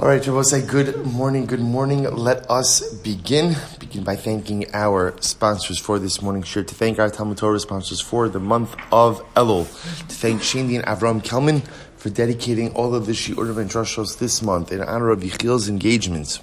All 0.00 0.06
right, 0.06 0.22
Shabbos, 0.22 0.50
say 0.50 0.64
good 0.64 1.04
morning, 1.06 1.46
good 1.46 1.58
morning. 1.58 2.04
Let 2.04 2.48
us 2.48 2.94
begin. 2.98 3.56
Begin 3.80 4.04
by 4.04 4.14
thanking 4.14 4.72
our 4.72 5.20
sponsors 5.20 5.80
for 5.80 5.98
this 5.98 6.22
morning 6.22 6.44
Sure 6.44 6.62
to 6.62 6.72
thank 6.72 7.00
our 7.00 7.10
Talmud 7.10 7.38
Torah 7.38 7.58
sponsors 7.58 8.00
for 8.00 8.28
the 8.28 8.38
month 8.38 8.76
of 8.92 9.20
Elul, 9.34 9.64
to 10.06 10.14
thank 10.14 10.40
Shandy 10.40 10.76
and 10.76 10.84
Avram 10.86 11.24
Kelman 11.24 11.62
for 11.96 12.10
dedicating 12.10 12.72
all 12.74 12.94
of 12.94 13.06
the 13.06 13.12
Shiurim 13.12 13.56
and 13.58 13.68
Drushos 13.68 14.20
this 14.20 14.40
month 14.40 14.70
in 14.70 14.80
honor 14.82 15.10
of 15.10 15.18
Yechiel's 15.18 15.68
engagements 15.68 16.38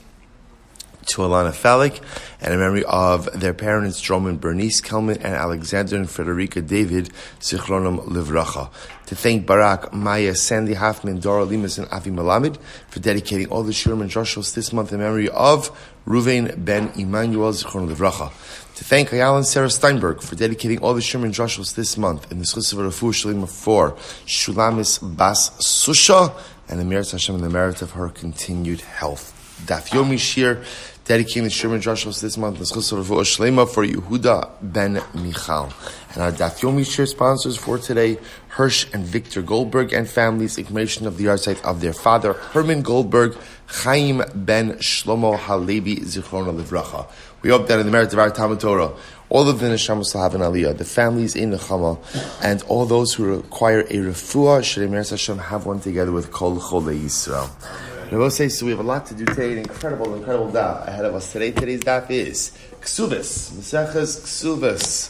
to 1.08 1.22
Alana 1.22 1.52
Falik 1.52 2.02
and 2.42 2.54
in 2.54 2.60
memory 2.60 2.84
of 2.86 3.30
their 3.40 3.54
parents, 3.54 4.02
Drom 4.02 4.28
and 4.28 4.40
Bernice 4.40 4.82
Kelman 4.82 5.18
and 5.18 5.36
Alexander 5.36 5.96
and 5.96 6.10
Frederica 6.10 6.62
David, 6.62 7.12
Zichronim 7.40 8.06
Livracha. 8.08 8.70
To 9.08 9.16
thank 9.16 9.46
Barak, 9.46 9.94
Maya, 9.94 10.34
Sandy 10.34 10.74
Hoffman, 10.74 11.20
Dora 11.20 11.46
Limas, 11.46 11.78
and 11.78 11.88
Avi 11.92 12.10
Malamed 12.12 12.58
for 12.88 13.00
dedicating 13.00 13.48
all 13.50 13.64
the 13.64 13.72
Shurim 13.72 14.04
Drushos 14.06 14.56
this 14.56 14.74
month 14.74 14.92
in 14.92 15.00
memory 15.00 15.30
of 15.30 15.70
Ruvain 16.08 16.64
Ben 16.64 16.92
Emmanuel, 16.96 17.52
Zichronim 17.54 17.94
Livracha. 17.94 18.32
To 18.76 18.84
thank 18.84 19.14
Ayala 19.14 19.38
and 19.38 19.46
Sarah 19.46 19.70
Steinberg 19.70 20.22
for 20.22 20.36
dedicating 20.36 20.80
all 20.80 20.94
the 20.94 21.02
Shurim 21.02 21.30
Drushos 21.30 21.76
this 21.76 21.98
month 21.98 22.32
in 22.32 22.40
the 22.40 22.46
Schus 22.46 22.74
of 22.74 22.80
Rafu 22.80 23.12
Shalima 23.14 23.48
for 23.48 23.92
Shulamis 24.26 25.00
Bas 25.16 25.52
Susha 25.62 26.38
and 26.68 26.80
the 26.80 26.86
merit 26.86 27.12
Hashem 27.12 27.36
and 27.36 27.44
the 27.44 27.50
merit 27.50 27.82
of 27.82 27.92
her 27.92 28.10
continued 28.10 28.82
health. 28.82 29.32
Daf 29.66 29.90
Yomi 29.90 30.20
Shir 30.20 30.64
dedicating 31.06 31.44
the 31.44 31.50
Shirman 31.52 31.82
Joshua 31.82 32.12
this 32.12 32.36
month, 32.36 32.60
Shlema 32.60 33.72
for 33.72 33.86
Yehuda 33.86 34.52
ben 34.62 35.02
Michal. 35.14 35.72
And 36.14 36.24
our 36.24 36.32
Daf 36.32 36.62
Yomi 36.62 36.84
Shir 36.84 37.06
sponsors 37.06 37.56
for 37.56 37.78
today, 37.78 38.18
Hirsch 38.50 38.88
and 38.92 39.06
Victor 39.06 39.44
Goldberg 39.44 39.94
and 39.94 40.10
families, 40.10 40.58
information 40.58 41.06
of 41.06 41.18
the 41.18 41.26
yahrzeit 41.26 41.64
of 41.64 41.82
their 41.82 41.94
father, 41.94 42.34
Herman 42.34 42.82
Goldberg, 42.82 43.38
Chaim 43.68 44.24
ben 44.34 44.74
Shlomo 44.80 45.38
Halevi 45.38 45.98
Zichrona 45.98 46.60
Livracha. 46.60 47.08
We 47.44 47.52
hope 47.52 47.68
that 47.68 47.80
in 47.80 47.86
the 47.86 47.92
merit 47.92 48.12
of 48.12 48.18
our 48.18 48.32
Talmud 48.32 48.60
Torah, 48.60 48.92
all 49.30 49.48
of 49.48 49.60
the 49.60 49.68
Neshamas 49.68 50.16
will 50.16 50.22
have 50.22 50.34
an 50.34 50.42
aliyah, 50.42 50.76
the 50.76 50.86
families 50.86 51.36
in 51.36 51.52
the 51.52 51.58
Nechama, 51.58 52.00
and 52.42 52.64
all 52.64 52.86
those 52.86 53.14
who 53.14 53.26
require 53.26 53.82
a 53.82 53.98
refuah, 53.98 54.64
should 54.64 54.90
Hashem 54.90 55.38
have 55.38 55.68
one 55.68 55.80
together 55.80 56.12
with 56.12 56.32
Kol 56.32 56.58
Chole 56.58 57.00
Yisrael. 57.00 57.95
So 58.08 58.66
we 58.66 58.70
have 58.70 58.80
a 58.80 58.84
lot 58.84 59.08
to 59.08 59.16
do 59.16 59.26
today, 59.26 59.54
an 59.54 59.58
incredible, 59.58 60.14
incredible 60.14 60.52
daf 60.52 60.88
ahead 60.88 61.06
of 61.06 61.16
us 61.16 61.32
today. 61.32 61.52
Today's 61.52 61.80
daf 61.80 62.12
is 62.12 62.56
Ksubis, 62.80 63.52
Maseches 63.54 64.22
Ksubis, 64.22 65.10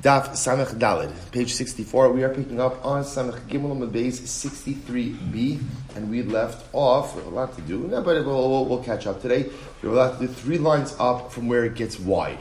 daf 0.00 0.28
Samech 0.30 0.78
Dalid, 0.78 1.12
page 1.32 1.52
64. 1.52 2.12
We 2.12 2.22
are 2.22 2.28
picking 2.32 2.60
up 2.60 2.84
on 2.86 3.02
Samech 3.02 3.40
Gimel 3.48 3.90
base 3.90 4.20
63b, 4.20 5.60
and 5.96 6.08
we 6.08 6.22
left 6.22 6.64
off, 6.72 7.16
we 7.16 7.22
have 7.24 7.32
a 7.32 7.34
lot 7.34 7.56
to 7.56 7.62
do, 7.62 7.80
no, 7.80 8.00
but 8.00 8.24
we'll, 8.24 8.48
we'll, 8.48 8.64
we'll 8.66 8.84
catch 8.84 9.08
up 9.08 9.20
today. 9.20 9.50
We 9.82 9.88
have 9.88 9.92
a 9.92 10.00
lot 10.00 10.20
to 10.20 10.28
do, 10.28 10.32
three 10.32 10.58
lines 10.58 10.94
up 11.00 11.32
from 11.32 11.48
where 11.48 11.64
it 11.64 11.74
gets 11.74 11.98
wide. 11.98 12.38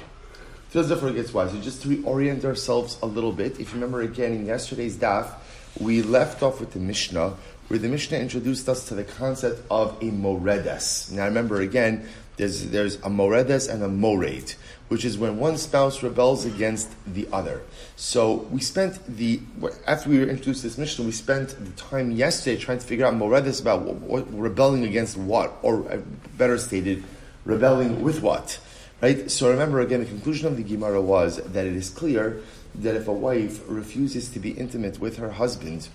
Feels 0.70 0.88
different, 0.88 1.18
it 1.18 1.22
gets 1.22 1.34
wide. 1.34 1.50
So 1.50 1.60
just 1.60 1.82
to 1.82 1.88
reorient 1.88 2.46
ourselves 2.46 3.00
a 3.02 3.08
little 3.08 3.32
bit, 3.32 3.60
if 3.60 3.70
you 3.70 3.74
remember 3.74 4.02
again 4.02 4.34
in 4.34 4.46
yesterday's 4.46 4.98
daf, 4.98 5.32
we 5.80 6.04
left 6.04 6.44
off 6.44 6.60
with 6.60 6.74
the 6.74 6.80
Mishnah, 6.80 7.34
where 7.74 7.80
the 7.80 7.90
Mishnah 7.90 8.20
introduced 8.20 8.70
us 8.70 8.88
to 8.90 8.94
the 8.94 9.04
concept 9.04 9.66
of 9.72 9.98
a 10.00 10.06
moredes. 10.06 11.12
Now 11.12 11.26
remember 11.26 11.62
again, 11.62 12.08
there's, 12.38 12.70
there's 12.70 13.02
a 13.02 13.10
moredes 13.10 13.66
and 13.66 13.82
a 13.82 13.88
mored, 13.88 14.54
which 14.90 15.04
is 15.04 15.18
when 15.18 15.40
one 15.40 15.58
spouse 15.58 16.04
rebels 16.04 16.46
against 16.46 16.92
the 17.12 17.28
other. 17.34 17.64
So 17.96 18.48
we 18.52 18.62
spent 18.62 19.04
the, 19.08 19.42
after 19.88 20.08
we 20.08 20.20
were 20.20 20.28
introduced 20.28 20.62
to 20.62 20.68
this 20.68 20.78
Mishnah, 20.78 21.04
we 21.04 21.12
spent 21.14 21.50
the 21.66 21.72
time 21.72 22.12
yesterday 22.12 22.62
trying 22.62 22.78
to 22.78 22.86
figure 22.86 23.08
out 23.08 23.16
moredes 23.16 23.60
about 23.60 23.82
what, 23.82 23.96
what, 23.96 24.32
rebelling 24.32 24.84
against 24.84 25.18
what, 25.18 25.58
or 25.64 25.92
uh, 25.92 25.98
better 26.38 26.60
stated, 26.60 27.04
rebelling 27.44 28.04
with 28.04 28.22
what. 28.22 28.60
Right? 29.02 29.32
So 29.32 29.50
remember 29.50 29.82
again, 29.82 30.02
the 30.02 30.06
conclusion 30.06 30.46
of 30.46 30.58
the 30.58 30.64
Gemara 30.64 31.02
was 31.02 31.38
that 31.38 31.66
it 31.66 31.74
is 31.74 31.90
clear 31.90 32.40
that 32.76 32.96
if 32.96 33.08
a 33.08 33.14
wife 33.14 33.64
refuses 33.68 34.30
to 34.30 34.40
be 34.40 34.52
intimate 34.52 35.00
with 35.00 35.18
her 35.18 35.32
husband, 35.32 35.90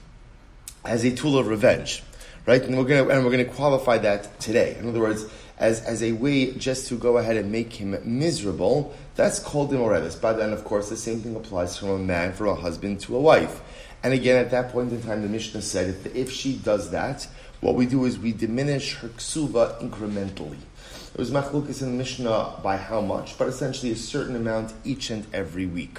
as 0.84 1.05
a 1.05 1.15
tool 1.15 1.39
of 1.39 1.49
revenge, 1.49 2.03
right? 2.47 2.62
And 2.62 2.77
we're 2.77 2.87
to 2.89 3.09
and 3.09 3.25
we're 3.25 3.37
to 3.37 3.44
qualify 3.44 3.99
that 3.99 4.41
today. 4.41 4.77
In 4.78 4.89
other 4.89 5.00
words, 5.00 5.27
as, 5.59 5.81
as 5.83 6.03
a 6.03 6.12
way 6.12 6.53
just 6.53 6.87
to 6.89 6.97
go 6.97 7.19
ahead 7.19 7.37
and 7.37 7.50
make 7.50 7.72
him 7.72 7.97
miserable, 8.05 8.94
that's 9.16 9.39
called 9.39 9.72
imorelis. 9.72 10.21
But 10.21 10.34
then, 10.34 10.53
of 10.53 10.65
course, 10.65 10.89
the 10.89 10.97
same 10.97 11.21
thing 11.21 11.34
applies 11.37 11.77
from 11.77 11.91
a 11.91 11.99
man, 11.99 12.33
from 12.33 12.49
a 12.49 12.55
husband 12.55 13.00
to 13.00 13.16
a 13.16 13.21
wife. 13.21 13.61
And 14.03 14.15
again, 14.15 14.37
at 14.37 14.53
that 14.53 14.71
point 14.71 14.93
in 14.93 15.03
time, 15.03 15.22
the 15.22 15.28
Mishnah 15.28 15.62
said 15.62 15.89
if, 15.89 16.15
if 16.15 16.33
she 16.33 16.55
does 16.55 16.91
that, 16.91 17.27
what 17.60 17.75
we 17.75 17.87
do 17.87 18.05
is 18.05 18.19
we 18.19 18.33
diminish 18.33 18.95
her 18.97 19.09
ksuva 19.09 19.81
incrementally. 19.83 20.59
It 21.12 21.19
was 21.19 21.33
machlukis 21.33 21.83
in 21.83 21.91
the 21.91 21.97
Mishnah 21.97 22.60
by 22.62 22.77
how 22.77 23.00
much, 23.00 23.37
but 23.37 23.49
essentially 23.49 23.91
a 23.91 23.97
certain 23.97 24.37
amount 24.37 24.72
each 24.84 25.10
and 25.10 25.27
every 25.34 25.66
week. 25.66 25.99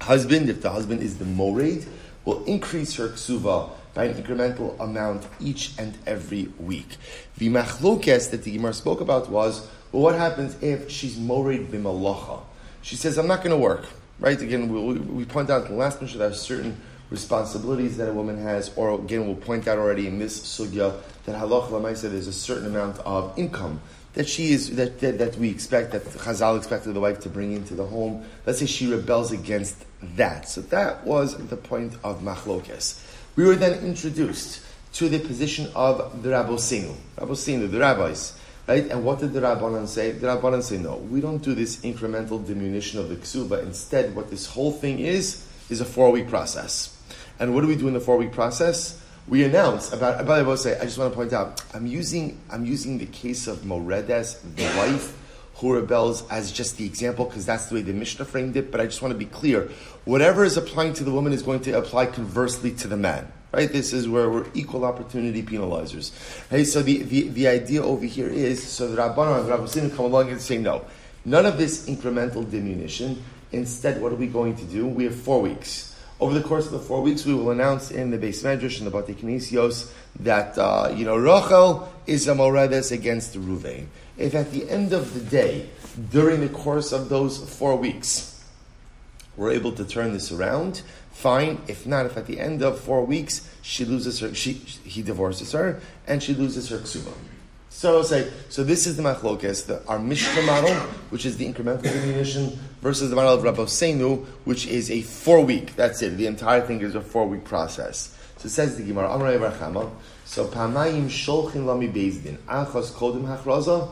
Husband, 0.00 0.48
if 0.48 0.62
the 0.62 0.70
husband 0.70 1.02
is 1.02 1.18
the 1.18 1.26
mored, 1.26 1.84
will 2.26 2.44
increase 2.44 2.94
her 2.96 3.08
ksuva 3.08 3.70
by 3.94 4.04
an 4.04 4.22
incremental 4.22 4.78
amount 4.78 5.26
each 5.40 5.72
and 5.78 5.96
every 6.06 6.48
week. 6.58 6.98
The 7.38 7.48
machlokes 7.48 8.30
that 8.30 8.42
the 8.42 8.52
Gemara 8.52 8.74
spoke 8.74 9.00
about 9.00 9.30
was, 9.30 9.66
well, 9.90 10.02
what 10.02 10.14
happens 10.16 10.62
if 10.62 10.90
she's 10.90 11.16
morid 11.16 11.68
b'malacha? 11.68 12.42
She 12.82 12.96
says, 12.96 13.16
I'm 13.16 13.26
not 13.26 13.38
going 13.38 13.52
to 13.52 13.56
work. 13.56 13.86
Right? 14.18 14.40
Again, 14.40 14.68
we, 14.68 14.98
we, 14.98 15.24
point 15.24 15.50
out 15.50 15.66
in 15.66 15.72
the 15.72 15.78
last 15.78 16.00
mission 16.00 16.18
there 16.18 16.28
are 16.28 16.34
certain 16.34 16.80
responsibilities 17.10 17.96
that 17.98 18.08
a 18.08 18.12
woman 18.12 18.38
has, 18.42 18.70
or 18.76 18.98
again, 18.98 19.26
we'll 19.26 19.36
point 19.36 19.68
out 19.68 19.78
already 19.78 20.06
in 20.06 20.18
this 20.18 20.40
sugya 20.40 21.00
that 21.24 21.36
halach 21.36 21.68
lamaisa 21.68 22.10
there's 22.10 22.26
a 22.26 22.32
certain 22.32 22.66
amount 22.66 22.98
of 23.00 23.38
income 23.38 23.80
that 24.16 24.26
she 24.26 24.50
is 24.50 24.74
that, 24.76 24.98
that, 25.00 25.18
that 25.18 25.36
we 25.36 25.50
expect 25.50 25.92
that 25.92 26.02
Chazal 26.04 26.56
expected 26.56 26.94
the 26.94 27.00
wife 27.00 27.20
to 27.20 27.28
bring 27.28 27.52
into 27.52 27.74
the 27.74 27.86
home. 27.86 28.24
Let's 28.46 28.58
say 28.58 28.66
she 28.66 28.90
rebels 28.90 29.30
against 29.30 29.84
that. 30.16 30.48
So 30.48 30.62
that 30.62 31.04
was 31.04 31.36
the 31.36 31.56
point 31.56 31.94
of 32.02 32.22
machlokes. 32.22 33.02
We 33.36 33.44
were 33.44 33.56
then 33.56 33.84
introduced 33.84 34.62
to 34.94 35.10
the 35.10 35.18
position 35.18 35.70
of 35.74 36.22
the 36.22 36.30
Rabbosinu, 36.30 36.94
Rabbosinu, 37.18 37.70
the 37.70 37.78
rabbis, 37.78 38.38
right? 38.66 38.90
And 38.90 39.04
what 39.04 39.20
did 39.20 39.34
the 39.34 39.40
Rabbanan 39.40 39.86
say? 39.86 40.12
The 40.12 40.28
Rabbanan 40.28 40.62
say, 40.62 40.78
no, 40.78 40.96
we 40.96 41.20
don't 41.20 41.42
do 41.42 41.54
this 41.54 41.76
incremental 41.82 42.44
diminution 42.44 42.98
of 42.98 43.10
the 43.10 43.16
ksuba. 43.16 43.62
Instead, 43.62 44.16
what 44.16 44.30
this 44.30 44.46
whole 44.46 44.72
thing 44.72 44.98
is 44.98 45.46
is 45.68 45.82
a 45.82 45.84
four-week 45.84 46.30
process. 46.30 46.96
And 47.38 47.54
what 47.54 47.60
do 47.60 47.66
we 47.66 47.76
do 47.76 47.86
in 47.86 47.92
the 47.92 48.00
four-week 48.00 48.32
process? 48.32 48.98
We 49.28 49.44
announced 49.44 49.92
about. 49.92 50.26
By 50.26 50.42
the 50.42 50.48
way, 50.48 50.56
say 50.56 50.78
I 50.78 50.84
just 50.84 50.98
want 50.98 51.12
to 51.12 51.16
point 51.16 51.32
out 51.32 51.62
I'm 51.74 51.86
using 51.86 52.40
I'm 52.50 52.64
using 52.64 52.98
the 52.98 53.06
case 53.06 53.46
of 53.46 53.64
Moredes, 53.64 54.40
the 54.54 54.64
wife 54.76 55.16
who 55.56 55.74
rebels, 55.74 56.28
as 56.28 56.52
just 56.52 56.76
the 56.76 56.84
example 56.84 57.24
because 57.24 57.46
that's 57.46 57.66
the 57.66 57.76
way 57.76 57.82
the 57.82 57.92
Mishnah 57.92 58.26
framed 58.26 58.56
it. 58.56 58.70
But 58.70 58.80
I 58.80 58.84
just 58.84 59.02
want 59.02 59.12
to 59.12 59.18
be 59.18 59.26
clear: 59.26 59.70
whatever 60.04 60.44
is 60.44 60.56
applying 60.56 60.92
to 60.94 61.04
the 61.04 61.12
woman 61.12 61.32
is 61.32 61.42
going 61.42 61.60
to 61.60 61.72
apply 61.72 62.06
conversely 62.06 62.72
to 62.72 62.88
the 62.88 62.96
man. 62.96 63.32
Right? 63.52 63.72
This 63.72 63.94
is 63.94 64.06
where 64.06 64.28
we're 64.28 64.46
equal 64.52 64.84
opportunity 64.84 65.42
penalizers. 65.42 66.12
Hey, 66.50 66.64
so 66.64 66.82
the, 66.82 67.04
the, 67.04 67.28
the 67.28 67.48
idea 67.48 67.82
over 67.82 68.04
here 68.04 68.28
is 68.28 68.62
so 68.62 68.86
the 68.88 69.00
Rabbanon 69.00 69.40
and 69.40 69.48
Rabbanim 69.48 69.96
come 69.96 70.06
along 70.06 70.30
and 70.30 70.38
say 70.38 70.58
no, 70.58 70.84
none 71.24 71.46
of 71.46 71.56
this 71.56 71.88
incremental 71.88 72.48
diminution. 72.50 73.22
Instead, 73.52 74.02
what 74.02 74.12
are 74.12 74.16
we 74.16 74.26
going 74.26 74.56
to 74.56 74.64
do? 74.64 74.86
We 74.86 75.04
have 75.04 75.14
four 75.14 75.40
weeks. 75.40 75.95
Over 76.18 76.32
the 76.32 76.46
course 76.46 76.66
of 76.66 76.72
the 76.72 76.78
four 76.78 77.02
weeks, 77.02 77.26
we 77.26 77.34
will 77.34 77.50
announce 77.50 77.90
in 77.90 78.10
the 78.10 78.16
base 78.16 78.42
medrash 78.42 78.78
and 78.78 78.86
the 78.86 78.90
Bate 78.90 79.18
Kinesios 79.18 79.92
that 80.20 80.56
uh, 80.56 80.90
you 80.94 81.04
know 81.04 81.16
Rachel 81.16 81.92
is 82.06 82.26
a 82.26 82.34
moredes 82.34 82.90
against 82.90 83.34
Ruvain. 83.34 83.86
If 84.16 84.34
at 84.34 84.50
the 84.50 84.68
end 84.70 84.94
of 84.94 85.12
the 85.12 85.20
day, 85.20 85.68
during 86.10 86.40
the 86.40 86.48
course 86.48 86.92
of 86.92 87.10
those 87.10 87.38
four 87.58 87.76
weeks, 87.76 88.42
we're 89.36 89.52
able 89.52 89.72
to 89.72 89.84
turn 89.84 90.14
this 90.14 90.32
around, 90.32 90.80
fine. 91.12 91.60
If 91.68 91.86
not, 91.86 92.06
if 92.06 92.16
at 92.16 92.26
the 92.26 92.40
end 92.40 92.62
of 92.62 92.80
four 92.80 93.04
weeks 93.04 93.46
she 93.60 93.84
loses 93.84 94.20
her, 94.20 94.34
she, 94.34 94.54
he 94.54 95.02
divorces 95.02 95.52
her 95.52 95.80
and 96.06 96.22
she 96.22 96.32
loses 96.32 96.70
her 96.70 96.78
ksuba. 96.78 97.12
So 97.68 98.02
say, 98.02 98.30
so 98.48 98.64
this 98.64 98.86
is 98.86 98.96
the 98.96 99.02
machlokes, 99.02 99.66
the, 99.66 99.84
our 99.86 99.98
Mishnah 99.98 100.42
model, 100.42 100.74
which 101.10 101.26
is 101.26 101.36
the 101.36 101.52
incremental 101.52 101.82
diminution, 101.82 102.58
versus 102.80 103.10
the 103.10 103.16
model 103.16 103.34
of 103.34 103.42
Rabosenu, 103.42 104.24
which 104.44 104.66
is 104.66 104.90
a 104.90 105.02
four 105.02 105.44
week. 105.44 105.76
That's 105.76 106.00
it. 106.00 106.16
The 106.16 106.26
entire 106.26 106.62
thing 106.62 106.80
is 106.80 106.94
a 106.94 107.00
four 107.00 107.26
week 107.26 107.44
process. 107.44 108.16
So 108.38 108.46
it 108.46 108.50
says 108.50 108.76
the 108.76 108.82
Gemara, 108.82 109.08
so 110.24 110.46
Pamayim 110.46 111.06
Sholchin 111.06 111.66
Lami 111.66 111.88
Bezdin, 111.88 112.36
Achas 112.48 112.90
Kodim 112.92 113.24
Hachraza, 113.24 113.88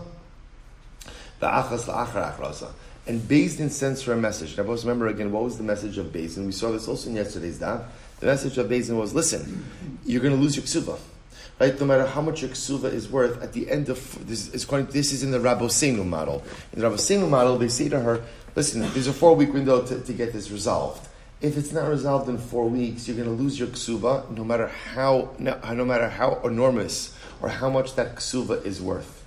Achas 1.41 1.85
La'achar 1.85 2.37
Achraza. 2.37 2.71
And 3.07 3.21
Bezdin 3.21 3.71
sends 3.71 4.03
her 4.05 4.15
a 4.15 4.17
message. 4.17 4.57
Now, 4.57 4.65
remember 4.65 5.09
again, 5.09 5.31
what 5.31 5.43
was 5.43 5.59
the 5.59 5.63
message 5.63 5.99
of 5.99 6.07
Bezdin? 6.07 6.47
We 6.47 6.53
saw 6.53 6.73
this 6.73 6.89
also 6.89 7.11
in 7.11 7.17
yesterday's 7.17 7.59
daf. 7.59 7.85
The 8.21 8.27
message 8.27 8.57
of 8.57 8.69
Bezdin 8.69 8.99
was, 8.99 9.15
listen, 9.15 9.65
you're 10.07 10.23
going 10.23 10.35
to 10.35 10.41
lose 10.41 10.57
your 10.57 10.65
ksuba 10.65 10.99
right? 11.59 11.79
No 11.79 11.87
matter 11.87 12.07
how 12.07 12.21
much 12.21 12.43
your 12.43 12.51
ksuva 12.51 12.93
is 12.93 13.09
worth, 13.09 13.43
at 13.43 13.53
the 13.53 13.71
end 13.71 13.89
of 13.89 14.27
this 14.27 14.53
is 14.55 14.65
going. 14.65 14.87
This 14.87 15.13
is 15.13 15.23
in 15.23 15.31
the 15.31 15.39
Rabosenu 15.39 16.07
model. 16.07 16.43
In 16.73 16.81
the 16.81 16.89
Rabosenu 16.89 17.29
model, 17.29 17.59
they 17.59 17.69
say 17.69 17.89
to 17.89 18.01
her, 18.01 18.23
"Listen, 18.55 18.81
there's 18.93 19.07
a 19.07 19.13
four 19.13 19.35
week 19.37 19.53
window 19.53 19.85
to, 19.87 20.01
to 20.01 20.13
get 20.13 20.33
this 20.33 20.51
resolved. 20.51 21.09
If 21.41 21.59
it's 21.59 21.73
not 21.73 21.89
resolved 21.89 22.29
in 22.29 22.39
four 22.39 22.69
weeks, 22.69 23.07
you're 23.07 23.17
going 23.17 23.29
to 23.29 23.43
lose 23.43 23.59
your 23.59 23.69
ksuva, 23.69 24.31
no 24.37 24.45
matter 24.45 24.69
how 24.69 25.31
no, 25.39 25.59
no 25.75 25.85
matter 25.85 26.09
how 26.09 26.41
enormous 26.45 27.15
or 27.43 27.49
how 27.49 27.69
much 27.69 27.97
that 27.97 28.17
ksuva 28.17 28.65
is 28.65 28.81
worth. 28.81 29.25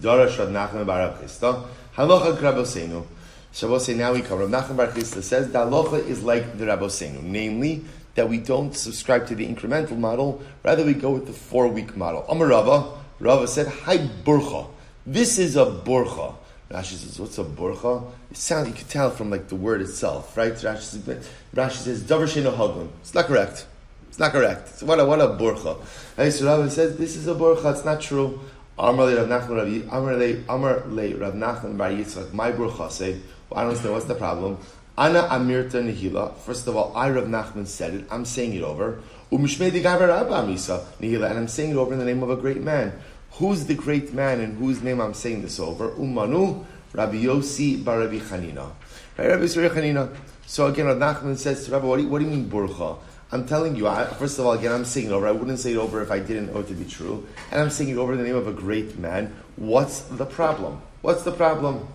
Bar 0.00 0.26
Chisda, 0.26 1.66
Halacha 1.96 3.96
now 3.96 4.12
we 4.12 4.22
come. 4.22 4.38
Rav 4.38 4.48
Nachman 4.48 4.76
Bar 4.76 4.86
Chisda 4.88 5.22
says 5.22 5.52
the 5.52 5.58
halacha 5.58 6.06
is 6.06 6.22
like 6.22 6.58
the 6.58 6.64
Rabosenu, 6.64 7.22
namely 7.22 7.84
that 8.14 8.28
we 8.28 8.38
don't 8.38 8.74
subscribe 8.76 9.26
to 9.28 9.34
the 9.34 9.46
incremental 9.46 9.98
model, 9.98 10.42
rather 10.62 10.84
we 10.84 10.94
go 10.94 11.10
with 11.10 11.26
the 11.26 11.32
four-week 11.32 11.96
model. 11.96 12.24
Amar 12.28 12.48
Rava, 12.48 12.98
Rava 13.20 13.46
said, 13.48 13.68
Hi 13.68 13.98
burcha. 13.98 14.66
This 15.06 15.38
is 15.38 15.56
a 15.56 15.66
burcha. 15.66 16.34
Rashi 16.70 16.94
says, 16.94 17.20
what's 17.20 17.38
a 17.38 17.44
burcha? 17.44 18.10
It 18.30 18.36
sounds, 18.36 18.68
you 18.68 18.74
can 18.74 18.86
tell 18.86 19.10
from 19.10 19.30
like 19.30 19.48
the 19.48 19.56
word 19.56 19.82
itself, 19.82 20.36
right? 20.36 20.52
Rashi 20.52 20.80
says, 20.80 21.30
Rashi 21.54 21.76
says 21.76 22.02
Davar 22.02 22.26
Sheno 22.26 22.56
Hagun. 22.56 22.88
It's 23.00 23.14
not 23.14 23.26
correct. 23.26 23.66
It's 24.08 24.18
not 24.18 24.32
correct. 24.32 24.78
So 24.78 24.86
what 24.86 24.98
a, 24.98 25.04
what 25.04 25.20
a 25.20 25.28
burcha. 25.28 25.78
Right? 26.16 26.32
So 26.32 26.46
Rava 26.46 26.70
says, 26.70 26.96
this 26.96 27.16
is 27.16 27.28
a 27.28 27.34
burcha, 27.34 27.72
it's 27.72 27.84
not 27.84 28.00
true. 28.00 28.40
Amar 28.78 29.06
le 29.06 29.16
Rav 29.16 29.28
Nachman 29.28 29.88
Rav 29.88 30.48
Amar 30.48 30.82
le 30.86 31.16
Rav 31.16 31.34
Nachman 31.34 31.76
Bar 31.76 31.90
Yitzchak. 31.90 32.32
My 32.32 32.50
burcha 32.52 32.90
say. 32.90 33.20
Well, 33.50 33.58
I 33.58 33.62
don't 33.62 33.70
understand 33.70 33.94
what's 33.94 34.06
the 34.06 34.14
problem. 34.14 34.58
Ana 34.96 35.22
Amirta 35.22 35.82
Nihila. 35.82 36.36
First 36.36 36.66
of 36.66 36.76
all, 36.76 36.92
I 36.94 37.08
Rav 37.08 37.24
Nachman 37.24 37.66
said 37.66 37.94
it. 37.94 38.04
I'm 38.10 38.24
saying 38.24 38.54
it 38.54 38.62
over. 38.62 39.00
Umishmei 39.30 39.70
Misa 39.70 40.84
Nihila, 41.00 41.30
and 41.30 41.38
I'm 41.38 41.48
saying 41.48 41.70
it 41.70 41.76
over 41.76 41.94
in 41.94 41.98
the 41.98 42.04
name 42.04 42.22
of 42.22 42.30
a 42.30 42.36
great 42.36 42.60
man. 42.60 42.92
Who's 43.32 43.64
the 43.64 43.74
great 43.74 44.12
man 44.12 44.40
and 44.40 44.58
whose 44.58 44.82
name 44.82 45.00
I'm 45.00 45.14
saying 45.14 45.40
this 45.40 45.58
over? 45.58 45.90
Umanu 45.92 46.66
Rabbi 46.92 47.24
Yossi 47.24 47.82
Bar 47.82 48.00
Rabbi 48.00 48.18
Chanina. 48.18 48.70
Right, 49.16 49.28
Rabbi 49.28 49.44
Yossi 49.44 49.70
Chanina. 49.70 50.14
So 50.46 50.66
again, 50.66 50.84
Rav 50.84 50.98
Nachman 50.98 51.38
says 51.38 51.64
to 51.64 51.70
Rabbi, 51.72 51.86
what 51.86 51.96
do 51.96 52.02
you, 52.02 52.08
what 52.10 52.18
do 52.18 52.26
you 52.26 52.30
mean 52.30 52.50
burcha? 52.50 52.98
I'm 53.32 53.46
telling 53.46 53.76
you, 53.76 53.88
I, 53.88 54.04
first 54.04 54.38
of 54.38 54.44
all, 54.44 54.52
again, 54.52 54.72
I'm 54.72 54.84
saying 54.84 55.06
it 55.06 55.12
over. 55.12 55.26
I 55.26 55.30
wouldn't 55.30 55.58
say 55.58 55.72
it 55.72 55.78
over 55.78 56.02
if 56.02 56.10
I 56.10 56.18
didn't 56.18 56.52
know 56.52 56.60
it 56.60 56.68
to 56.68 56.74
be 56.74 56.84
true. 56.84 57.26
And 57.50 57.62
I'm 57.62 57.70
saying 57.70 57.88
it 57.88 57.96
over 57.96 58.12
in 58.12 58.18
the 58.18 58.24
name 58.24 58.36
of 58.36 58.46
a 58.46 58.52
great 58.52 58.98
man. 58.98 59.34
What's 59.56 60.00
the 60.02 60.26
problem? 60.26 60.82
What's 61.00 61.22
the 61.22 61.32
problem? 61.32 61.88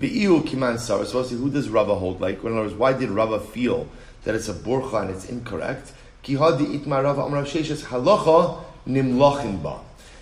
Who 0.00 1.50
does 1.50 1.68
Rava 1.68 1.94
hold 1.94 2.20
like? 2.20 2.42
In 2.42 2.52
other 2.52 2.62
words, 2.62 2.74
why 2.74 2.92
did 2.92 3.10
Rava 3.10 3.40
feel 3.40 3.88
that 4.24 4.34
it's 4.34 4.48
a 4.48 4.54
burcha 4.54 5.02
and 5.02 5.10
it's 5.10 5.28
incorrect? 5.28 5.92
Ki 6.22 6.34
hadi 6.34 6.78
itma 6.78 7.02
Rava 7.02 7.22
amrav 7.22 7.46
sheishes 7.46 7.84
halacha 7.84 8.62
nimlachin 8.86 9.62
ba. 9.62 9.80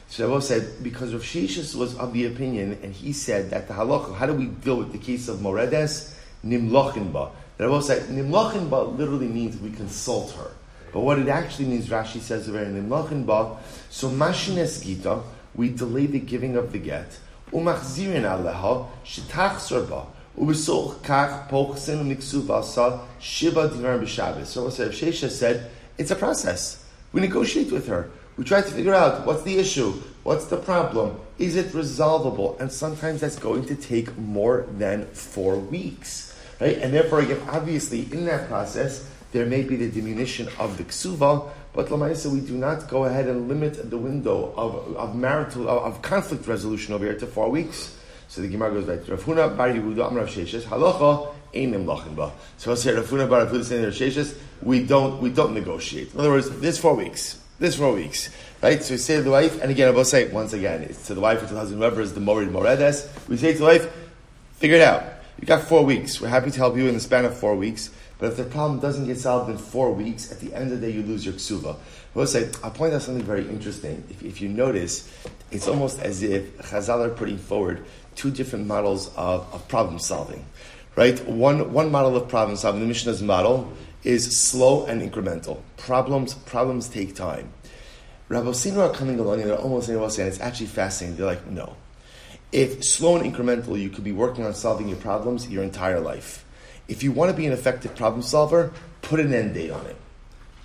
So 0.08 0.28
Rava 0.28 0.43
said, 0.43 0.82
because 0.82 1.12
Rav 1.12 1.22
Sheshis 1.22 1.76
was 1.76 1.96
of 1.96 2.12
the 2.12 2.26
opinion, 2.26 2.78
and 2.82 2.93
he 2.93 3.12
said 3.12 3.50
that 3.50 3.69
the 3.69 3.75
halacha, 3.75 4.17
how 4.17 4.26
do 4.26 4.34
we 4.34 4.46
deal 4.46 4.76
with 4.76 4.90
the 4.90 4.99
case 4.99 5.28
of 5.28 5.40
Moredes? 5.40 6.16
Nimlochin 6.44 7.12
ba. 7.12 7.31
Rava 7.58 7.81
said, 7.81 8.08
Nimlochin 8.08 8.69
ba 8.69 8.82
literally 8.82 9.28
means 9.28 9.56
we 9.58 9.70
consult 9.70 10.32
her. 10.32 10.50
But 10.93 11.00
what 11.00 11.20
it 11.20 11.28
actually 11.28 11.66
means, 11.66 11.88
Rashi 11.88 12.20
says 12.20 12.49
Nimlochin 12.49 13.58
so 13.88 14.08
Mashines 14.11 14.82
Gita, 14.84 15.20
we 15.55 15.69
delay 15.69 16.06
the 16.06 16.19
giving 16.19 16.56
of 16.56 16.73
the 16.73 16.78
get, 16.78 17.16
umachzirin 17.52 18.25
aleha, 18.25 18.87
shetachzor 19.05 19.88
ba, 19.88 20.06
ubesoch 20.38 20.97
kach 21.02 21.49
pochsen 21.49 22.05
miksu 22.05 22.43
vasa, 22.43 23.00
shiva 23.19 23.69
dinar 23.69 23.99
b'shabbos. 23.99 24.47
So 24.47 24.64
Rav 24.64 24.73
Shesha 24.73 25.29
said, 25.29 25.70
it's 25.99 26.11
a 26.11 26.17
process. 26.17 26.85
We 27.12 27.20
negotiate 27.20 27.73
with 27.73 27.88
her. 27.88 28.11
We 28.37 28.44
try 28.44 28.62
to 28.62 28.70
figure 28.70 28.94
out 28.94 29.26
what's 29.26 29.43
the 29.43 29.58
issue, 29.58 29.93
what's 30.23 30.47
the 30.47 30.56
problem, 30.56 31.20
is 31.38 31.56
it 31.56 31.75
resolvable? 31.75 32.58
And 32.58 32.73
sometimes 32.73 33.20
that's 33.20 33.38
going 33.38 33.67
to 33.67 33.75
take 33.75 34.17
more 34.17 34.67
than 34.79 35.06
four 35.06 35.56
weeks, 35.56 36.35
right? 36.61 36.79
And 36.79 36.94
therefore, 36.94 37.20
again, 37.20 37.43
obviously, 37.49 38.11
in 38.12 38.25
that 38.26 38.49
process, 38.49 39.06
there 39.32 39.44
may 39.47 39.62
be 39.62 39.76
the 39.76 39.91
diminution 39.91 40.49
of 40.58 40.79
the 40.79 40.85
ksuva, 40.85 41.50
but 41.72 41.87
Lamaisa, 41.87 42.31
we 42.32 42.40
do 42.40 42.56
not 42.56 42.88
go 42.88 43.05
ahead 43.05 43.26
and 43.26 43.49
limit 43.49 43.90
the 43.90 43.99
window 43.99 44.52
of, 44.56 44.96
of 44.96 45.14
marital, 45.14 45.69
of, 45.69 45.82
of 45.84 46.02
conflict 46.02 46.46
resolution 46.46 46.94
over 46.94 47.05
here 47.05 47.19
to 47.19 47.26
four 47.26 47.49
weeks. 47.50 47.96
So 48.28 48.40
the 48.40 48.49
Gemara 48.49 48.72
goes 48.72 48.84
back 48.84 49.05
to 49.05 49.12
Rav 49.12 49.25
Huna 49.25 49.56
Bar 49.56 49.69
Yehuda 49.69 50.11
Amrav 50.11 50.28
Sheshes 50.28 50.62
Halacha 50.62 51.32
Einim 51.55 51.84
Lachin 51.84 52.14
Ba. 52.14 52.32
So 52.58 52.72
I 52.72 52.75
say 52.75 52.93
Rav 52.93 53.06
Huna 53.06 53.28
Bar 53.28 53.44
Rav 53.44 53.52
Sheshes, 53.52 54.37
we 54.62 54.84
don't 54.84 55.20
we 55.20 55.31
don't 55.31 55.55
negotiate. 55.55 56.12
In 56.14 56.20
other 56.20 56.31
words, 56.31 56.50
this 56.61 56.78
four 56.78 56.94
weeks. 56.94 57.40
This 57.58 57.76
four 57.76 57.93
weeks, 57.93 58.31
right? 58.62 58.82
So 58.82 58.94
we 58.94 58.99
say 58.99 59.16
to 59.16 59.23
the 59.23 59.31
wife, 59.31 59.61
and 59.61 59.70
again, 59.70 59.88
I 59.88 59.90
will 59.90 60.05
say 60.06 60.28
once 60.28 60.55
again, 60.55 60.82
it's 60.82 61.06
to 61.08 61.14
the 61.14 61.20
wife 61.20 61.43
or 61.43 61.46
to 61.46 61.52
the 61.52 61.61
husband, 61.61 61.82
whoever 61.82 62.00
is 62.00 62.14
the 62.14 62.20
morid 62.20 62.50
moredes. 62.50 63.06
We 63.28 63.37
say 63.37 63.52
to 63.52 63.58
the 63.58 63.64
wife, 63.64 63.93
figure 64.55 64.76
it 64.76 64.82
out. 64.82 65.05
You 65.38 65.46
got 65.46 65.62
four 65.62 65.84
weeks. 65.84 66.20
We're 66.20 66.28
happy 66.28 66.50
to 66.50 66.56
help 66.56 66.76
you 66.76 66.88
in 66.88 66.94
the 66.94 67.00
span 67.00 67.26
of 67.26 67.37
four 67.37 67.56
weeks. 67.56 67.90
But 68.20 68.32
if 68.32 68.37
the 68.37 68.44
problem 68.44 68.81
doesn't 68.81 69.06
get 69.06 69.19
solved 69.19 69.50
in 69.50 69.56
four 69.56 69.93
weeks, 69.93 70.31
at 70.31 70.40
the 70.40 70.55
end 70.55 70.70
of 70.70 70.81
the 70.81 70.87
day, 70.87 70.93
you 70.93 71.02
lose 71.02 71.25
your 71.25 71.34
ksuva. 71.34 71.75
I 71.75 71.78
will 72.19 72.26
say, 72.26 72.50
I'll 72.62 72.70
point 72.70 72.93
out 72.93 73.00
something 73.00 73.25
very 73.25 73.49
interesting. 73.49 74.05
If, 74.11 74.22
if 74.22 74.43
you 74.43 74.49
notice, 74.50 75.11
it's 75.50 75.67
almost 75.67 76.00
as 76.00 76.22
if 76.22 76.56
Chazal 76.58 77.06
are 77.06 77.08
putting 77.08 77.38
forward 77.38 77.82
two 78.17 78.31
different 78.31 78.67
models 78.67 79.08
of, 79.17 79.52
of 79.55 79.67
problem 79.69 79.99
solving. 79.99 80.44
Right? 80.96 81.19
One, 81.26 81.72
one 81.72 81.90
model 81.90 82.14
of 82.14 82.28
problem 82.28 82.58
solving, 82.58 82.82
the 82.82 82.87
Mishnah's 82.87 83.22
model, 83.22 83.72
is 84.05 84.37
slow 84.38 84.84
and 84.84 85.00
incremental. 85.00 85.62
Problems 85.78 86.34
problems 86.34 86.88
take 86.88 87.14
time. 87.14 87.50
Rabosinu 88.28 88.78
are 88.78 88.94
coming 88.94 89.19
along 89.19 89.40
and 89.40 89.50
they're 89.50 89.58
almost 89.58 89.87
saying, 89.87 89.99
and 89.99 90.28
it's 90.28 90.40
actually 90.40 90.66
fascinating. 90.66 91.16
They're 91.16 91.26
like, 91.26 91.46
no. 91.46 91.75
If 92.52 92.84
slow 92.84 93.16
and 93.16 93.34
incremental, 93.34 93.81
you 93.81 93.88
could 93.88 94.05
be 94.05 94.12
working 94.12 94.44
on 94.44 94.52
solving 94.55 94.88
your 94.88 94.99
problems 94.99 95.49
your 95.49 95.62
entire 95.62 96.00
life. 96.00 96.44
If 96.90 97.04
you 97.04 97.12
want 97.12 97.31
to 97.31 97.37
be 97.37 97.46
an 97.46 97.52
effective 97.52 97.94
problem 97.94 98.20
solver, 98.20 98.72
put 99.00 99.20
an 99.20 99.32
end 99.32 99.54
date 99.54 99.70
on 99.70 99.87
it. 99.87 99.96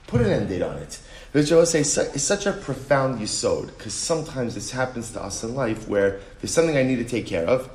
Put 0.08 0.22
an 0.22 0.32
end 0.32 0.50
date 0.50 0.64
on 0.64 0.78
it. 0.80 1.00
Which 1.34 1.52
I 1.52 1.56
would 1.58 1.68
say 1.68 1.82
is 1.82 2.24
such 2.24 2.46
a 2.48 2.52
profound 2.52 3.20
yisod, 3.20 3.68
because 3.68 3.94
sometimes 3.94 4.56
this 4.56 4.72
happens 4.72 5.12
to 5.12 5.22
us 5.22 5.44
in 5.44 5.54
life 5.54 5.88
where 5.88 6.20
there's 6.40 6.52
something 6.52 6.76
I 6.76 6.84
need 6.84 6.96
to 6.96 7.04
take 7.06 7.28
care 7.28 7.46
of, 7.46 7.70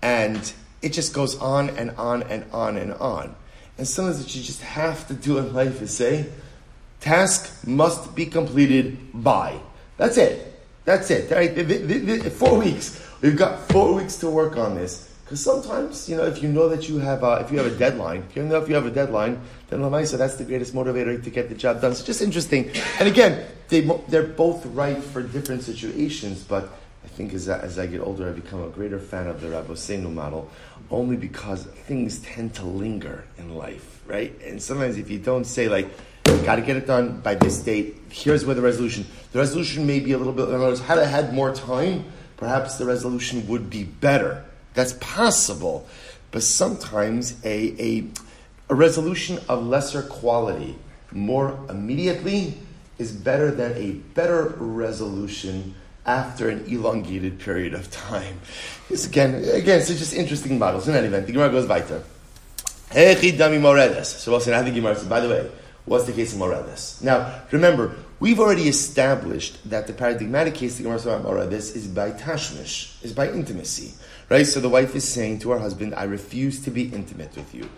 and 0.00 0.52
it 0.80 0.92
just 0.92 1.12
goes 1.12 1.36
on 1.38 1.70
and 1.70 1.90
on 1.92 2.22
and 2.24 2.44
on 2.52 2.76
and 2.76 2.92
on. 2.94 3.34
And 3.78 3.88
sometimes 3.88 4.24
that 4.24 4.34
you 4.36 4.42
just 4.42 4.62
have 4.62 5.08
to 5.08 5.14
do 5.14 5.38
in 5.38 5.52
life 5.52 5.82
is 5.82 5.92
say, 5.92 6.26
task 7.00 7.66
must 7.66 8.14
be 8.14 8.26
completed 8.26 8.96
by. 9.12 9.58
That's 9.96 10.18
it. 10.18 10.60
That's 10.84 11.10
it. 11.10 11.30
Right? 11.30 12.32
Four 12.32 12.58
weeks. 12.58 13.04
We've 13.20 13.36
got 13.36 13.68
four 13.68 13.94
weeks 13.94 14.16
to 14.16 14.30
work 14.30 14.56
on 14.56 14.76
this. 14.76 15.07
Because 15.28 15.44
sometimes, 15.44 16.08
you 16.08 16.16
know, 16.16 16.24
if 16.24 16.42
you 16.42 16.48
know 16.48 16.70
that 16.70 16.88
you 16.88 16.96
have, 17.00 17.22
a, 17.22 17.44
if 17.44 17.52
you 17.52 17.58
have 17.58 17.66
a 17.66 17.76
deadline, 17.76 18.24
if 18.30 18.34
you 18.34 18.42
know 18.44 18.62
if 18.62 18.66
you 18.66 18.74
have 18.74 18.86
a 18.86 18.90
deadline, 18.90 19.38
then 19.68 19.80
Lamaisa, 19.80 20.16
that's 20.16 20.36
the 20.36 20.44
greatest 20.44 20.74
motivator 20.74 21.22
to 21.22 21.28
get 21.28 21.50
the 21.50 21.54
job 21.54 21.82
done. 21.82 21.94
So 21.94 22.02
just 22.02 22.22
interesting. 22.22 22.70
And 22.98 23.06
again, 23.06 23.44
they, 23.68 23.82
they're 24.08 24.22
both 24.22 24.64
right 24.64 24.96
for 24.96 25.22
different 25.22 25.64
situations, 25.64 26.44
but 26.44 26.72
I 27.04 27.08
think 27.08 27.34
as 27.34 27.46
I, 27.46 27.58
as 27.58 27.78
I 27.78 27.86
get 27.86 28.00
older, 28.00 28.30
I 28.30 28.32
become 28.32 28.62
a 28.62 28.70
greater 28.70 28.98
fan 28.98 29.26
of 29.26 29.42
the 29.42 29.48
Rabosenu 29.48 30.10
model, 30.10 30.50
only 30.90 31.16
because 31.16 31.64
things 31.64 32.20
tend 32.20 32.54
to 32.54 32.64
linger 32.64 33.24
in 33.36 33.54
life, 33.54 34.00
right? 34.06 34.34
And 34.42 34.62
sometimes 34.62 34.96
if 34.96 35.10
you 35.10 35.18
don't 35.18 35.44
say 35.44 35.68
like, 35.68 35.90
got 36.24 36.56
to 36.56 36.62
get 36.62 36.78
it 36.78 36.86
done 36.86 37.20
by 37.20 37.34
this 37.34 37.58
date, 37.58 37.98
here's 38.08 38.46
where 38.46 38.54
the 38.54 38.62
resolution, 38.62 39.04
the 39.32 39.40
resolution 39.40 39.86
may 39.86 40.00
be 40.00 40.12
a 40.12 40.16
little 40.16 40.32
bit, 40.32 40.48
in 40.48 40.54
other 40.54 40.64
words, 40.64 40.80
had 40.80 40.98
I 40.98 41.04
had 41.04 41.34
more 41.34 41.54
time, 41.54 42.06
perhaps 42.38 42.78
the 42.78 42.86
resolution 42.86 43.46
would 43.48 43.68
be 43.68 43.84
better. 43.84 44.46
That's 44.78 44.92
possible. 44.92 45.88
But 46.30 46.44
sometimes 46.44 47.34
a, 47.44 47.74
a, 47.82 48.06
a 48.70 48.74
resolution 48.76 49.40
of 49.48 49.66
lesser 49.66 50.02
quality 50.02 50.76
more 51.10 51.58
immediately 51.68 52.54
is 52.96 53.10
better 53.10 53.50
than 53.50 53.72
a 53.72 53.94
better 54.14 54.54
resolution 54.56 55.74
after 56.06 56.48
an 56.48 56.64
elongated 56.66 57.40
period 57.40 57.74
of 57.74 57.90
time. 57.90 58.38
It's 58.88 59.04
again, 59.04 59.34
again, 59.34 59.80
it's 59.80 59.88
just 59.88 60.14
interesting 60.14 60.60
models. 60.60 60.86
In 60.86 60.94
any 60.94 61.08
event, 61.08 61.26
the 61.26 61.32
Gemara 61.32 61.50
goes 61.50 61.66
weiter. 61.66 62.04
So 62.92 64.30
we'll 64.30 64.40
say, 64.40 64.54
I 64.54 64.62
think 64.62 64.76
Gemara 64.76 64.94
says, 64.94 65.08
by 65.08 65.18
the 65.18 65.28
way, 65.28 65.50
what's 65.86 66.04
the 66.04 66.12
case 66.12 66.34
of 66.34 66.38
Moredes? 66.38 67.02
Now, 67.02 67.42
remember, 67.50 67.96
we've 68.20 68.38
already 68.38 68.68
established 68.68 69.68
that 69.70 69.88
the 69.88 69.92
paradigmatic 69.92 70.54
case 70.54 70.76
the 70.76 70.84
Gemara 70.84 71.00
says 71.00 71.20
Moredes 71.24 71.74
is 71.74 71.88
by 71.88 72.12
tashmish, 72.12 73.02
is 73.02 73.12
by 73.12 73.28
intimacy. 73.28 73.94
Right? 74.28 74.46
So 74.46 74.60
the 74.60 74.68
wife 74.68 74.94
is 74.94 75.08
saying 75.08 75.38
to 75.40 75.50
her 75.50 75.58
husband, 75.58 75.94
I 75.94 76.04
refuse 76.04 76.60
to 76.64 76.70
be 76.70 76.84
intimate 76.88 77.34
with 77.36 77.54
you. 77.54 77.68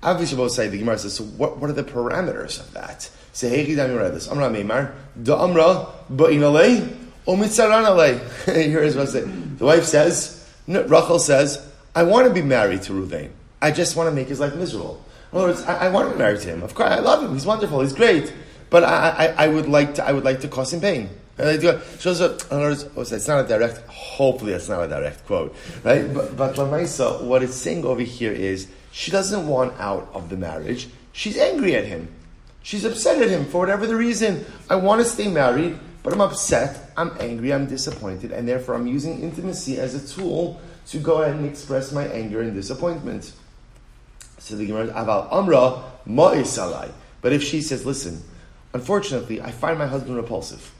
Both 0.00 0.52
sides, 0.52 0.70
the 0.70 0.78
Gemara 0.78 0.98
says, 0.98 1.14
so 1.14 1.24
what, 1.24 1.58
what 1.58 1.70
are 1.70 1.74
the 1.74 1.84
parameters 1.84 2.60
of 2.60 2.72
that? 2.72 3.10
Say, 3.32 3.64
hey, 3.64 3.74
Moredes. 3.74 4.28
Amra 4.28 4.48
Meimar, 4.48 4.94
da 5.20 5.44
Amra, 5.44 5.86
ba'inalei, 6.10 6.96
Here's 8.46 8.96
what 8.96 9.08
I 9.08 9.10
say. 9.10 9.20
The 9.20 9.64
wife 9.66 9.84
says, 9.84 10.50
Rachel 10.66 11.18
says, 11.18 11.70
I 11.94 12.04
want 12.04 12.26
to 12.26 12.32
be 12.32 12.40
married 12.40 12.82
to 12.82 12.92
Ruvain. 12.92 13.30
I 13.60 13.70
just 13.70 13.96
want 13.96 14.08
to 14.08 14.14
make 14.14 14.28
his 14.28 14.40
life 14.40 14.54
miserable. 14.54 15.04
In 15.32 15.38
other 15.38 15.48
words, 15.48 15.62
I, 15.64 15.86
I, 15.86 15.88
want 15.90 16.08
to 16.08 16.14
be 16.14 16.18
married 16.18 16.40
to 16.40 16.48
him. 16.48 16.62
Of 16.62 16.74
course, 16.74 16.90
I 16.90 17.00
love 17.00 17.22
him. 17.22 17.34
He's 17.34 17.44
wonderful. 17.44 17.80
He's 17.80 17.92
great. 17.92 18.32
But 18.70 18.84
I, 18.84 19.34
I, 19.36 19.44
I 19.44 19.48
would 19.48 19.68
like 19.68 19.96
to, 19.96 20.04
I 20.04 20.12
would 20.12 20.24
like 20.24 20.40
to 20.40 20.48
cause 20.48 20.72
him 20.72 20.80
pain. 20.80 21.10
And 21.38 21.64
it. 21.64 21.82
Shows 22.00 22.20
up, 22.20 22.40
in 22.50 22.56
other 22.56 22.68
words, 22.68 22.84
oh, 22.84 22.90
oh 22.96 23.00
it's 23.00 23.28
not 23.28 23.44
a 23.44 23.48
direct, 23.48 23.86
hopefully 23.86 24.52
it's 24.52 24.68
not 24.68 24.82
a 24.82 24.88
direct 24.88 25.24
quote, 25.26 25.54
right? 25.84 26.12
But, 26.12 26.36
but 26.36 26.54
Lamaisa, 26.56 27.22
what 27.22 27.42
it's 27.42 27.54
saying 27.54 27.84
over 27.84 28.02
here 28.02 28.32
is, 28.32 28.68
she 28.90 29.10
doesn't 29.10 29.46
want 29.46 29.78
out 29.78 30.10
of 30.12 30.28
the 30.30 30.36
marriage. 30.36 30.88
She's 31.12 31.36
angry 31.36 31.76
at 31.76 31.84
him. 31.84 32.08
She's 32.62 32.84
upset 32.84 33.22
at 33.22 33.28
him 33.28 33.44
for 33.44 33.58
whatever 33.58 33.86
the 33.86 33.96
reason. 33.96 34.44
I 34.68 34.76
want 34.76 35.00
to 35.00 35.08
stay 35.08 35.28
married, 35.28 35.78
but 36.02 36.12
I'm 36.12 36.20
upset, 36.20 36.90
I'm 36.96 37.16
angry, 37.20 37.52
I'm 37.52 37.66
disappointed, 37.66 38.32
and 38.32 38.48
therefore 38.48 38.74
I'm 38.74 38.86
using 38.86 39.22
intimacy 39.22 39.78
as 39.78 39.94
a 39.94 40.14
tool 40.14 40.60
to 40.88 40.98
go 40.98 41.22
ahead 41.22 41.36
and 41.36 41.46
express 41.46 41.92
my 41.92 42.06
anger 42.06 42.40
and 42.40 42.54
disappointment. 42.54 43.32
So 44.38 44.56
the 44.56 44.66
Gemara, 44.66 44.88
Aval 44.88 45.32
Amra 45.32 45.82
Ma'isalai. 46.06 46.90
But 47.20 47.32
if 47.32 47.42
she 47.42 47.60
says, 47.60 47.84
listen, 47.84 48.22
unfortunately, 48.72 49.40
I 49.40 49.50
find 49.50 49.78
my 49.78 49.86
husband 49.86 50.16
repulsive, 50.16 50.72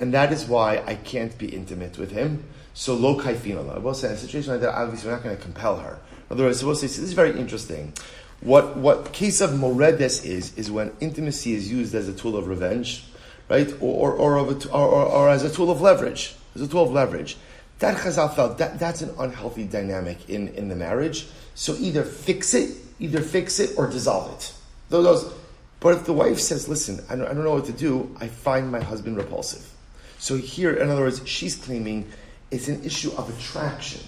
and 0.00 0.14
that 0.14 0.32
is 0.32 0.46
why 0.46 0.82
I 0.86 0.94
can't 0.94 1.36
be 1.38 1.48
intimate 1.48 1.98
with 1.98 2.10
him. 2.10 2.44
So 2.74 2.94
lo 2.94 3.18
kaifina. 3.20 3.74
I 3.74 3.78
will 3.78 3.94
say 3.94 4.08
in 4.08 4.14
a 4.14 4.16
situation 4.16 4.52
like 4.52 4.60
that, 4.60 4.74
obviously 4.74 5.08
we're 5.08 5.16
not 5.16 5.24
going 5.24 5.36
to 5.36 5.42
compel 5.42 5.78
her. 5.78 5.98
In 6.28 6.34
other 6.34 6.44
words, 6.44 6.60
supposed 6.60 6.80
to 6.82 6.88
say, 6.88 7.00
this 7.00 7.08
is 7.08 7.14
very 7.14 7.38
interesting. 7.38 7.92
What 8.40 8.76
what 8.76 9.12
case 9.12 9.40
of 9.40 9.58
moredes 9.58 10.24
is 10.24 10.56
is 10.56 10.70
when 10.70 10.92
intimacy 11.00 11.54
is 11.54 11.70
used 11.70 11.94
as 11.94 12.08
a 12.08 12.12
tool 12.12 12.36
of 12.36 12.46
revenge, 12.46 13.04
right, 13.48 13.72
or 13.80 14.12
or, 14.12 14.36
or, 14.36 14.36
a, 14.36 14.68
or, 14.68 14.86
or, 14.86 15.06
or 15.06 15.28
as 15.28 15.42
a 15.42 15.50
tool 15.50 15.70
of 15.70 15.80
leverage, 15.80 16.36
as 16.54 16.62
a 16.62 16.68
tool 16.68 16.84
of 16.84 16.92
leverage. 16.92 17.36
That 17.80 17.96
Chazal 17.96 18.34
felt 18.34 18.58
that 18.58 18.78
that's 18.78 19.02
an 19.02 19.14
unhealthy 19.18 19.64
dynamic 19.64 20.28
in, 20.28 20.48
in 20.48 20.68
the 20.68 20.74
marriage. 20.74 21.26
So 21.54 21.74
either 21.78 22.02
fix 22.02 22.54
it, 22.54 22.76
either 22.98 23.20
fix 23.20 23.60
it 23.60 23.76
or 23.76 23.88
dissolve 23.88 24.32
it. 24.34 24.52
Those, 24.88 25.32
but 25.80 25.94
if 25.96 26.04
the 26.04 26.12
wife 26.12 26.38
says, 26.38 26.68
"Listen, 26.68 27.04
I 27.08 27.16
don't, 27.16 27.26
I 27.26 27.34
don't 27.34 27.44
know 27.44 27.54
what 27.54 27.66
to 27.66 27.72
do. 27.72 28.14
I 28.20 28.28
find 28.28 28.70
my 28.70 28.80
husband 28.80 29.16
repulsive," 29.16 29.68
so 30.18 30.36
here, 30.36 30.74
in 30.74 30.88
other 30.88 31.02
words, 31.02 31.26
she's 31.26 31.56
claiming 31.56 32.10
it's 32.50 32.68
an 32.68 32.84
issue 32.84 33.12
of 33.12 33.28
attraction. 33.38 34.02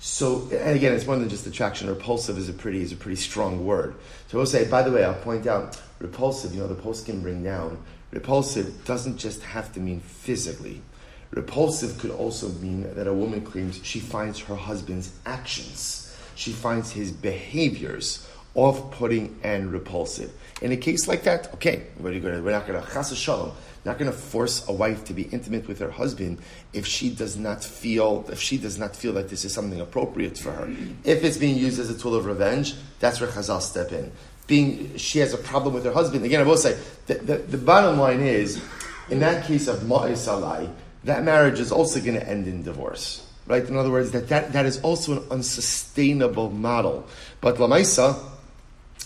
So, 0.00 0.48
and 0.50 0.76
again, 0.76 0.92
it's 0.92 1.06
more 1.06 1.16
than 1.16 1.28
just 1.28 1.46
attraction. 1.46 1.88
Repulsive 1.88 2.36
is 2.36 2.48
a 2.48 2.52
pretty 2.52 2.82
is 2.82 2.90
a 2.90 2.96
pretty 2.96 3.16
strong 3.16 3.64
word. 3.64 3.94
So 4.28 4.36
we'll 4.36 4.46
say, 4.46 4.68
by 4.68 4.82
the 4.82 4.90
way, 4.90 5.04
I'll 5.04 5.14
point 5.14 5.46
out 5.46 5.80
repulsive. 6.00 6.52
You 6.54 6.62
know, 6.62 6.66
the 6.66 6.74
post 6.74 7.06
can 7.06 7.22
bring 7.22 7.44
down. 7.44 7.78
Repulsive 8.10 8.84
doesn't 8.84 9.18
just 9.18 9.42
have 9.42 9.72
to 9.74 9.80
mean 9.80 10.00
physically. 10.00 10.82
Repulsive 11.30 11.98
could 11.98 12.10
also 12.10 12.48
mean 12.48 12.94
that 12.94 13.06
a 13.06 13.14
woman 13.14 13.42
claims 13.42 13.80
she 13.82 14.00
finds 14.00 14.38
her 14.40 14.56
husband's 14.56 15.12
actions, 15.24 16.14
she 16.34 16.52
finds 16.52 16.90
his 16.90 17.10
behaviors 17.10 18.28
off-putting 18.54 19.38
and 19.42 19.72
repulsive. 19.72 20.30
In 20.62 20.72
a 20.72 20.76
case 20.76 21.08
like 21.08 21.24
that, 21.24 21.52
okay, 21.54 21.88
we're, 21.98 22.12
not 22.12 22.66
going 22.66 22.80
to 22.80 22.88
chas 22.90 23.14
shalom 23.16 23.52
not 23.84 23.98
going 23.98 24.10
to 24.10 24.16
force 24.16 24.66
a 24.68 24.72
wife 24.72 25.04
to 25.04 25.12
be 25.12 25.22
intimate 25.24 25.66
with 25.66 25.80
her 25.80 25.90
husband 25.90 26.38
if 26.72 26.86
she 26.86 27.10
does 27.10 27.36
not 27.36 27.64
feel 27.64 28.24
if 28.30 28.40
she 28.40 28.56
does 28.56 28.78
not 28.78 28.94
feel 28.94 29.12
that 29.14 29.28
this 29.28 29.44
is 29.44 29.52
something 29.52 29.80
appropriate 29.80 30.38
for 30.38 30.52
her. 30.52 30.72
If 31.04 31.24
it's 31.24 31.36
being 31.36 31.56
used 31.56 31.80
as 31.80 31.90
a 31.90 31.98
tool 31.98 32.14
of 32.14 32.26
revenge, 32.26 32.74
that's 33.00 33.20
where 33.20 33.28
Chazal 33.28 33.60
step 33.60 33.92
in. 33.92 34.12
Being 34.46 34.96
she 34.96 35.18
has 35.18 35.32
a 35.34 35.38
problem 35.38 35.74
with 35.74 35.84
her 35.84 35.92
husband. 35.92 36.24
Again, 36.24 36.40
I 36.40 36.44
will 36.44 36.56
say 36.56 36.78
the, 37.06 37.14
the, 37.14 37.38
the 37.38 37.58
bottom 37.58 37.98
line 37.98 38.20
is, 38.20 38.62
in 39.10 39.18
that 39.20 39.46
case 39.46 39.66
of 39.66 39.80
Ma'is 39.80 40.70
that 41.04 41.24
marriage 41.24 41.58
is 41.58 41.72
also 41.72 42.00
going 42.00 42.14
to 42.14 42.28
end 42.28 42.46
in 42.46 42.62
divorce. 42.62 43.26
Right? 43.48 43.64
In 43.64 43.76
other 43.76 43.90
words, 43.90 44.12
that, 44.12 44.28
that, 44.28 44.52
that 44.52 44.66
is 44.66 44.80
also 44.82 45.20
an 45.20 45.28
unsustainable 45.32 46.50
model. 46.50 47.08
But 47.40 47.56
Lamaisa, 47.56 48.16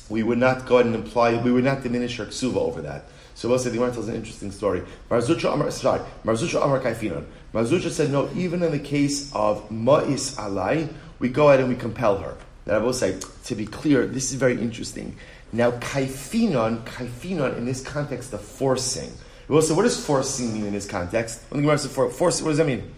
we 0.09 0.23
would 0.23 0.39
not 0.39 0.67
go 0.67 0.77
ahead 0.77 0.87
and 0.87 0.95
imply, 0.95 1.35
we 1.37 1.51
would 1.51 1.65
not 1.65 1.83
diminish 1.83 2.17
her 2.17 2.27
ksuva 2.27 2.57
over 2.57 2.83
that. 2.83 3.05
So 3.35 3.49
we'll 3.49 3.59
say 3.59 3.69
the 3.69 3.77
Gemara 3.77 3.93
tells 3.93 4.09
an 4.09 4.15
interesting 4.15 4.51
story. 4.51 4.83
Marzutra 5.11 5.53
Amar, 5.53 5.71
sorry, 5.71 6.01
Marzutra 6.25 6.65
Amar 6.65 6.81
Kaifinon. 6.81 7.27
Marzutra 7.53 7.91
said, 7.91 8.11
no, 8.11 8.31
even 8.35 8.63
in 8.63 8.73
the 8.73 8.79
case 8.79 9.31
of 9.35 9.69
Ma'is 9.69 10.37
Alai, 10.37 10.89
we 11.19 11.29
go 11.29 11.49
ahead 11.49 11.61
and 11.61 11.69
we 11.69 11.75
compel 11.75 12.19
her. 12.19 12.37
Now 12.67 12.77
I 12.77 12.79
will 12.79 12.93
say, 12.93 13.19
to 13.45 13.55
be 13.55 13.67
clear, 13.67 14.07
this 14.07 14.31
is 14.33 14.39
very 14.39 14.59
interesting. 14.61 15.17
Now, 15.53 15.71
Kaifinon, 15.73 16.85
Kaifinon 16.85 17.57
in 17.57 17.67
this 17.67 17.83
context 17.83 18.33
of 18.33 18.41
forcing. 18.41 19.13
We 19.49 19.55
will 19.55 19.63
say, 19.63 19.75
what 19.75 19.83
does 19.83 20.05
forcing 20.05 20.53
mean 20.53 20.67
in 20.67 20.73
this 20.73 20.87
context? 20.87 21.43
When 21.51 21.61
the 21.61 21.63
Gemara 21.63 21.79
says 21.79 21.93
force, 21.93 22.43
what 22.43 22.49
does 22.49 22.59
that 22.59 22.67
mean? 22.67 22.95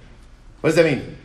What 0.60 0.70
does 0.70 0.76
that 0.76 0.86
mean? 0.86 1.16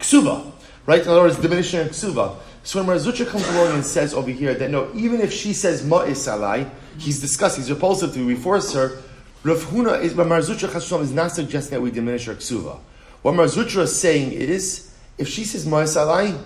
Ksuba. 0.00 0.52
Right? 0.84 1.02
In 1.02 1.08
other 1.08 1.22
words, 1.22 1.36
diminishing 1.38 1.88
ksuba. 1.88 2.36
So 2.66 2.82
when 2.82 2.98
Marzutra 2.98 3.28
comes 3.28 3.48
along 3.50 3.74
and 3.74 3.86
says 3.86 4.12
over 4.12 4.28
here 4.28 4.52
that 4.52 4.72
no, 4.72 4.90
even 4.92 5.20
if 5.20 5.32
she 5.32 5.52
says 5.52 5.84
ma'is 5.84 6.26
alai, 6.26 6.68
he's 6.98 7.20
discussing, 7.20 7.62
he's 7.62 7.70
repulsive 7.70 8.12
to, 8.14 8.26
we 8.26 8.34
force 8.34 8.74
her. 8.74 8.98
Rav 9.44 9.58
Huna 9.58 10.02
is, 10.02 10.14
but 10.14 10.26
Marzutra 10.26 10.68
Chashom 10.70 11.00
is 11.00 11.12
not 11.12 11.30
suggesting 11.30 11.76
that 11.78 11.80
we 11.80 11.92
diminish 11.92 12.24
her 12.24 12.34
ksuva. 12.34 12.80
What 13.22 13.36
Marzutra 13.36 13.82
is 13.82 13.96
saying 13.96 14.32
is, 14.32 14.92
if 15.16 15.28
she 15.28 15.44
says 15.44 15.64
ma'is 15.64 15.96
alai, 15.96 16.36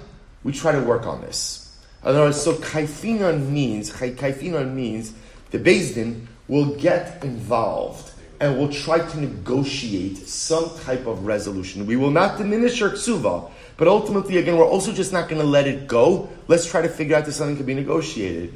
we 0.44 0.52
try 0.52 0.72
to 0.72 0.80
work 0.82 1.06
on 1.06 1.22
this. 1.22 1.78
In 2.02 2.10
other 2.10 2.20
words, 2.20 2.38
so 2.38 2.52
kaifinon 2.52 3.48
means, 3.48 3.90
kaifinon 3.90 4.74
means 4.74 5.14
the 5.52 5.58
Din 5.58 6.28
will 6.48 6.76
get 6.76 7.24
involved 7.24 8.12
and 8.40 8.58
will 8.58 8.68
try 8.68 8.98
to 8.98 9.20
negotiate 9.20 10.18
some 10.18 10.70
type 10.80 11.06
of 11.06 11.24
resolution. 11.24 11.86
We 11.86 11.96
will 11.96 12.10
not 12.10 12.36
diminish 12.36 12.78
her 12.80 12.90
ksuva, 12.90 13.50
but 13.80 13.88
ultimately, 13.88 14.36
again, 14.36 14.58
we're 14.58 14.68
also 14.68 14.92
just 14.92 15.10
not 15.10 15.30
going 15.30 15.40
to 15.40 15.46
let 15.46 15.66
it 15.66 15.88
go. 15.88 16.28
Let's 16.48 16.66
try 16.70 16.82
to 16.82 16.88
figure 16.90 17.16
out 17.16 17.26
if 17.26 17.32
something 17.32 17.56
can 17.56 17.64
be 17.64 17.72
negotiated. 17.72 18.52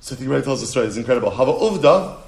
So 0.00 0.14
the 0.14 0.24
Gemara 0.24 0.42
tells 0.42 0.60
the 0.60 0.66
story. 0.66 0.86
It's 0.86 0.98
incredible. 0.98 1.30
Hava 1.30 1.52
uvda, 1.52 2.18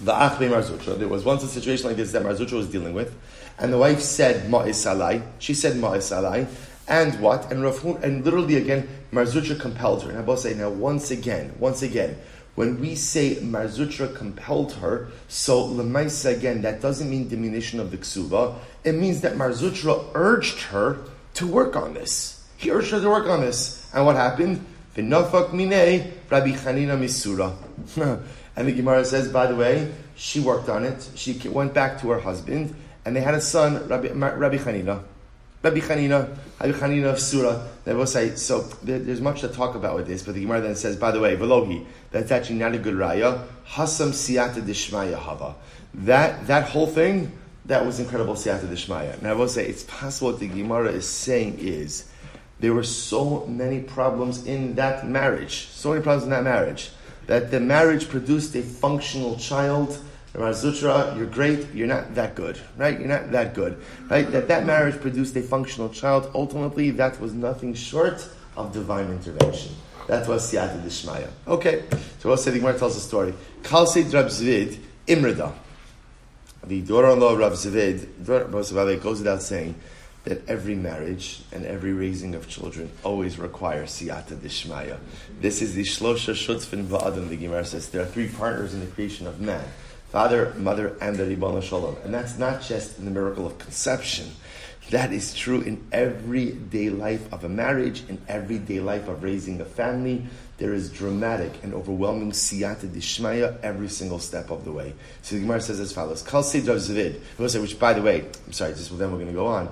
the 0.00 0.12
achbe 0.12 0.48
marzutra. 0.48 0.98
There 0.98 1.06
was 1.06 1.22
once 1.22 1.42
a 1.42 1.48
situation 1.48 1.88
like 1.88 1.98
this 1.98 2.12
that 2.12 2.22
marzutra 2.22 2.52
was 2.52 2.70
dealing 2.70 2.94
with, 2.94 3.14
and 3.58 3.70
the 3.70 3.76
wife 3.76 4.00
said 4.00 4.50
ma'is 4.50 4.86
alai. 4.90 5.22
She 5.38 5.52
said 5.52 5.76
ma'is 5.76 6.16
alai. 6.16 6.48
And 6.88 7.20
what? 7.20 7.52
And 7.52 7.62
Rav, 7.62 7.84
and 8.02 8.24
literally 8.24 8.56
again, 8.56 8.88
Marzutra 9.12 9.60
compelled 9.60 10.02
her. 10.04 10.12
And 10.12 10.24
both 10.24 10.40
say 10.40 10.54
now 10.54 10.70
once 10.70 11.10
again, 11.10 11.54
once 11.58 11.82
again, 11.82 12.16
when 12.54 12.80
we 12.80 12.94
say 12.94 13.36
Marzutra 13.36 14.14
compelled 14.16 14.72
her, 14.74 15.08
so 15.28 15.68
Lemaisa 15.68 16.34
again, 16.34 16.62
that 16.62 16.80
doesn't 16.80 17.10
mean 17.10 17.28
diminution 17.28 17.80
of 17.80 17.90
the 17.90 17.98
ksuva. 17.98 18.56
It 18.82 18.92
means 18.92 19.20
that 19.20 19.34
Marzutra 19.34 20.10
urged 20.14 20.60
her 20.62 21.00
to 21.34 21.46
work 21.46 21.76
on 21.76 21.94
this. 21.94 22.44
He 22.56 22.70
urged 22.70 22.90
her 22.90 23.00
to 23.00 23.08
work 23.08 23.26
on 23.26 23.40
this. 23.40 23.90
And 23.92 24.06
what 24.06 24.16
happened? 24.16 24.64
Rabbi 24.96 25.10
Chanina 26.52 26.96
misura. 26.96 27.54
and 28.56 28.68
the 28.68 28.72
Gemara 28.72 29.04
says, 29.04 29.28
by 29.28 29.46
the 29.46 29.56
way, 29.56 29.92
she 30.16 30.40
worked 30.40 30.68
on 30.68 30.84
it. 30.84 31.08
She 31.14 31.36
went 31.48 31.74
back 31.74 32.00
to 32.00 32.10
her 32.10 32.20
husband, 32.20 32.74
and 33.04 33.16
they 33.16 33.20
had 33.20 33.34
a 33.34 33.40
son, 33.40 33.88
Rabbi, 33.88 34.08
Rabbi 34.08 34.56
Chanina. 34.56 35.02
Rabbi 35.62 35.80
Chanina, 35.80 36.36
Rabbi 36.60 36.78
Chanina 36.78 37.10
of 37.10 37.18
Surah. 37.18 37.66
They 37.84 37.94
will 37.94 38.06
say, 38.06 38.36
so 38.36 38.60
there's 38.82 39.20
much 39.20 39.40
to 39.40 39.48
talk 39.48 39.74
about 39.74 39.96
with 39.96 40.06
this, 40.06 40.22
but 40.22 40.34
the 40.34 40.42
Gemara 40.42 40.60
then 40.60 40.76
says, 40.76 40.96
by 40.96 41.10
the 41.10 41.20
way, 41.20 41.36
Velohi, 41.36 41.84
that's 42.10 42.30
actually 42.30 42.56
not 42.56 42.74
a 42.74 42.78
good 42.78 42.94
raya. 42.94 43.46
Hasam 43.66 44.10
siyata 44.10 44.62
dishmaya 44.62 45.18
hava. 45.18 45.56
That, 45.94 46.46
that 46.46 46.68
whole 46.68 46.86
thing, 46.86 47.32
that 47.66 47.84
was 47.84 47.98
incredible 48.00 48.34
siyata 48.34 48.66
dishmaya. 48.66 49.20
Now 49.22 49.30
I 49.30 49.34
will 49.34 49.48
say, 49.48 49.66
it's 49.66 49.84
possible 49.84 50.32
what 50.32 50.40
the 50.40 50.48
Gemara 50.48 50.90
is 50.90 51.08
saying 51.08 51.58
is, 51.60 52.10
there 52.60 52.72
were 52.72 52.84
so 52.84 53.46
many 53.46 53.80
problems 53.80 54.46
in 54.46 54.74
that 54.76 55.06
marriage, 55.06 55.68
so 55.68 55.90
many 55.90 56.02
problems 56.02 56.24
in 56.24 56.30
that 56.30 56.44
marriage, 56.44 56.90
that 57.26 57.50
the 57.50 57.60
marriage 57.60 58.08
produced 58.08 58.54
a 58.54 58.62
functional 58.62 59.36
child. 59.36 59.98
Zutra, 60.34 61.16
you're 61.16 61.26
great, 61.26 61.72
you're 61.72 61.86
not 61.86 62.14
that 62.16 62.34
good, 62.34 62.58
right? 62.76 62.98
You're 62.98 63.08
not 63.08 63.30
that 63.32 63.54
good, 63.54 63.80
right? 64.10 64.30
That 64.32 64.48
that 64.48 64.66
marriage 64.66 65.00
produced 65.00 65.36
a 65.36 65.42
functional 65.42 65.88
child. 65.88 66.30
Ultimately, 66.34 66.90
that 66.90 67.20
was 67.20 67.32
nothing 67.32 67.72
short 67.72 68.28
of 68.56 68.72
divine 68.72 69.10
intervention. 69.10 69.72
That 70.08 70.28
was 70.28 70.52
Siyata 70.52 70.82
Dishmaya. 70.82 71.28
Okay, 71.46 71.84
so 72.18 72.28
we'll 72.28 72.36
say 72.36 72.50
the 72.50 72.58
Gemara 72.58 72.78
tells 72.78 72.96
a 72.96 73.00
story. 73.00 73.32
Kalse 73.62 74.12
Rab 74.12 74.26
Zvid 74.26 74.78
Imrida 75.06 75.52
the 76.66 76.80
daughter-in-law 76.82 77.32
of 77.32 77.38
Rav 77.38 77.52
Zvid, 77.52 79.02
goes 79.02 79.18
without 79.18 79.42
saying 79.42 79.74
that 80.24 80.48
every 80.48 80.74
marriage 80.74 81.42
and 81.52 81.66
every 81.66 81.92
raising 81.92 82.34
of 82.34 82.48
children 82.48 82.90
always 83.02 83.38
requires 83.38 83.90
siyata 83.90 84.36
dishmaya. 84.36 84.98
This 85.40 85.60
is 85.60 85.74
the 85.74 85.82
shlosha 85.82 86.32
shutzfin 86.32 86.86
va'adam, 86.86 87.28
the 87.28 87.36
Gemara 87.36 87.64
says. 87.64 87.90
There 87.90 88.02
are 88.02 88.06
three 88.06 88.28
partners 88.28 88.72
in 88.72 88.80
the 88.80 88.86
creation 88.86 89.26
of 89.26 89.40
man. 89.40 89.64
Father, 90.08 90.54
mother, 90.56 90.96
and 91.00 91.16
the 91.16 91.26
Ribbon 91.26 91.60
Shalom. 91.60 91.96
And 92.04 92.14
that's 92.14 92.38
not 92.38 92.62
just 92.62 92.98
in 92.98 93.04
the 93.04 93.10
miracle 93.10 93.46
of 93.46 93.58
conception. 93.58 94.30
That 94.90 95.12
is 95.12 95.34
true 95.34 95.60
in 95.60 95.84
everyday 95.92 96.88
life 96.90 97.32
of 97.32 97.44
a 97.44 97.48
marriage, 97.48 98.02
in 98.08 98.20
everyday 98.28 98.80
life 98.80 99.08
of 99.08 99.22
raising 99.22 99.60
a 99.60 99.64
family, 99.64 100.24
there 100.64 100.72
is 100.72 100.88
dramatic 100.88 101.52
and 101.62 101.74
overwhelming 101.74 102.30
siyata 102.30 102.88
dishmaya 102.88 103.60
every 103.60 103.86
single 103.86 104.18
step 104.18 104.50
of 104.50 104.64
the 104.64 104.72
way. 104.72 104.94
So 105.20 105.34
the 105.34 105.42
Gemara 105.42 105.60
says 105.60 105.78
as 105.78 105.92
follows: 105.92 106.22
Kal 106.22 106.42
Zvid, 106.42 107.20
which 107.60 107.78
by 107.78 107.92
the 107.92 108.00
way, 108.00 108.24
I'm 108.46 108.52
sorry, 108.54 108.72
just 108.72 108.88
then 108.96 109.12
we're 109.12 109.18
going 109.18 109.26
to 109.26 109.34
go 109.34 109.46
on. 109.46 109.70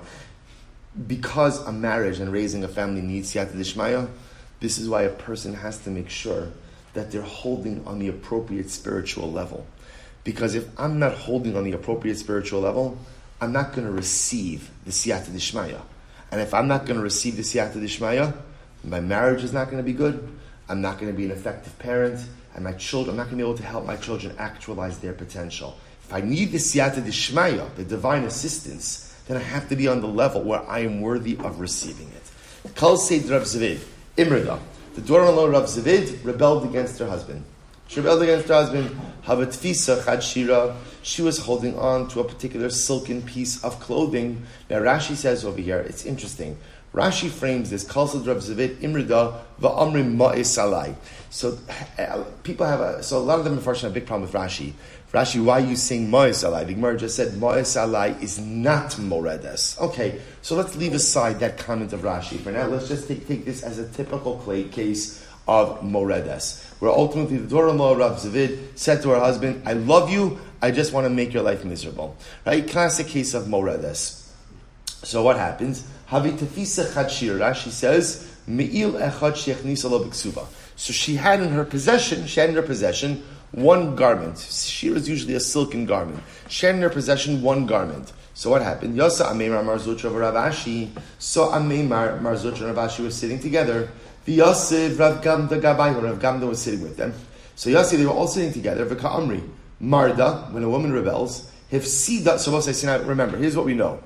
Because 1.07 1.65
a 1.65 1.71
marriage 1.71 2.19
and 2.19 2.31
raising 2.31 2.63
a 2.63 2.67
family 2.67 3.01
needs 3.01 3.33
siyata 3.33 3.53
dishmaya, 3.53 4.07
this 4.59 4.77
is 4.77 4.87
why 4.87 5.01
a 5.01 5.09
person 5.09 5.55
has 5.55 5.79
to 5.79 5.89
make 5.89 6.11
sure 6.11 6.49
that 6.93 7.09
they're 7.11 7.23
holding 7.23 7.83
on 7.87 7.97
the 7.97 8.09
appropriate 8.09 8.69
spiritual 8.69 9.31
level. 9.31 9.65
Because 10.23 10.53
if 10.53 10.67
I'm 10.79 10.99
not 10.99 11.15
holding 11.15 11.57
on 11.57 11.63
the 11.63 11.71
appropriate 11.71 12.19
spiritual 12.19 12.61
level, 12.61 12.99
I'm 13.41 13.51
not 13.51 13.73
going 13.73 13.87
to 13.87 13.91
receive 13.91 14.69
the 14.85 14.91
siyata 14.91 15.31
dishmaya. 15.31 15.81
And 16.29 16.39
if 16.39 16.53
I'm 16.53 16.67
not 16.67 16.85
going 16.85 16.97
to 16.97 17.03
receive 17.03 17.35
the 17.35 17.41
siyata 17.41 17.81
dishmaya, 17.81 18.37
my 18.83 18.99
marriage 18.99 19.43
is 19.43 19.53
not 19.53 19.71
going 19.71 19.77
to 19.77 19.83
be 19.83 19.93
good 19.93 20.29
I'm 20.69 20.81
not 20.81 20.99
going 20.99 21.11
to 21.11 21.17
be 21.17 21.25
an 21.25 21.31
effective 21.31 21.77
parent. 21.79 22.19
and 22.55 22.63
my 22.63 22.73
children, 22.73 23.11
I'm 23.11 23.17
not 23.17 23.23
going 23.25 23.37
to 23.37 23.43
be 23.43 23.49
able 23.49 23.57
to 23.57 23.63
help 23.63 23.85
my 23.85 23.95
children 23.95 24.35
actualize 24.37 24.99
their 24.99 25.13
potential. 25.13 25.77
If 26.03 26.13
I 26.13 26.21
need 26.21 26.51
the 26.51 26.57
siyata 26.57 27.01
dishmaya, 27.01 27.73
the 27.75 27.83
divine 27.83 28.23
assistance, 28.23 29.15
then 29.27 29.37
I 29.37 29.41
have 29.41 29.69
to 29.69 29.75
be 29.75 29.87
on 29.87 30.01
the 30.01 30.07
level 30.07 30.43
where 30.43 30.61
I 30.69 30.79
am 30.79 31.01
worthy 31.01 31.37
of 31.37 31.59
receiving 31.59 32.09
it. 32.09 32.75
Kal 32.75 32.97
Seid 32.97 33.29
Rav 33.29 33.43
Zavid, 33.43 33.83
Imrida, 34.17 34.59
the 34.95 35.01
daughter-in-law 35.01 35.45
Rav 35.47 35.63
Zavid 35.63 36.23
rebelled 36.23 36.65
against 36.65 36.99
her 36.99 37.07
husband. 37.07 37.43
She 37.87 37.99
rebelled 37.99 38.23
against 38.23 38.47
her 38.47 38.55
husband. 38.55 38.95
Havatfisa 39.25 40.01
Chadshira. 40.03 40.75
She 41.01 41.21
was 41.21 41.37
holding 41.37 41.77
on 41.77 42.07
to 42.09 42.21
a 42.21 42.23
particular 42.23 42.69
silken 42.69 43.21
piece 43.21 43.63
of 43.63 43.79
clothing. 43.79 44.45
Now 44.69 44.79
Rashi 44.79 45.15
says 45.15 45.45
over 45.45 45.59
here, 45.59 45.79
it's 45.79 46.05
interesting. 46.05 46.57
Rashi 46.93 47.29
frames 47.29 47.71
this 47.71 47.83
Kalsad 47.83 48.27
Rav 48.27 48.37
Zavid 48.37 48.75
Imrida 48.77 49.39
Va'amrim 49.59 50.15
Ma'is. 50.15 50.95
So 51.31 51.57
uh, 51.97 52.23
people 52.43 52.67
have 52.67 52.81
a, 52.81 53.01
so 53.01 53.17
a 53.17 53.19
lot 53.19 53.39
of 53.39 53.45
them 53.45 53.53
unfortunately 53.53 53.89
have 53.89 53.97
a 53.97 53.99
big 53.99 54.07
problem 54.07 54.29
with 54.29 54.33
Rashi. 54.33 54.73
Rashi, 55.11 55.43
why 55.43 55.61
are 55.61 55.65
you 55.65 55.75
saying 55.75 56.09
Ma'is 56.09 56.47
Alai? 56.47 56.67
The 56.67 56.73
Gemara 56.73 56.97
just 56.97 57.15
said 57.15 57.33
Ma'is 57.33 57.75
Alai 57.77 58.21
is 58.21 58.39
not 58.39 58.97
Moredes. 58.99 59.75
Okay, 59.79 60.21
so 60.43 60.55
let's 60.55 60.75
leave 60.75 60.93
aside 60.93 61.39
that 61.39 61.57
comment 61.57 61.93
of 61.93 62.01
Rashi 62.01 62.39
for 62.39 62.51
now. 62.51 62.67
Let's 62.67 62.87
just 62.87 63.07
take, 63.07 63.27
take 63.27 63.45
this 63.45 63.63
as 63.63 63.79
a 63.79 63.87
typical 63.89 64.37
case 64.71 65.25
of 65.47 65.83
Moredes, 65.83 66.63
where 66.79 66.91
ultimately 66.91 67.37
the 67.37 67.47
daughter-in-law 67.47 67.95
Rav 67.95 68.17
Zavid 68.17 68.77
said 68.77 69.01
to 69.01 69.09
her 69.09 69.19
husband, 69.19 69.63
I 69.65 69.73
love 69.73 70.11
you, 70.11 70.39
I 70.61 70.71
just 70.71 70.93
want 70.93 71.05
to 71.05 71.09
make 71.09 71.33
your 71.33 71.43
life 71.43 71.65
miserable. 71.65 72.15
Right? 72.45 72.67
Classic 72.67 73.07
case 73.07 73.33
of 73.33 73.47
Moredes. 73.47 74.31
So 75.03 75.21
what 75.21 75.37
happens? 75.37 75.85
Havitafisa 76.13 76.85
Chadshir, 76.91 77.39
Rashi 77.39 77.71
says, 77.71 78.29
Me'il 78.45 78.91
echad 78.93 79.33
shechnis 79.33 80.47
So 80.75 80.93
she 80.93 81.15
had 81.15 81.41
in 81.41 81.49
her 81.49 81.65
possession, 81.65 82.27
she 82.27 82.39
had 82.39 82.49
in 82.49 82.55
her 82.55 82.61
possession 82.61 83.23
one 83.49 83.95
garment. 83.95 84.37
Shir 84.37 84.95
is 84.95 85.09
usually 85.09 85.33
a 85.33 85.39
silken 85.39 85.87
garment. 85.87 86.19
She 86.49 86.67
had 86.67 86.75
in 86.75 86.81
her 86.83 86.91
possession 86.91 87.41
one 87.41 87.65
garment. 87.65 88.13
So 88.35 88.51
what 88.51 88.61
happened? 88.61 88.95
Yasa 88.95 89.25
Ameimar 89.25 89.63
Marzutra 89.63 90.11
Ravashi. 90.11 90.89
So 91.17 91.47
Ameimar 91.47 92.21
Marzutra 92.21 92.67
and 92.67 92.77
Ravashi 92.77 93.03
were 93.03 93.09
sitting 93.09 93.39
together. 93.39 93.89
The 94.25 94.39
Rav 94.39 95.21
Gamda 95.23 95.59
Gabai, 95.59 95.99
Rav 95.99 96.19
Gamda 96.19 96.47
was 96.47 96.61
sitting 96.61 96.81
with 96.83 96.95
them. 96.95 97.15
So 97.55 97.71
Yosef, 97.71 97.97
they 97.97 98.05
were 98.05 98.11
all 98.11 98.27
sitting 98.27 98.53
together. 98.53 98.85
V'ka 98.85 99.09
Amri. 99.09 99.41
Marda, 99.79 100.47
when 100.51 100.63
a 100.63 100.69
woman 100.69 100.93
rebels, 100.93 101.51
Hifsida, 101.71 102.37
so 102.37 102.55
I 102.55 102.59
say 102.59 103.03
remember, 103.03 103.35
here's 103.37 103.57
what 103.57 103.65
we 103.65 103.73
know. 103.73 103.99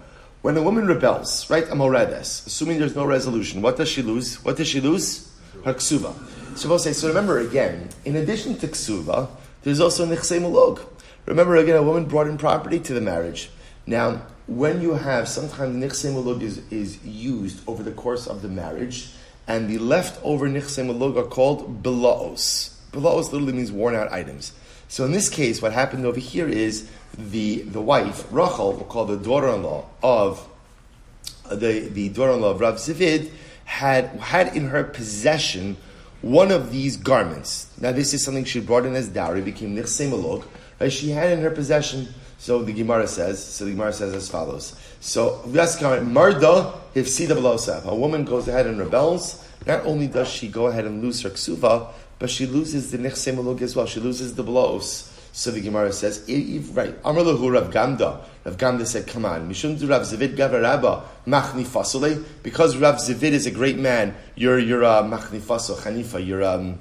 When 0.48 0.56
a 0.56 0.62
woman 0.62 0.88
rebels, 0.88 1.50
right, 1.50 1.70
amoredes, 1.70 2.44
assuming 2.48 2.80
there's 2.80 2.96
no 2.96 3.06
resolution, 3.06 3.62
what 3.62 3.76
does 3.76 3.90
she 3.90 4.02
lose? 4.02 4.42
What 4.46 4.56
does 4.56 4.70
she 4.70 4.80
lose? 4.80 5.30
Her 5.66 5.74
ksuva. 5.74 6.14
So 6.58 6.70
we'll 6.70 6.80
say, 6.80 6.94
so 6.94 7.10
remember 7.10 7.40
again, 7.40 7.90
in 8.06 8.16
addition 8.16 8.58
to 8.60 8.68
ksuva, 8.70 9.28
there's 9.64 9.82
also 9.82 10.06
nichse 10.06 10.40
mulog. 10.40 10.80
Remember 11.26 11.58
again, 11.58 11.76
a 11.76 11.84
woman 11.84 12.06
brought 12.06 12.28
in 12.28 12.38
property 12.38 12.80
to 12.80 12.94
the 12.94 13.02
marriage. 13.02 13.50
Now, 13.86 14.22
when 14.48 14.82
you 14.82 14.94
have, 14.94 15.28
sometimes 15.28 15.76
mulog 16.06 16.42
is, 16.42 16.62
is 16.72 17.04
used 17.04 17.60
over 17.68 17.84
the 17.84 17.92
course 17.92 18.26
of 18.26 18.42
the 18.42 18.48
marriage, 18.48 19.10
and 19.50 19.70
the 19.70 19.80
leftover 19.80 20.48
mulog 20.48 21.18
are 21.18 21.28
called 21.28 21.84
belaos. 21.84 22.74
Belaos 22.94 23.34
literally 23.34 23.52
means 23.52 23.74
worn 23.74 23.96
out 23.96 24.14
items. 24.14 24.54
So 24.88 25.04
in 25.04 25.12
this 25.12 25.28
case, 25.28 25.62
what 25.62 25.74
happened 25.74 26.06
over 26.06 26.22
here 26.22 26.48
is 26.48 26.90
the, 27.18 27.62
the 27.62 27.82
wife, 27.82 28.26
Rachel, 28.32 28.74
we'll 28.74 28.86
call 28.86 29.06
the 29.06 29.18
daughter-in-law 29.18 29.86
of 30.04 30.48
uh, 31.50 31.56
the, 31.56 31.80
the 31.80 32.10
daughter-in-law 32.10 32.52
of 32.52 32.60
Rav 32.60 32.76
Zavid, 32.76 33.32
had, 33.66 34.06
had 34.20 34.56
in 34.56 34.68
her 34.68 34.84
possession 34.84 35.78
one 36.22 36.52
of 36.52 36.72
these 36.72 36.98
garments. 36.98 37.72
Now 37.80 37.92
this 37.92 38.14
is 38.14 38.24
something 38.24 38.46
she 38.46 38.60
brought 38.60 38.86
in 38.86 38.96
as 38.96 39.10
dowry, 39.10 39.42
became 39.42 39.76
Nichse 39.76 40.10
Malok. 40.10 40.46
Right? 40.80 40.92
She 40.92 41.10
had 41.10 41.32
in 41.32 41.42
her 41.42 41.52
possession, 41.52 42.08
so 42.38 42.64
the 42.64 42.74
Gemara 42.74 43.08
says, 43.08 43.44
so 43.44 43.66
the 43.66 43.72
Gemara 43.72 43.94
says 43.94 44.14
as 44.14 44.30
follows. 44.30 44.76
So, 45.00 45.42
Marda 45.48 46.74
Hifsida 46.94 47.86
A 47.86 47.96
woman 47.96 48.26
goes 48.26 48.48
ahead 48.48 48.68
and 48.68 48.80
rebels. 48.80 49.44
Not 49.66 49.86
only 49.86 50.08
does 50.08 50.28
she 50.28 50.48
go 50.48 50.68
ahead 50.68 50.86
and 50.86 51.02
lose 51.02 51.22
her 51.22 51.30
ksuva, 51.30 51.92
but 52.20 52.30
she 52.30 52.46
loses 52.46 52.92
the 52.92 52.98
Nichse 52.98 53.34
Malok 53.34 53.62
as 53.62 53.76
well. 53.76 53.86
She 53.86 54.00
loses 54.00 54.36
the 54.36 54.44
blows. 54.44 55.12
So 55.38 55.52
the 55.52 55.62
Gemara 55.62 55.94
says, 55.94 56.22
right, 56.74 56.96
Amar 57.06 57.22
lahu 57.22 57.54
Rav 57.54 57.72
Gamda. 57.72 58.24
Rav 58.44 58.58
Gamda 58.58 58.88
said, 58.88 59.06
come 59.06 59.24
on, 59.24 59.48
Mishum 59.48 59.80
Rav 59.88 60.02
Zavid 60.02 60.36
Gavar 60.36 60.64
Rabba, 60.64 61.04
Machni 61.28 61.64
Fasole, 61.64 62.26
because 62.42 62.76
Rav 62.76 62.96
Zavid 62.96 63.34
is 63.34 63.46
a 63.46 63.52
great 63.52 63.78
man, 63.78 64.16
you're, 64.34 64.58
you're 64.58 64.84
uh, 64.84 65.04
Machni 65.04 65.40
Fasol, 65.40 65.78
Hanifa, 65.78 66.26
you're 66.26 66.44
um, 66.44 66.80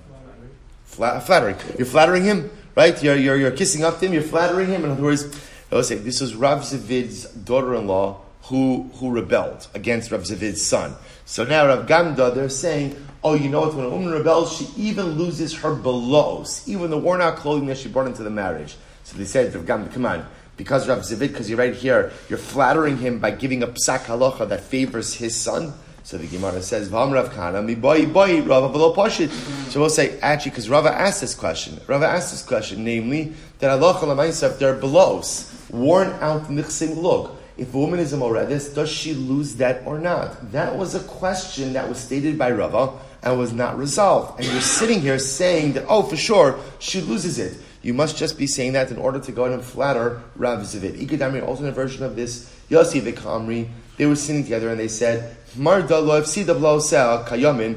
flattering. 0.87 1.57
You're 1.77 1.85
flattering 1.85 2.25
him, 2.25 2.51
right? 2.75 3.01
You're, 3.03 3.17
you're, 3.17 3.37
you're 3.37 3.51
kissing 3.51 3.85
up 3.85 3.99
to 3.99 4.07
him, 4.07 4.15
you're 4.15 4.23
flattering 4.23 4.69
him. 4.69 4.87
In 4.87 4.91
other 4.93 5.03
words, 5.03 5.39
I 5.71 5.75
will 5.75 5.83
say, 5.83 5.97
this 5.97 6.23
was 6.23 6.35
Rav 6.35 6.61
Zavid's 6.61 7.25
daughter-in-law 7.25 8.23
who, 8.45 8.91
who 8.95 9.11
rebelled 9.11 9.69
against 9.75 10.11
Rav 10.11 10.23
Zavid's 10.23 10.63
son. 10.63 10.95
So 11.27 11.45
now 11.45 11.67
Rav 11.67 11.87
Gamda, 11.87 12.35
they're 12.35 12.49
saying, 12.49 13.06
oh, 13.27 13.35
you 13.35 13.49
know 13.49 13.63
what? 13.63 13.75
When 13.75 13.87
a 13.87 13.91
woman 13.91 14.13
rebels, 14.13 14.57
she 14.57 14.69
even 14.77 15.19
loses 15.19 15.53
her 15.59 15.75
belows, 15.75 16.63
even 16.69 16.91
the 16.91 16.99
worn 16.99 17.21
out 17.21 17.37
clothing 17.37 17.67
that 17.67 17.77
she 17.77 17.89
brought 17.89 18.07
into 18.07 18.23
the 18.23 18.31
marriage. 18.31 18.77
So 19.03 19.19
they 19.19 19.25
said, 19.25 19.53
Rav 19.53 19.65
Gamda, 19.65 19.93
come 19.93 20.07
on, 20.07 20.25
because 20.57 20.87
Rav 20.89 21.01
Zavid, 21.01 21.33
because 21.33 21.51
you're 21.51 21.59
right 21.59 21.75
here, 21.75 22.13
you're 22.29 22.39
flattering 22.39 22.99
him 22.99 23.19
by 23.19 23.33
giving 23.33 23.65
a 23.65 23.67
psak 23.67 24.05
halacha 24.05 24.49
that 24.49 24.61
favors 24.61 25.15
his 25.15 25.35
son. 25.35 25.75
So 26.05 26.19
the 26.19 26.29
Gemara 26.29 26.63
says, 26.63 26.89
"Vam 26.89 27.13
Rav 27.13 27.35
Kana 27.35 27.61
mi 27.63 27.75
boy 27.75 28.07
boy 28.07 28.41
Rava 28.43 28.69
below 28.69 28.95
pashit." 28.95 29.29
So 29.73 29.81
we'll 29.81 29.91
say 29.91 30.21
actually 30.21 30.53
because 30.53 30.69
Rava 30.69 30.93
asked 30.93 31.21
this 31.21 31.35
question. 31.35 31.81
Rava 31.89 32.07
asked 32.07 32.31
this 32.31 32.45
question, 32.45 32.85
namely 32.85 33.33
that 33.59 33.77
halacha 33.77 34.03
lemaisa 34.03 34.57
they're 34.57 34.75
belows 34.75 35.53
worn 35.69 36.11
out 36.21 36.45
nichsim 36.45 36.97
look 36.97 37.37
if 37.59 37.73
a 37.73 37.79
woman 37.79 38.01
is 38.01 38.13
a 38.13 38.17
moredis, 38.19 38.75
does 38.75 38.91
she 38.91 39.15
lose 39.15 39.55
that 39.57 39.83
or 39.87 39.99
not? 39.99 40.53
That 40.53 40.77
was 40.77 40.95
a 40.95 41.01
question 41.01 41.73
that 41.73 41.89
was 41.89 41.99
stated 41.99 42.39
by 42.39 42.51
Rava 42.51 42.93
and 43.27 43.39
was 43.39 43.53
not 43.53 43.77
resolved. 43.77 44.39
And 44.39 44.49
you're 44.49 44.61
sitting 44.61 45.01
here 45.01 45.19
saying 45.19 45.73
that, 45.73 45.85
oh, 45.89 46.03
for 46.03 46.17
sure, 46.17 46.61
she 46.79 47.01
loses 47.01 47.39
it. 47.39 47.59
You 47.83 47.93
must 47.93 48.17
just 48.17 48.39
be 48.39 48.47
saying 48.47 48.73
that 48.73 48.91
in 48.91 48.99
order 48.99 49.19
to 49.19 49.33
go 49.33 49.45
and 49.45 49.63
flatter 49.63 50.23
Rav 50.37 50.61
Zavid. 50.61 50.99
Ikadami, 50.99 51.43
alternate 51.47 51.75
version 51.75 52.05
of 52.05 52.15
this, 52.15 52.51
Yossi 52.71 53.01
Vikamri, 53.01 53.69
they 53.97 54.07
were 54.07 54.17
sitting 54.17 54.45
together 54.45 54.69
and 54.71 54.79
they 54.79 54.89
said, 54.89 55.37
Marda 55.57 55.99
lo 55.99 56.23
kayamin, 56.23 57.77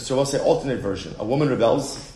so 0.00 0.16
we'll 0.16 0.24
say 0.24 0.38
alternate 0.38 0.80
version. 0.80 1.14
A 1.18 1.24
woman 1.24 1.50
rebels, 1.50 2.12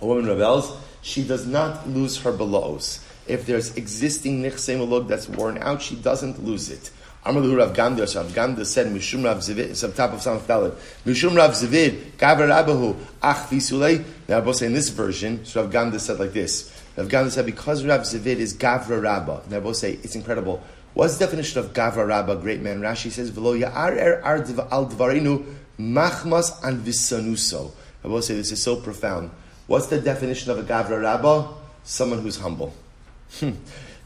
a 0.00 0.06
woman 0.06 0.26
rebels, 0.26 0.72
she 1.02 1.24
does 1.24 1.46
not 1.46 1.88
lose 1.88 2.18
her 2.18 2.32
belows 2.32 3.04
if 3.30 3.46
there's 3.46 3.76
existing 3.76 4.42
nichse 4.42 5.08
that's 5.08 5.28
worn 5.28 5.58
out, 5.58 5.80
she 5.80 5.94
doesn't 5.96 6.44
lose 6.44 6.70
it. 6.70 6.90
Amalu 7.24 7.58
Rav 7.58 7.74
Gamda, 7.74 8.14
Rav 8.14 8.32
Gamda 8.32 8.64
said, 8.64 8.86
Mishum 8.86 9.24
Rav 9.24 9.38
Zivid, 9.38 9.58
it's 9.58 9.84
on 9.84 9.92
top 9.92 10.14
of 10.14 10.20
Samach 10.20 10.40
Dalit. 10.40 10.74
Mishum 11.04 11.36
Rav 11.36 11.50
Zivid, 11.50 12.12
Gavar 12.12 12.48
Abahu, 12.48 12.96
Ach 13.22 13.36
Visulei. 13.50 14.02
Now, 14.26 14.50
say 14.52 14.66
in 14.66 14.72
this 14.72 14.88
version, 14.88 15.44
so 15.44 15.62
Rav 15.62 15.70
Gamda 15.70 16.00
said 16.00 16.18
like 16.18 16.32
this. 16.32 16.74
Rav 16.96 17.08
Gamda 17.08 17.30
said, 17.30 17.44
because 17.44 17.84
Rav 17.84 18.00
Zivid 18.02 18.36
is 18.36 18.54
Gavra 18.56 19.02
Rabba. 19.02 19.42
Now, 19.50 19.60
both 19.60 19.76
say, 19.76 19.98
it's 20.02 20.14
incredible. 20.14 20.62
What's 20.94 21.18
the 21.18 21.26
definition 21.26 21.60
of 21.60 21.74
Gavra 21.74 22.06
Rabba, 22.08 22.36
great 22.36 22.62
man? 22.62 22.80
Rashi 22.80 23.10
says, 23.10 23.28
Velo 23.28 23.54
Ya'ar 23.54 23.92
Er 23.96 24.22
Al 24.24 24.86
Dvarinu, 24.86 25.44
Machmas 25.78 26.64
and 26.64 26.84
Visanuso. 26.84 27.72
I 28.02 28.08
will 28.08 28.22
say 28.22 28.34
this 28.34 28.50
is 28.50 28.62
so 28.62 28.76
profound. 28.76 29.30
What's 29.66 29.88
the 29.88 30.00
definition 30.00 30.50
of 30.50 30.58
a 30.58 30.62
Gavra 30.62 31.02
Rabba? 31.02 31.48
Someone 31.84 32.20
who's 32.20 32.38
humble. 32.38 32.74
Hmm. 33.38 33.50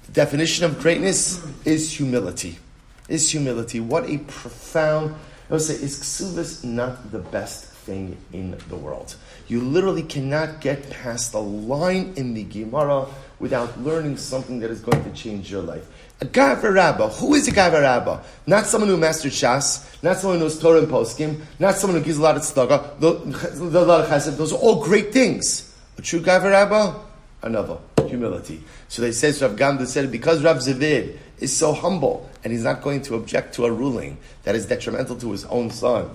The 0.07 0.12
definition 0.12 0.64
of 0.64 0.81
greatness 0.81 1.44
is 1.64 1.90
humility. 1.92 2.59
Is 3.08 3.30
humility. 3.30 3.80
What 3.80 4.08
a 4.08 4.18
profound. 4.18 5.14
I 5.50 5.52
would 5.52 5.62
say, 5.62 5.74
is 5.74 6.00
ksuvas 6.00 6.64
not 6.64 7.12
the 7.12 7.18
best 7.18 7.66
thing 7.66 8.16
in 8.32 8.56
the 8.68 8.76
world? 8.76 9.16
You 9.46 9.60
literally 9.60 10.02
cannot 10.02 10.62
get 10.62 10.88
past 10.88 11.32
the 11.32 11.40
line 11.40 12.14
in 12.16 12.32
the 12.32 12.44
Gemara 12.44 13.06
without 13.38 13.78
learning 13.78 14.16
something 14.16 14.58
that 14.60 14.70
is 14.70 14.80
going 14.80 15.04
to 15.04 15.10
change 15.10 15.50
your 15.50 15.60
life. 15.60 15.86
A 16.22 16.24
Gavra 16.24 16.74
Rabbah. 16.74 17.10
Who 17.10 17.34
is 17.34 17.46
a 17.46 17.50
Gavra 17.50 17.82
Rabbah? 17.82 18.22
Not 18.46 18.64
someone 18.64 18.88
who 18.88 18.96
mastered 18.96 19.32
Shas, 19.32 20.02
not 20.02 20.16
someone 20.16 20.38
who 20.38 20.44
knows 20.44 20.58
Torah 20.58 20.78
and 20.78 20.88
Poskim, 20.88 21.42
not 21.58 21.74
someone 21.74 21.98
who 21.98 22.04
gives 22.06 22.16
a 22.16 22.22
lot 22.22 22.36
of 22.36 22.42
tzedakah, 22.42 23.02
a 23.02 23.80
lot 23.80 24.00
of 24.00 24.08
chesed. 24.08 24.38
Those 24.38 24.54
are 24.54 24.58
all 24.58 24.82
great 24.82 25.12
things. 25.12 25.76
A 25.98 26.02
true 26.02 26.20
Gavra 26.20 26.52
Rabbah, 26.52 27.00
another 27.42 27.76
humility. 28.06 28.62
So 28.88 29.02
they 29.02 29.12
say, 29.12 29.28
Rav 29.44 29.56
Gamda 29.56 29.86
said, 29.86 30.10
because 30.10 30.42
Rav 30.42 30.56
Zavid 30.58 31.18
is 31.40 31.56
so 31.56 31.72
humble 31.72 32.30
and 32.42 32.52
he's 32.52 32.64
not 32.64 32.82
going 32.82 33.02
to 33.02 33.14
object 33.16 33.54
to 33.54 33.64
a 33.64 33.72
ruling 33.72 34.18
that 34.44 34.54
is 34.54 34.66
detrimental 34.66 35.16
to 35.16 35.32
his 35.32 35.44
own 35.46 35.70
son. 35.70 36.10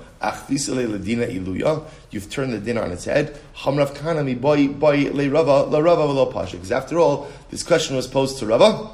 You've 2.11 2.29
turned 2.29 2.53
the 2.53 2.59
dinner 2.59 2.81
on 2.81 2.91
its 2.91 3.05
head. 3.05 3.39
Because 6.51 6.71
after 6.71 6.99
all, 6.99 7.27
this 7.49 7.63
question 7.63 7.95
was 7.95 8.07
posed 8.07 8.39
to 8.39 8.45
Rava 8.45 8.89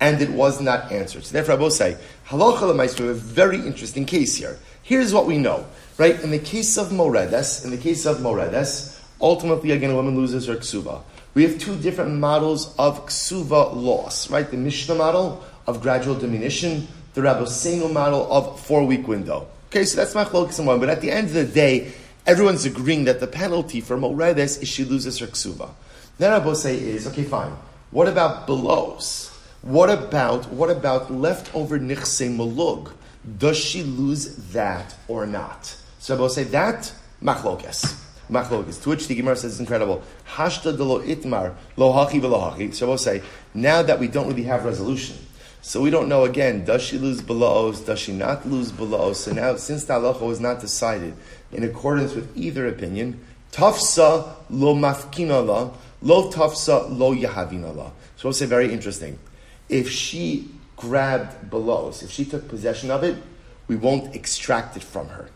and 0.00 0.22
it 0.22 0.30
was 0.30 0.60
not 0.60 0.92
answered. 0.92 1.24
So 1.24 1.32
therefore, 1.32 1.54
I 1.54 1.58
will 1.58 1.70
say, 1.70 1.96
halacha 2.28 2.72
we 2.72 3.06
have 3.06 3.08
a 3.08 3.14
very 3.14 3.58
interesting 3.58 4.04
case 4.04 4.36
here. 4.36 4.58
Here's 4.82 5.12
what 5.12 5.26
we 5.26 5.38
know, 5.38 5.66
right? 5.98 6.20
In 6.22 6.30
the 6.30 6.38
case 6.38 6.76
of 6.76 6.92
Moredes, 6.92 7.64
in 7.64 7.70
the 7.70 7.76
case 7.76 8.06
of 8.06 8.20
Moredes, 8.20 8.98
Ultimately, 9.20 9.72
again, 9.72 9.90
a 9.90 9.94
woman 9.94 10.16
loses 10.16 10.46
her 10.46 10.56
ksuva. 10.56 11.02
We 11.34 11.42
have 11.44 11.58
two 11.58 11.76
different 11.76 12.14
models 12.14 12.74
of 12.78 13.06
ksuva 13.06 13.74
loss, 13.74 14.30
right? 14.30 14.50
The 14.50 14.56
Mishnah 14.56 14.94
model 14.94 15.44
of 15.66 15.82
gradual 15.82 16.14
diminution, 16.14 16.88
the 17.14 17.20
Rabbeinu 17.20 17.92
model 17.92 18.30
of 18.32 18.60
four-week 18.60 19.06
window. 19.06 19.46
Okay, 19.66 19.84
so 19.84 19.96
that's 19.96 20.14
machlokes 20.14 20.64
one. 20.64 20.80
But 20.80 20.88
at 20.88 21.00
the 21.00 21.10
end 21.10 21.28
of 21.28 21.34
the 21.34 21.44
day, 21.44 21.92
everyone's 22.26 22.64
agreeing 22.64 23.04
that 23.04 23.20
the 23.20 23.26
penalty 23.26 23.80
for 23.80 23.96
Moredes 23.96 24.58
is 24.58 24.68
she 24.68 24.84
loses 24.84 25.18
her 25.18 25.26
ksuva. 25.26 25.70
Then 26.16 26.32
Rabbi 26.32 26.54
say 26.54 26.76
is, 26.76 27.06
okay, 27.06 27.24
fine. 27.24 27.52
What 27.90 28.08
about 28.08 28.46
belows? 28.46 29.30
What 29.62 29.90
about 29.90 30.50
what 30.50 30.70
about 30.70 31.10
leftover 31.12 31.78
nichse 31.78 32.34
malug? 32.34 32.92
Does 33.38 33.58
she 33.58 33.82
lose 33.82 34.36
that 34.52 34.94
or 35.08 35.26
not? 35.26 35.76
So 35.98 36.14
Rabbi 36.14 36.28
say 36.28 36.44
that 36.44 36.92
machlokes. 37.22 37.94
Machlokes. 38.30 38.82
To 38.82 38.90
which 38.90 39.08
the 39.08 39.14
Gemara 39.14 39.36
says 39.36 39.52
it's 39.52 39.60
incredible. 39.60 40.02
Hashta 40.26 40.76
de 40.76 40.84
lo 40.84 41.00
itmar 41.00 41.54
lo 41.76 41.92
hachi 41.92 42.20
v'lo 42.20 42.52
hachi. 42.52 42.74
So 42.74 42.86
Rabbi 42.86 42.96
say 42.96 43.22
now 43.54 43.82
that 43.82 43.98
we 43.98 44.08
don't 44.08 44.28
really 44.28 44.44
have 44.44 44.64
resolution. 44.64 45.16
So 45.60 45.82
we 45.82 45.90
don't 45.90 46.08
know 46.08 46.24
again, 46.24 46.64
does 46.64 46.82
she 46.82 46.98
lose 46.98 47.20
belows, 47.20 47.80
does 47.80 47.98
she 47.98 48.12
not 48.12 48.48
lose 48.48 48.70
belows? 48.70 49.24
So 49.24 49.32
now, 49.32 49.56
since 49.56 49.84
the 49.84 49.94
halacha 49.94 50.20
was 50.20 50.40
not 50.40 50.60
decided 50.60 51.14
in 51.52 51.64
accordance 51.64 52.14
with 52.14 52.34
either 52.36 52.68
opinion, 52.68 53.20
tafsa 53.50 54.36
lo 54.48 54.74
mafkinala, 54.74 55.74
Lo 56.02 56.30
tafsa, 56.30 56.86
lo 56.96 57.14
yahavinala. 57.14 57.90
So 58.16 58.28
I'll 58.28 58.32
say 58.32 58.46
very 58.46 58.72
interesting. 58.72 59.18
If 59.68 59.90
she 59.90 60.50
grabbed 60.76 61.50
belows, 61.50 62.02
if 62.02 62.10
she 62.10 62.24
took 62.24 62.48
possession 62.48 62.90
of 62.90 63.02
it, 63.02 63.16
we 63.66 63.76
won't 63.76 64.14
extract 64.14 64.76
it 64.76 64.82
from 64.82 65.08
her. 65.08 65.28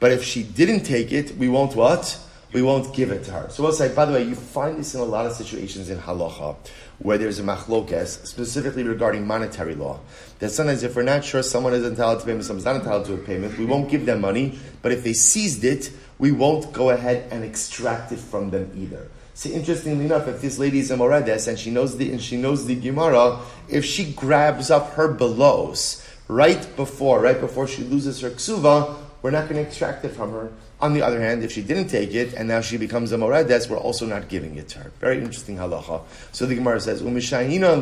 But 0.00 0.12
if 0.12 0.24
she 0.24 0.42
didn't 0.42 0.84
take 0.84 1.12
it, 1.12 1.36
we 1.36 1.48
won't 1.48 1.76
what? 1.76 2.18
We 2.52 2.62
won't 2.62 2.94
give 2.94 3.10
it 3.10 3.24
to 3.24 3.32
her. 3.32 3.50
So 3.50 3.62
we'll 3.62 3.72
say, 3.72 3.92
by 3.94 4.04
the 4.04 4.12
way, 4.12 4.22
you 4.22 4.34
find 4.34 4.78
this 4.78 4.94
in 4.94 5.00
a 5.00 5.04
lot 5.04 5.26
of 5.26 5.32
situations 5.32 5.90
in 5.90 5.98
halacha 5.98 6.56
where 6.98 7.18
there's 7.18 7.38
a 7.38 7.42
machlokes, 7.42 8.26
specifically 8.26 8.82
regarding 8.82 9.26
monetary 9.26 9.74
law. 9.74 10.00
That 10.38 10.50
sometimes 10.50 10.82
if 10.82 10.96
we're 10.96 11.02
not 11.02 11.24
sure 11.24 11.42
someone 11.42 11.74
is 11.74 11.84
entitled 11.84 12.20
to 12.20 12.26
payment, 12.26 12.44
someone's 12.44 12.64
not 12.64 12.76
entitled 12.76 13.06
to 13.06 13.14
a 13.14 13.18
payment, 13.18 13.58
we 13.58 13.66
won't 13.66 13.90
give 13.90 14.06
them 14.06 14.20
money, 14.20 14.58
but 14.80 14.92
if 14.92 15.04
they 15.04 15.12
seized 15.12 15.64
it, 15.64 15.90
we 16.18 16.32
won't 16.32 16.72
go 16.72 16.90
ahead 16.90 17.30
and 17.30 17.44
extract 17.44 18.12
it 18.12 18.18
from 18.18 18.50
them 18.50 18.70
either. 18.74 19.08
See, 19.34 19.52
interestingly 19.52 20.06
enough, 20.06 20.28
if 20.28 20.40
this 20.40 20.58
lady 20.58 20.78
is 20.78 20.90
a 20.90 20.96
Moredes 20.96 21.46
and 21.46 21.58
she 21.58 21.70
knows 21.70 21.98
the 21.98 22.10
and 22.10 22.22
she 22.22 22.38
knows 22.38 22.64
the 22.64 22.74
Gemara, 22.74 23.38
if 23.68 23.84
she 23.84 24.12
grabs 24.14 24.70
up 24.70 24.94
her 24.94 25.12
belows 25.12 26.02
right 26.26 26.66
before, 26.74 27.20
right 27.20 27.38
before 27.38 27.68
she 27.68 27.82
loses 27.82 28.22
her 28.22 28.30
ksuva, 28.30 28.96
we're 29.20 29.30
not 29.30 29.48
going 29.48 29.62
to 29.62 29.68
extract 29.68 30.06
it 30.06 30.10
from 30.10 30.32
her. 30.32 30.52
On 30.78 30.92
the 30.92 31.00
other 31.00 31.20
hand, 31.20 31.42
if 31.42 31.52
she 31.52 31.62
didn't 31.62 31.88
take 31.88 32.12
it 32.14 32.34
and 32.34 32.48
now 32.48 32.60
she 32.60 32.76
becomes 32.76 33.10
a 33.12 33.18
Moredes, 33.18 33.68
we're 33.68 33.78
also 33.78 34.04
not 34.04 34.28
giving 34.28 34.56
it 34.56 34.68
to 34.68 34.80
her. 34.80 34.92
Very 35.00 35.18
interesting 35.18 35.56
halacha. 35.56 36.02
So 36.32 36.44
the 36.44 36.54
Gemara 36.54 36.80
says, 36.80 37.02
"Umishayina 37.02 37.80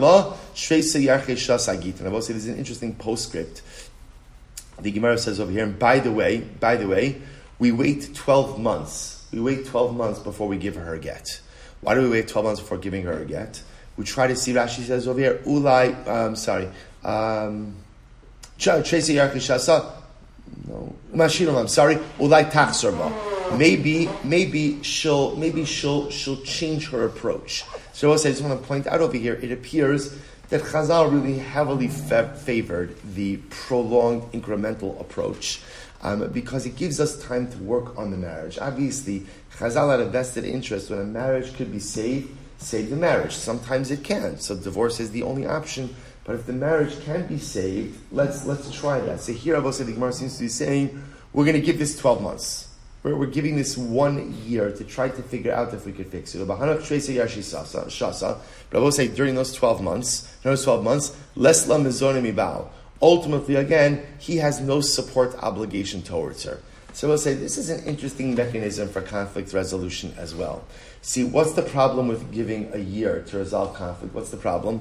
yarche 0.55 1.35
shasagit." 1.35 1.99
And 1.99 2.09
I 2.09 2.11
will 2.11 2.23
say 2.23 2.35
this 2.35 2.45
is 2.45 2.51
an 2.51 2.59
interesting 2.59 2.95
postscript. 2.95 3.63
The 4.81 4.93
Gemara 4.93 5.19
says 5.19 5.41
over 5.41 5.51
here, 5.51 5.65
and 5.65 5.79
by 5.79 5.99
the 5.99 6.13
way, 6.13 6.39
by 6.39 6.77
the 6.77 6.87
way, 6.87 7.21
we 7.59 7.73
wait 7.73 8.15
twelve 8.15 8.61
months. 8.61 9.27
We 9.33 9.41
wait 9.41 9.67
twelve 9.67 9.97
months 9.97 10.21
before 10.21 10.47
we 10.47 10.57
give 10.57 10.77
her 10.77 10.95
a 10.95 10.99
get. 10.99 11.41
Why 11.85 11.95
do 11.95 12.01
we 12.01 12.09
wait 12.09 12.29
12 12.29 12.47
months 12.47 12.61
before 12.63 12.79
giving 12.79 13.03
her 13.03 13.21
a 13.21 13.27
get? 13.27 13.63
We 13.99 14.05
try 14.05 14.27
to 14.27 14.35
see, 14.35 14.55
Rashi 14.55 14.87
says 14.87 15.07
over 15.07 15.21
here, 15.21 15.43
Ulai, 15.45 16.09
um, 16.09 16.35
sorry, 16.35 16.71
um, 17.05 17.77
no, 20.67 20.95
Mashiram, 21.15 21.59
I'm 21.59 21.69
sorry, 21.69 21.97
Ulai 22.19 22.51
Tachsarba. 22.51 23.59
Maybe, 23.59 24.09
maybe 24.25 24.83
she'll, 24.83 25.37
maybe 25.37 25.65
she'll, 25.65 26.11
she'll 26.11 26.41
change 26.43 26.89
her 26.91 27.05
approach. 27.05 27.65
So 27.93 28.13
I 28.13 28.17
just 28.17 28.43
want 28.43 28.61
to 28.61 28.67
point 28.67 28.87
out 28.87 29.01
over 29.01 29.17
here, 29.17 29.35
it 29.35 29.53
appears 29.53 30.17
that 30.49 30.63
Chazal 30.63 31.13
really 31.13 31.39
heavily 31.39 31.89
favored 31.89 32.97
the 33.15 33.37
prolonged 33.51 34.23
incremental 34.33 35.01
approach 35.01 35.61
um, 36.03 36.31
because 36.33 36.67
it 36.67 36.77
gives 36.77 37.01
us 37.01 37.21
time 37.23 37.51
to 37.51 37.59
work 37.59 37.99
on 37.99 38.11
the 38.11 38.17
marriage. 38.17 38.59
Obviously, 38.59 39.27
Chazal 39.57 39.91
had 39.91 40.01
a 40.01 40.07
vested 40.07 40.45
interest 40.45 40.91
when 40.91 41.01
a 41.01 41.05
marriage 41.05 41.55
could 41.55 41.73
be 41.73 41.79
saved, 41.79 42.37
save 42.59 42.91
the 42.91 42.97
marriage. 42.97 43.35
Sometimes 43.35 43.91
it 43.91 44.05
can. 44.05 44.39
So 44.39 44.57
divorce 44.57 45.01
is 45.01 45.11
the 45.13 45.23
only 45.23 45.47
option. 45.47 45.95
But 46.25 46.37
if 46.37 46.47
the 46.47 46.55
marriage 46.55 46.99
can 47.05 47.27
be 47.27 47.39
saved, 47.39 47.99
let's 48.11 48.47
let's 48.47 48.71
try 48.73 49.01
that. 49.01 49.21
So 49.21 49.33
here 49.33 49.57
Abu 49.57 49.69
Sadiq 49.69 49.95
Gemara 49.95 50.13
seems 50.13 50.37
to 50.37 50.43
be 50.43 50.49
saying, 50.49 51.03
we're 51.35 51.45
going 51.45 51.61
to 51.61 51.67
give 51.67 51.79
this 51.79 51.99
12 51.99 52.23
months. 52.23 52.69
We're, 53.03 53.17
we're 53.17 53.27
giving 53.27 53.57
this 53.57 53.77
one 53.77 54.35
year 54.45 54.73
to 54.73 54.85
try 54.85 55.11
to 55.11 55.23
figure 55.23 55.53
out 55.53 55.75
if 55.75 55.85
we 55.85 55.93
could 55.93 56.07
fix 56.07 56.35
it. 56.35 56.47
But 56.49 56.61
I 56.61 56.75
will 58.79 58.93
say 58.93 59.09
during 59.09 59.35
those 59.35 59.53
12 59.53 59.83
months, 59.83 60.37
those 60.43 60.65
12 60.65 60.83
months, 60.83 61.17
less 61.37 61.69
la 61.69 61.77
mizone 61.77 62.69
Ultimately, 63.03 63.57
again, 63.57 64.07
he 64.19 64.37
has 64.39 64.61
no 64.61 64.81
support 64.81 65.35
obligation 65.43 66.01
towards 66.01 66.45
her. 66.45 66.61
So 66.95 67.09
we'll 67.09 67.19
say 67.19 67.35
this 67.35 67.59
is 67.59 67.69
an 67.69 67.85
interesting 67.85 68.35
mechanism 68.35 68.89
for 68.89 69.03
conflict 69.03 69.53
resolution 69.53 70.15
as 70.17 70.35
well. 70.35 70.65
See, 71.03 71.25
what's 71.25 71.53
the 71.53 71.63
problem 71.63 72.09
with 72.09 72.33
giving 72.33 72.73
a 72.73 72.79
year 72.79 73.23
to 73.29 73.39
resolve 73.39 73.75
conflict? 73.75 74.15
What's 74.15 74.31
the 74.31 74.39
problem? 74.39 74.81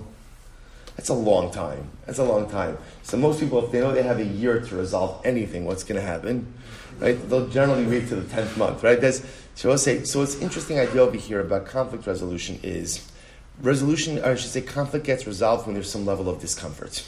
That's 0.95 1.09
a 1.09 1.13
long 1.13 1.51
time. 1.51 1.89
That's 2.05 2.19
a 2.19 2.23
long 2.23 2.49
time. 2.49 2.77
So 3.01 3.17
most 3.17 3.39
people, 3.39 3.63
if 3.65 3.71
they 3.71 3.79
know 3.79 3.91
they 3.91 4.03
have 4.03 4.19
a 4.19 4.25
year 4.25 4.61
to 4.61 4.75
resolve 4.75 5.25
anything, 5.25 5.65
what's 5.65 5.83
going 5.83 5.99
to 5.99 6.05
happen? 6.05 6.53
Right? 6.99 7.17
They'll 7.29 7.47
generally 7.49 7.85
wait 7.85 8.07
to 8.09 8.15
the 8.15 8.27
tenth 8.29 8.55
month. 8.57 8.83
Right? 8.83 9.01
That's, 9.01 9.25
so 9.55 9.69
we'll 9.69 9.77
say. 9.77 10.03
So 10.03 10.19
what's 10.19 10.35
interesting 10.35 10.79
idea 10.79 11.01
over 11.01 11.17
here 11.17 11.39
about 11.39 11.65
conflict 11.65 12.05
resolution 12.05 12.59
is 12.61 13.11
resolution, 13.61 14.19
or 14.19 14.31
I 14.31 14.35
should 14.35 14.51
say, 14.51 14.61
conflict 14.61 15.05
gets 15.05 15.25
resolved 15.25 15.65
when 15.65 15.73
there's 15.73 15.89
some 15.89 16.05
level 16.05 16.29
of 16.29 16.39
discomfort. 16.39 17.07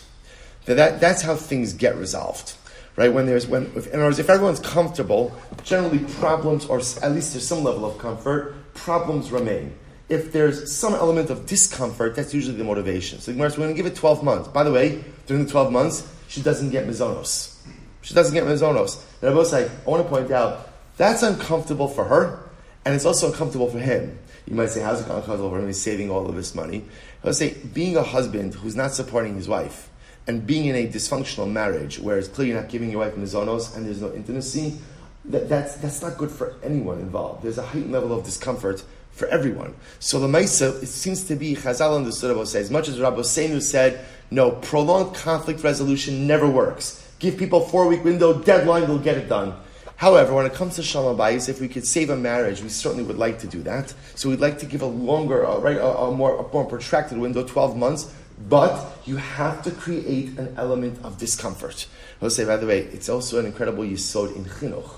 That, 0.66 1.00
that's 1.00 1.22
how 1.22 1.36
things 1.36 1.74
get 1.74 1.96
resolved 1.96 2.56
right? 2.96 3.12
When 3.12 3.26
there's 3.26 3.48
when, 3.48 3.72
if, 3.76 3.88
in 3.88 3.96
other 3.96 4.06
words, 4.06 4.20
if 4.20 4.30
everyone's 4.30 4.60
comfortable, 4.60 5.36
generally 5.64 6.00
problems, 6.00 6.66
or 6.66 6.78
at 6.78 7.12
least 7.12 7.34
there's 7.34 7.48
some 7.48 7.64
level 7.64 7.86
of 7.86 7.98
comfort, 7.98 8.56
problems 8.74 9.32
remain. 9.32 9.76
If 10.08 10.32
there's 10.32 10.72
some 10.72 10.94
element 10.94 11.30
of 11.30 11.46
discomfort, 11.46 12.16
that's 12.16 12.34
usually 12.34 12.58
the 12.58 12.64
motivation. 12.64 13.20
So 13.20 13.32
we're 13.32 13.50
going 13.50 13.70
to 13.70 13.74
give 13.74 13.86
it 13.86 13.96
12 13.96 14.24
months. 14.24 14.48
By 14.50 14.64
the 14.64 14.72
way, 14.72 15.04
during 15.26 15.46
the 15.46 15.52
12 15.52 15.72
months, 15.72 16.08
she 16.28 16.42
doesn't 16.42 16.70
get 16.70 16.88
mizonos. 16.88 17.56
She 18.02 18.14
doesn't 18.14 18.34
get 18.34 18.44
mizonos. 18.44 19.02
And 19.22 19.32
I 19.32 19.34
both 19.34 19.48
say, 19.48 19.66
I 19.66 19.90
want 19.90 20.04
to 20.04 20.10
point 20.10 20.32
out, 20.32 20.70
that's 20.98 21.24
uncomfortable 21.24 21.88
for 21.88 22.06
her, 22.06 22.50
and 22.86 22.94
it's 22.94 23.06
also 23.06 23.32
uncomfortable 23.32 23.70
for 23.70 23.80
him. 23.80 24.18
You 24.46 24.56
might 24.56 24.70
say, 24.70 24.82
how's 24.82 25.02
it 25.02 25.10
uncomfortable 25.10 25.50
for 25.50 25.60
him? 25.60 25.66
He's 25.66 25.82
saving 25.82 26.12
all 26.12 26.30
of 26.30 26.36
this 26.36 26.54
money. 26.54 26.84
I 27.24 27.28
would 27.28 27.36
say, 27.36 27.56
being 27.74 27.98
a 27.98 28.04
husband 28.04 28.54
who's 28.54 28.76
not 28.76 28.94
supporting 28.94 29.36
his 29.36 29.48
wife, 29.48 29.90
and 30.28 30.46
being 30.46 30.66
in 30.66 30.76
a 30.76 30.88
dysfunctional 30.88 31.52
marriage 31.52 32.00
where 32.00 32.18
it's 32.18 32.28
clear 32.28 32.48
you're 32.48 32.62
not 32.62 32.70
giving 32.70 32.90
your 32.90 33.00
wife 33.00 33.16
mizonos 33.16 33.76
and 33.76 33.86
there's 33.86 34.02
no 34.02 34.14
intimacy, 34.14 34.78
that, 35.26 35.50
that's, 35.50 35.76
that's 35.78 36.02
not 36.02 36.18
good 36.18 36.32
for 36.32 36.56
anyone 36.64 37.00
involved. 37.00 37.44
There's 37.44 37.58
a 37.58 37.66
heightened 37.66 37.92
level 37.92 38.18
of 38.18 38.24
discomfort 38.26 38.84
for 39.16 39.28
everyone. 39.30 39.74
So 40.00 40.20
the 40.20 40.28
Maisa, 40.28 40.84
it 40.84 40.88
seems 40.88 41.24
to 41.24 41.36
be, 41.36 41.56
Chazal 41.56 41.96
understood 41.96 42.32
about 42.32 42.50
say, 42.50 42.60
as 42.60 42.70
much 42.70 42.90
as 42.90 43.00
Rabosenu 43.00 43.62
said, 43.62 44.06
no, 44.30 44.52
prolonged 44.52 45.16
conflict 45.16 45.64
resolution 45.64 46.28
never 46.28 46.50
works. 46.50 47.02
Give 47.20 47.38
people 47.38 47.64
a 47.64 47.68
four 47.68 47.88
week 47.88 48.04
window, 48.04 48.42
deadline, 48.42 48.82
they'll 48.82 49.00
get 49.00 49.18
it 49.18 49.30
done. 49.30 49.56
However, 49.96 50.34
when 50.34 50.46
it 50.46 50.54
comes 50.54 50.76
to 50.76 50.84
shalom 50.84 51.18
bayis, 51.18 51.48
if 51.48 51.62
we 51.62 51.70
could 51.70 51.88
save 51.88 52.10
a 52.10 52.18
marriage, 52.18 52.62
we 52.62 52.68
certainly 52.68 53.06
would 53.06 53.18
like 53.18 53.40
to 53.40 53.48
do 53.48 53.64
that. 53.64 53.94
So 54.16 54.30
we'd 54.30 54.42
like 54.42 54.60
to 54.60 54.66
give 54.66 54.82
a 54.82 54.86
longer, 54.86 55.46
uh, 55.46 55.60
right, 55.60 55.78
a, 55.78 55.86
a, 55.86 56.12
more, 56.12 56.38
a 56.38 56.52
more 56.52 56.66
protracted 56.66 57.18
window, 57.18 57.46
12 57.48 57.78
months, 57.78 58.14
but 58.50 58.98
you 59.06 59.16
have 59.16 59.64
to 59.64 59.72
create 59.72 60.38
an 60.38 60.54
element 60.58 61.00
of 61.06 61.18
discomfort. 61.18 61.88
I'll 62.22 62.30
say, 62.30 62.44
by 62.44 62.58
the 62.58 62.68
way, 62.68 62.80
it's 62.80 63.08
also 63.08 63.40
an 63.40 63.46
incredible 63.46 63.86
yisod 63.86 64.36
in 64.36 64.44
chinuch, 64.44 64.90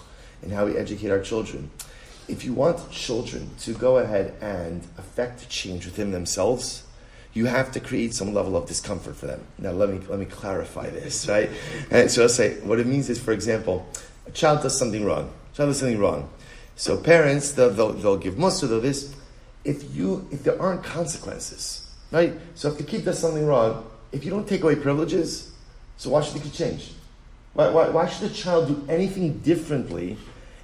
in 0.42 0.50
how 0.50 0.66
we 0.66 0.76
educate 0.76 1.12
our 1.12 1.22
children. 1.22 1.70
If 2.28 2.44
you 2.44 2.54
want 2.54 2.92
children 2.92 3.52
to 3.60 3.74
go 3.74 3.98
ahead 3.98 4.34
and 4.42 4.84
affect 4.98 5.50
change 5.50 5.86
within 5.86 6.12
themselves, 6.12 6.84
you 7.34 7.46
have 7.46 7.72
to 7.72 7.80
create 7.80 8.14
some 8.14 8.34
level 8.34 8.58
of 8.58 8.68
discomfort 8.68 9.16
for 9.16 9.28
them. 9.28 9.42
Now, 9.58 9.72
let 9.72 9.90
me, 9.90 10.00
let 10.08 10.20
me 10.20 10.26
clarify 10.26 10.90
this, 10.90 11.28
right? 11.30 11.50
And 11.92 12.10
so 12.10 12.24
I'll 12.24 12.30
say, 12.30 12.60
what 12.62 12.80
it 12.80 12.88
means 12.88 13.10
is, 13.10 13.20
for 13.20 13.32
example, 13.32 13.88
a 14.26 14.32
child 14.32 14.62
does 14.64 14.78
something 14.78 15.06
wrong. 15.06 15.32
A 15.54 15.56
child 15.56 15.70
does 15.70 15.80
something 15.80 16.00
wrong. 16.00 16.30
So 16.76 16.98
parents, 16.98 17.54
they'll, 17.54 17.70
they'll, 17.70 17.94
they'll 17.94 18.18
give 18.18 18.38
muster, 18.38 18.68
they'll 18.68 18.82
this. 18.82 19.16
If, 19.64 19.96
you, 19.96 20.28
if 20.32 20.44
there 20.44 20.62
aren't 20.62 20.84
consequences, 20.84 21.88
Right? 22.12 22.34
So 22.56 22.70
if 22.70 22.78
the 22.78 22.84
kid 22.84 23.06
does 23.06 23.20
something 23.20 23.46
wrong, 23.46 23.86
if 24.12 24.24
you 24.24 24.32
don't 24.32 24.48
take 24.48 24.64
away 24.64 24.76
privileges, 24.76 25.52
so 25.98 26.12
why 26.12 26.22
should 26.22 26.36
the 26.36 26.40
kid 26.40 26.54
change? 26.54 26.92
Why, 27.54 27.70
why, 27.70 27.90
why 27.90 28.08
should 28.08 28.30
the 28.30 28.34
child 28.34 28.68
do 28.68 28.86
anything 28.92 29.40
differently 29.40 30.18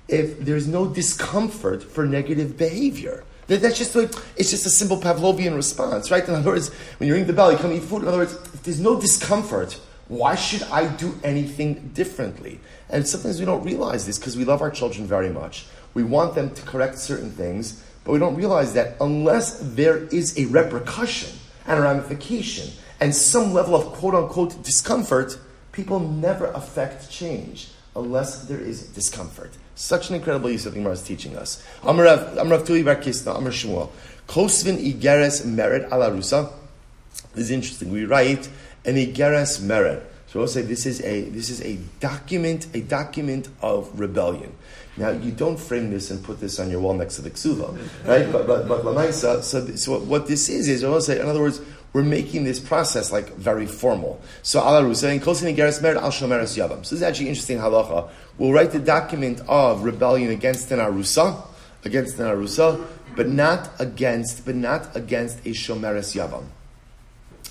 if 0.08 0.39
there's 0.39 0.68
no 0.68 0.88
discomfort 0.88 1.84
for 1.84 2.06
negative 2.06 2.58
behavior? 2.58 3.24
That, 3.48 3.62
that's 3.62 3.78
just 3.78 3.96
like, 3.96 4.12
it's 4.38 4.50
just 4.50 4.66
a 4.66 4.70
simple 4.70 4.98
Pavlovian 4.98 5.56
response, 5.56 6.12
right? 6.12 6.28
In 6.28 6.34
other 6.36 6.52
words, 6.52 6.74
when 6.98 7.08
you 7.08 7.13
ring 7.13 7.28
the 7.28 7.34
bell, 7.34 7.52
you 7.52 7.58
come 7.58 7.72
eat 7.74 7.84
food. 7.84 8.04
In 8.04 8.08
other 8.08 8.20
words, 8.20 8.34
if 8.34 8.63
there's 8.63 8.80
no 8.80 9.00
discomfort, 9.00 9.80
why 10.08 10.36
should 10.36 10.63
I 10.63 10.88
do 10.88 11.18
anything 11.24 11.92
differently? 11.94 12.60
And 12.89 13.08
sometimes 13.08 13.39
we 13.39 13.46
don't 13.46 13.63
realize 13.63 14.06
this 14.06 14.20
because 14.20 14.38
we 14.38 14.46
love 14.46 14.62
our 14.62 14.72
children 14.72 15.08
very 15.08 15.30
much. 15.30 15.66
We 15.94 16.04
want 16.04 16.36
them 16.36 16.54
to 16.54 16.62
correct 16.63 16.98
certain 16.98 17.32
things, 17.32 17.84
but 18.04 18.12
we 18.12 18.20
don't 18.20 18.36
realize 18.36 18.74
that 18.74 18.96
unless 19.00 19.60
there 19.60 19.98
is 19.98 20.38
a 20.38 20.46
repercussion 20.46 21.38
and 21.66 21.80
a 21.80 21.82
ramification 21.82 22.72
and 23.00 23.16
some 23.16 23.54
level 23.54 23.76
of 23.76 23.86
quote 23.94 24.16
unquote 24.16 24.62
discomfort, 24.63 25.38
people 25.72 26.00
never 26.00 26.48
affect 26.48 27.10
change 27.10 27.70
unless 27.96 28.46
there 28.46 28.60
is 28.60 28.88
discomfort. 28.88 29.52
Such 29.76 30.10
an 30.10 30.16
incredible 30.16 30.50
use 30.50 30.66
of 30.66 30.74
the 30.74 30.80
Gemara 30.80 30.94
is 30.94 31.02
teaching 31.02 31.36
us. 31.36 31.64
Amrav 31.82 32.66
Tuli 32.66 32.84
Bar 32.84 32.98
Kisna, 32.98 33.36
Amr 33.36 33.52
Shmuel. 33.52 33.90
Kosvin 34.28 34.78
Igeres 34.78 35.46
Mered 35.46 35.90
Alarusa. 35.90 36.52
This 37.34 37.46
is 37.46 37.52
interesting. 37.52 37.92
We 37.92 38.06
write 38.06 38.50
an 38.86 38.96
Igeres 38.96 39.62
Mered. 39.62 40.04
So 40.28 40.40
we'll 40.40 40.48
say 40.48 40.64
this 40.64 40.88
is 40.88 41.00
a 41.02 41.30
this 41.30 41.52
is 41.52 41.62
a 41.62 41.78
document, 42.00 42.66
a 42.74 42.82
document 42.82 43.50
of 43.62 44.00
rebellion. 44.00 44.52
Now 44.98 45.10
you 45.10 45.32
don't 45.32 45.60
frame 45.60 45.92
this 45.92 46.10
and 46.10 46.24
put 46.24 46.40
this 46.40 46.60
on 46.60 46.72
your 46.72 46.80
wall 46.82 46.96
next 46.96 47.18
to 47.18 47.22
the 47.22 47.30
ksuva, 47.30 47.78
right? 48.08 48.32
But 48.32 48.48
but 48.48 48.68
but 48.68 48.84
lamaisa. 48.84 49.44
So, 49.44 49.76
so 49.76 50.00
what 50.00 50.26
this 50.26 50.50
is 50.50 50.68
is 50.70 50.84
I 50.84 50.90
will 50.90 51.02
say, 51.02 51.20
in 51.20 51.28
other 51.28 51.40
words, 51.40 51.62
we're 51.93 52.03
making 52.03 52.43
this 52.43 52.60
process 52.60 53.12
like 53.12 53.29
very 53.36 53.67
formal. 53.67 54.19
So 54.41 54.60
and 54.60 55.21
kosin 55.21 55.56
igeres 55.56 55.79
mered 55.82 55.95
al 55.95 56.10
shomeres 56.10 56.58
yavam. 56.58 56.84
So 56.84 56.95
this 56.95 56.99
is 56.99 57.03
actually 57.03 57.29
interesting 57.29 57.60
halacha. 57.60 58.10
We'll 58.38 58.51
write 58.51 58.71
the 58.71 58.79
document 58.79 59.41
of 59.47 59.84
rebellion 59.84 60.32
against 60.32 60.71
an 60.71 60.79
arusa, 60.79 61.45
against 61.86 62.17
an 62.17 62.25
arusa, 62.25 62.84
but 63.15 63.29
not 63.29 63.69
against, 63.79 64.43
but 64.43 64.56
not 64.56 64.95
against 64.95 65.39
a 65.45 65.49
shomeres 65.49 66.15
yavam. 66.15 66.45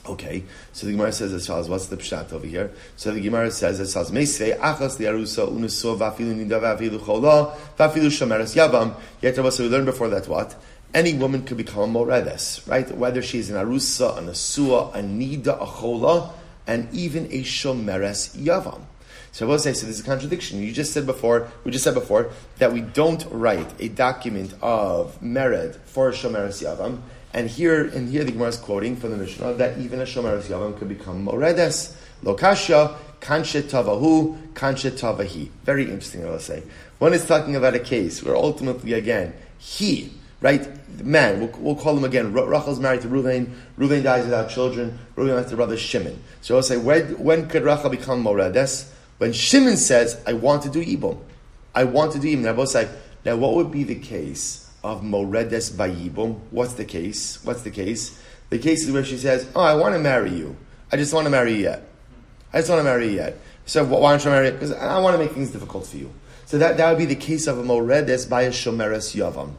Okay, 0.05 0.43
so 0.73 0.87
the 0.87 0.93
Gemara 0.93 1.13
says 1.13 1.33
as 1.33 1.47
follows. 1.47 1.69
What's 1.69 1.87
the 1.87 1.97
pshat 1.97 2.33
over 2.33 2.45
here? 2.45 2.73
So 2.97 3.13
the 3.13 3.21
Gemara 3.21 3.53
says 3.53 3.79
as 3.79 3.95
follows: 3.95 4.11
Meisei 4.11 4.59
achas 4.59 4.97
liarusa 4.99 5.49
unuso 5.49 5.97
vafilu 5.97 6.35
nida 6.35 6.61
vafilu 6.61 7.05
chola 7.05 7.57
vafilu 7.79 8.11
shomeres 8.11 8.57
yavam. 8.57 8.97
Yet 9.21 9.39
we 9.39 9.69
learned 9.69 9.87
before 9.87 10.09
that 10.09 10.27
what 10.27 10.57
any 10.95 11.15
woman 11.15 11.43
could 11.43 11.57
become 11.57 11.83
a 11.83 11.87
moredes, 11.87 12.63
right? 12.67 12.91
Whether 12.97 13.23
she's 13.23 13.51
an 13.51 13.57
arusa, 13.57 14.19
an 14.19 14.27
asua, 14.27 14.95
a 14.95 14.99
nida, 14.99 15.61
a 15.61 15.67
chola, 15.67 16.33
and 16.67 16.93
even 16.93 17.27
a 17.27 17.43
shomeres 17.43 18.37
yavam. 18.37 18.83
So 19.33 19.47
I 19.47 19.49
will 19.49 19.59
say, 19.59 19.73
so 19.73 19.87
there's 19.87 20.01
a 20.01 20.05
contradiction. 20.05 20.61
You 20.61 20.73
just 20.73 20.93
said 20.93 21.07
before, 21.07 21.49
we 21.65 21.71
just 21.71 21.85
said 21.85 21.95
before, 21.95 22.31
that 22.59 22.73
we 22.73 22.83
don't 22.83 23.25
write 23.31 23.69
a 23.81 23.89
document 23.89 24.55
of 24.61 25.19
mered 25.23 25.77
for 25.87 26.11
a 26.11 26.13
shomeres 26.13 26.63
yavam, 26.63 27.01
and 27.33 27.49
here, 27.49 27.87
and 27.87 28.11
here 28.11 28.25
the 28.25 28.33
Gemara 28.33 28.49
is 28.49 28.59
quoting 28.59 28.95
from 28.95 29.13
the 29.13 29.17
Mishnah 29.17 29.55
that 29.55 29.79
even 29.79 30.01
a 30.01 30.05
shomeres 30.05 30.45
yavam 30.45 30.79
could 30.79 30.89
become 30.89 31.25
moredes. 31.25 31.97
Lokasha, 32.23 32.95
kanshe 33.21 33.63
tavahu, 33.63 34.37
kanshe 34.53 34.91
tavahi. 34.91 35.49
Very 35.65 35.85
interesting, 35.85 36.27
I 36.27 36.31
will 36.31 36.39
say. 36.39 36.63
One 36.99 37.15
is 37.15 37.25
talking 37.25 37.57
about 37.57 37.75
a 37.75 37.81
case 37.81 38.23
where 38.23 38.37
ultimately, 38.37 38.93
again, 38.93 39.33
he, 39.59 40.13
right? 40.43 40.69
Man, 41.01 41.41
we'll, 41.41 41.51
we'll, 41.59 41.77
call 41.77 41.97
him 41.97 42.05
again. 42.05 42.33
Rachel's 42.33 42.81
married 42.81 43.03
to 43.03 43.09
Ruvain. 43.09 43.51
Ruvain 43.79 44.03
dies 44.03 44.25
without 44.25 44.51
children. 44.51 44.99
Ruvain 45.17 45.37
has 45.39 45.51
the 45.51 45.57
brother 45.57 45.77
Shimon. 45.77 46.23
So 46.41 46.57
I'll 46.57 46.63
say, 46.63 46.77
when, 46.77 47.19
when 47.23 47.49
could 47.49 47.63
Rachel 47.63 47.91
become 47.91 48.21
Moredes? 48.21 48.93
When 49.19 49.33
Shimon 49.33 49.77
says, 49.77 50.21
I 50.27 50.33
want 50.33 50.63
to 50.65 50.69
do 50.69 50.85
Yibum. 50.85 51.19
I 51.75 51.85
want 51.85 52.13
to 52.13 52.19
do 52.19 52.29
Yibum. 52.29 52.43
Now 52.43 52.53
both 52.55 52.71
say, 52.71 52.89
now 53.25 53.37
what 53.37 53.55
would 53.55 53.71
be 53.71 53.85
the 53.85 53.95
case 53.95 54.71
of 54.83 55.03
Moredes 55.03 55.71
by 55.71 55.91
Yibum? 55.91 56.41
What's 56.51 56.75
the 56.75 56.85
case? 56.85 57.43
What's 57.45 57.63
the 57.63 57.71
case? 57.71 58.21
The 58.51 58.59
case 58.59 58.85
is 58.85 58.93
where 58.93 59.05
she 59.05 59.17
says, 59.17 59.51
oh, 59.55 59.61
I 59.61 59.75
want 59.75 59.95
to 59.95 60.01
marry 60.01 60.33
you. 60.33 60.57
I 60.91 60.97
just 60.97 61.15
want 61.15 61.25
to 61.25 61.31
marry 61.31 61.55
you 61.55 61.63
yet. 61.63 61.89
I 62.53 62.59
just 62.59 62.69
want 62.69 62.81
to 62.81 62.85
marry 62.85 63.09
you 63.09 63.15
yet. 63.15 63.39
So 63.65 63.85
why 63.85 64.11
don't 64.11 64.25
you 64.25 64.31
marry? 64.31 64.51
Because 64.51 64.73
I 64.73 64.99
want 64.99 65.15
to 65.15 65.19
make 65.19 65.33
things 65.33 65.51
difficult 65.51 65.87
for 65.87 65.97
you. 65.97 66.13
So 66.45 66.59
that, 66.59 66.77
that 66.77 66.91
would 66.91 66.99
be 66.99 67.07
the 67.07 67.15
case 67.15 67.47
of 67.47 67.59
a 67.59 67.63
Moredes 67.63 68.27
by 68.27 68.43
a 68.43 68.51
Shomeres 68.51 69.17
Yavam. 69.17 69.55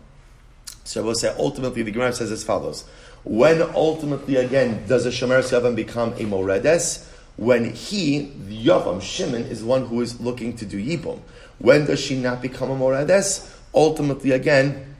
So 0.83 1.01
I 1.01 1.05
will 1.05 1.15
say 1.15 1.33
ultimately 1.37 1.83
the 1.83 1.91
Gemara 1.91 2.13
says 2.13 2.31
as 2.31 2.43
follows. 2.43 2.85
When 3.23 3.61
ultimately 3.61 4.35
again 4.35 4.85
does 4.87 5.05
a 5.05 5.09
Shomer 5.09 5.41
Yavam 5.41 5.75
become 5.75 6.13
a 6.17 6.23
Moredes? 6.23 7.09
When 7.35 7.73
he, 7.73 8.31
the 8.47 8.67
Yavam, 8.67 9.01
Shimon, 9.01 9.43
is 9.43 9.63
one 9.63 9.85
who 9.85 10.01
is 10.01 10.19
looking 10.19 10.55
to 10.57 10.65
do 10.65 10.77
Yibum. 10.77 11.19
When 11.57 11.85
does 11.85 11.99
she 11.99 12.15
not 12.15 12.41
become 12.41 12.69
a 12.69 12.75
Moredes? 12.75 13.49
Ultimately 13.73 14.31
again, 14.31 14.95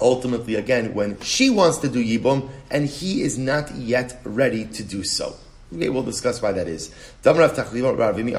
ultimately 0.00 0.54
again, 0.54 0.94
when 0.94 1.20
she 1.20 1.50
wants 1.50 1.78
to 1.78 1.88
do 1.88 2.02
Yibum 2.02 2.48
and 2.70 2.86
he 2.86 3.22
is 3.22 3.36
not 3.36 3.74
yet 3.74 4.20
ready 4.24 4.64
to 4.66 4.82
do 4.82 5.04
so. 5.04 5.34
Okay, 5.74 5.88
we'll 5.88 6.02
discuss 6.02 6.40
why 6.40 6.52
that 6.52 6.68
is. 6.68 6.94
Tavahu. 7.22 8.32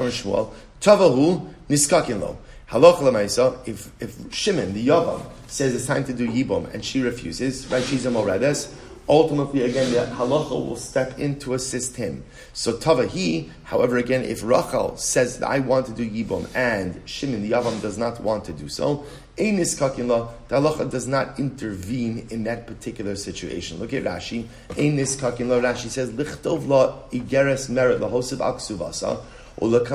Halacha 2.74 3.68
if 3.68 3.92
if 4.02 4.34
Shimon 4.34 4.74
the 4.74 4.88
Yavam 4.88 5.24
says 5.46 5.76
it's 5.76 5.86
time 5.86 6.04
to 6.06 6.14
do 6.14 6.28
Yibum 6.28 6.74
and 6.74 6.84
she 6.84 7.02
refuses, 7.02 7.68
right? 7.68 7.84
She's 7.84 8.08
a 8.08 8.10
Moredes. 8.10 8.74
Ultimately, 9.08 9.64
again, 9.64 9.92
the 9.92 10.00
halacha 10.16 10.52
will 10.52 10.78
step 10.78 11.20
in 11.20 11.38
to 11.40 11.54
assist 11.54 11.98
him. 11.98 12.24
So 12.54 12.74
Tavahi, 12.74 13.52
however, 13.66 13.98
again, 13.98 14.24
if 14.24 14.42
Rachel 14.44 14.98
says 14.98 15.44
I 15.44 15.60
want 15.60 15.86
to 15.88 15.92
do 15.92 16.10
Yibum 16.10 16.48
and 16.56 17.00
Shimon 17.08 17.44
the 17.44 17.52
Yavam 17.52 17.80
does 17.80 18.00
not 18.00 18.20
want 18.22 18.46
to 18.46 18.54
do 18.54 18.68
so, 18.68 19.06
Einis 19.38 19.78
Kakinla, 19.78 20.32
the 20.48 20.56
halacha 20.56 20.90
does 20.90 21.06
not 21.06 21.38
intervene 21.38 22.28
in 22.32 22.44
that 22.46 22.66
particular 22.66 23.16
situation. 23.16 23.78
Look 23.78 23.94
at 23.94 24.04
Rashi. 24.04 24.48
Einis 24.70 25.18
Kakinla, 25.18 25.62
Rashi 25.62 25.90
says, 25.90 26.10
Lichtov 26.10 26.68
la 26.68 27.04
igeres 27.10 27.70
merit 27.70 28.00
lahosiv 28.00 28.38
aksuvasa. 28.38 29.22
So 29.63 29.69
we're 29.69 29.86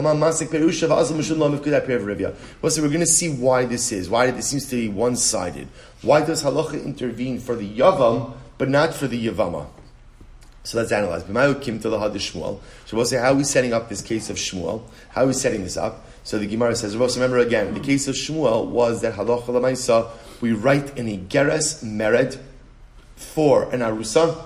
going 2.88 3.00
to 3.00 3.06
see 3.06 3.28
why 3.28 3.66
this 3.66 3.92
is. 3.92 4.08
Why 4.08 4.30
this 4.30 4.48
seems 4.48 4.66
to 4.70 4.76
be 4.76 4.88
one-sided. 4.88 5.68
Why 6.00 6.24
does 6.24 6.42
halacha 6.42 6.82
intervene 6.82 7.38
for 7.38 7.54
the 7.54 7.68
yavam 7.68 8.32
but 8.56 8.70
not 8.70 8.94
for 8.94 9.06
the 9.06 9.26
yavama? 9.28 9.66
So 10.64 10.78
let's 10.78 10.90
analyze. 10.90 11.22
So 11.24 12.96
we'll 12.96 13.04
say 13.04 13.18
how 13.18 13.32
are 13.32 13.34
we 13.34 13.44
setting 13.44 13.74
up 13.74 13.90
this 13.90 14.00
case 14.00 14.30
of 14.30 14.36
Shmuel? 14.36 14.82
How 15.10 15.24
are 15.24 15.26
we 15.26 15.32
setting 15.34 15.62
this 15.62 15.76
up? 15.76 16.06
So 16.24 16.38
the 16.38 16.46
Gemara 16.46 16.74
says, 16.74 16.96
remember 16.96 17.38
again, 17.38 17.74
the 17.74 17.80
case 17.80 18.08
of 18.08 18.14
Shmuel 18.14 18.66
was 18.68 19.02
that 19.02 19.14
halacha 19.14 19.46
lamaisa, 19.46 20.10
we 20.40 20.52
write 20.52 20.96
in 20.96 21.08
a 21.08 21.18
geres 21.18 21.84
mered 21.84 22.38
for 23.16 23.70
an 23.72 23.80
arusa, 23.80 24.44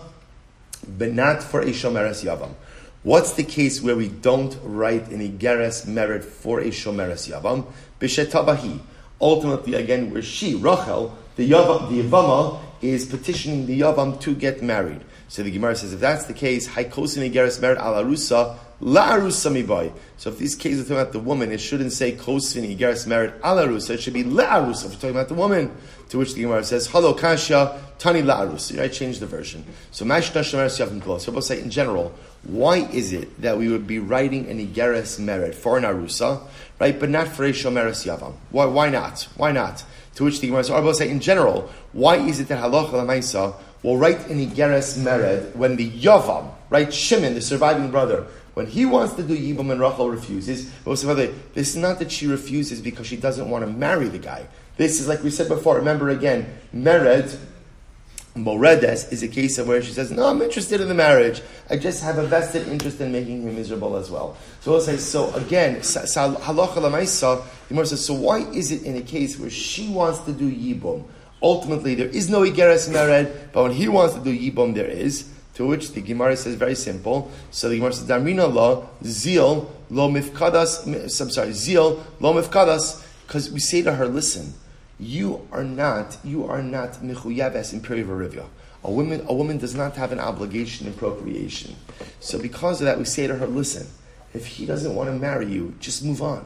but 0.98 1.12
not 1.12 1.42
for 1.42 1.60
a 1.60 1.66
shomeres 1.66 2.24
yavam. 2.24 2.54
What's 3.02 3.32
the 3.32 3.42
case 3.42 3.82
where 3.82 3.96
we 3.96 4.06
don't 4.06 4.56
write 4.62 5.08
an 5.08 5.20
Igeres 5.20 5.88
merit 5.88 6.24
for 6.24 6.60
a 6.60 6.66
Shomeres 6.66 7.28
Yavam? 7.28 7.66
Bishetabahi. 7.98 8.78
Ultimately, 9.20 9.74
again, 9.74 10.12
where 10.12 10.22
she, 10.22 10.54
Rachel, 10.54 11.16
the, 11.34 11.50
Yavam, 11.50 11.88
the 11.88 12.02
Yavama, 12.02 12.60
is 12.80 13.04
petitioning 13.06 13.66
the 13.66 13.80
Yavam 13.80 14.20
to 14.20 14.34
get 14.36 14.62
married. 14.62 15.00
So 15.26 15.42
the 15.42 15.50
Gemara 15.50 15.74
says, 15.74 15.92
if 15.92 15.98
that's 15.98 16.26
the 16.26 16.32
case, 16.32 16.68
Haikosin 16.68 17.28
Igeres 17.28 17.60
merit 17.60 17.78
al 17.78 17.94
Arusa, 17.94 18.56
La 18.80 19.12
Arusa 19.12 19.50
mibai. 19.50 19.92
So 20.16 20.30
if 20.30 20.38
these 20.38 20.54
cases 20.54 20.80
are 20.80 20.84
talking 20.84 21.00
about 21.00 21.12
the 21.12 21.20
woman, 21.20 21.50
it 21.50 21.58
shouldn't 21.58 21.92
say 21.92 22.12
Kosvin 22.12 22.76
Igeres 22.76 23.06
merit 23.06 23.34
al 23.42 23.56
Arusa, 23.56 23.90
it 23.94 24.00
should 24.00 24.12
be 24.12 24.24
La 24.24 24.44
Arusa 24.44 24.84
if 24.84 24.90
we're 24.90 24.94
talking 24.94 25.10
about 25.10 25.28
the 25.28 25.34
woman. 25.34 25.72
To 26.10 26.18
which 26.18 26.34
the 26.34 26.42
Gemara 26.42 26.62
says, 26.64 26.86
Halo 26.88 27.14
Kasha, 27.14 27.80
Tani 27.98 28.22
La 28.22 28.42
Arusa. 28.42 28.78
Right? 28.78 28.92
Change 28.92 29.20
the 29.20 29.26
version. 29.26 29.64
So 29.90 30.04
Mashna 30.04 30.42
Shomeres 30.42 30.84
Yavam 30.84 31.20
So 31.20 31.32
we'll 31.32 31.42
say 31.42 31.60
in 31.60 31.70
general, 31.70 32.12
why 32.44 32.78
is 32.78 33.12
it 33.12 33.40
that 33.40 33.56
we 33.56 33.68
would 33.68 33.86
be 33.86 33.98
writing 33.98 34.48
an 34.48 34.58
Igeres 34.58 35.18
merit 35.18 35.54
for 35.54 35.78
an 35.78 35.84
Arusa, 35.84 36.42
right, 36.80 36.98
but 36.98 37.08
not 37.08 37.28
for 37.28 37.44
a 37.44 37.50
Shomeres 37.50 38.04
Yavam? 38.04 38.34
Why, 38.50 38.64
why 38.64 38.88
not? 38.90 39.28
Why 39.36 39.52
not? 39.52 39.84
To 40.16 40.24
which 40.24 40.40
the 40.40 40.48
Gemara 40.48 40.64
says, 40.64 40.98
say 40.98 41.08
in 41.08 41.20
general, 41.20 41.70
why 41.92 42.16
is 42.16 42.40
it 42.40 42.48
that 42.48 42.62
Halacha 42.62 42.90
Lamaisa 42.90 43.54
will 43.82 43.96
write 43.96 44.28
an 44.28 44.44
Igeres 44.44 45.00
merit 45.02 45.54
when 45.56 45.76
the 45.76 45.90
Yavam, 45.90 46.50
right, 46.68 46.92
Shimon, 46.92 47.34
the 47.34 47.40
surviving 47.40 47.90
brother, 47.90 48.26
when 48.54 48.66
he 48.66 48.84
wants 48.84 49.14
to 49.14 49.22
do 49.22 49.36
Yibum 49.36 49.70
and 49.70 49.80
Rachel 49.80 50.10
refuses, 50.10 50.70
but 50.84 50.96
say, 50.96 51.32
this 51.54 51.70
is 51.70 51.76
not 51.76 51.98
that 52.00 52.12
she 52.12 52.26
refuses 52.26 52.82
because 52.82 53.06
she 53.06 53.16
doesn't 53.16 53.48
want 53.48 53.64
to 53.64 53.70
marry 53.70 54.08
the 54.08 54.18
guy. 54.18 54.46
This 54.76 55.00
is 55.00 55.08
like 55.08 55.22
we 55.22 55.30
said 55.30 55.48
before. 55.48 55.76
Remember 55.76 56.10
again, 56.10 56.52
Mered 56.74 57.38
Moredes 58.34 59.12
is 59.12 59.22
a 59.22 59.28
case 59.28 59.58
of 59.58 59.68
where 59.68 59.82
she 59.82 59.92
says, 59.92 60.10
No, 60.10 60.26
I'm 60.26 60.40
interested 60.40 60.80
in 60.80 60.88
the 60.88 60.94
marriage. 60.94 61.42
I 61.68 61.76
just 61.76 62.02
have 62.02 62.16
a 62.16 62.26
vested 62.26 62.66
interest 62.68 63.00
in 63.00 63.12
making 63.12 63.42
him 63.42 63.54
miserable 63.54 63.96
as 63.96 64.10
well. 64.10 64.36
So 64.60 64.70
we'll 64.70 64.80
say, 64.80 64.96
so 64.96 65.32
again, 65.34 65.76
halacha 65.76 66.76
lamaisa, 66.76 67.44
the 67.68 67.74
Gemara 67.74 67.86
says, 67.86 68.04
so 68.04 68.14
why 68.14 68.38
is 68.38 68.72
it 68.72 68.84
in 68.84 68.96
a 68.96 69.02
case 69.02 69.38
where 69.38 69.50
she 69.50 69.88
wants 69.88 70.20
to 70.20 70.32
do 70.32 70.50
yibum? 70.50 71.04
Ultimately, 71.42 71.94
there 71.94 72.08
is 72.08 72.30
no 72.30 72.40
igeres 72.40 72.88
mered, 72.88 73.52
but 73.52 73.64
when 73.64 73.72
he 73.72 73.88
wants 73.88 74.14
to 74.14 74.20
do 74.20 74.36
yibum, 74.36 74.74
there 74.74 74.88
is. 74.88 75.28
To 75.56 75.66
which 75.66 75.92
the 75.92 76.00
Gemara 76.00 76.34
says 76.38 76.54
very 76.54 76.74
simple. 76.74 77.30
So 77.50 77.68
the 77.68 77.76
Gemara 77.76 77.92
says, 77.92 78.08
Darmina 78.08 78.50
lo, 78.50 78.88
zeal, 79.04 79.70
lo 79.90 80.10
mifkadas, 80.10 80.86
I'm 81.20 81.30
sorry, 81.30 81.52
zeal, 81.52 82.02
lo 82.20 82.32
mifkadas, 82.32 83.06
because 83.26 83.50
we 83.50 83.60
say 83.60 83.82
to 83.82 83.94
her, 83.94 84.08
listen, 84.08 84.54
you 85.02 85.46
are 85.50 85.64
not, 85.64 86.16
you 86.24 86.46
are 86.46 86.62
not 86.62 86.94
michuyaves 87.02 87.72
in 87.72 87.80
perivarivya. 87.80 88.46
A 88.84 88.90
woman, 88.90 89.24
a 89.28 89.34
woman 89.34 89.58
does 89.58 89.74
not 89.74 89.96
have 89.96 90.12
an 90.12 90.18
obligation 90.18 90.86
in 90.86 90.94
procreation. 90.94 91.76
So 92.20 92.38
because 92.38 92.80
of 92.80 92.86
that, 92.86 92.98
we 92.98 93.04
say 93.04 93.26
to 93.26 93.36
her, 93.36 93.46
listen, 93.46 93.86
if 94.34 94.46
he 94.46 94.66
doesn't 94.66 94.94
want 94.94 95.08
to 95.08 95.16
marry 95.16 95.46
you, 95.46 95.74
just 95.80 96.04
move 96.04 96.22
on. 96.22 96.44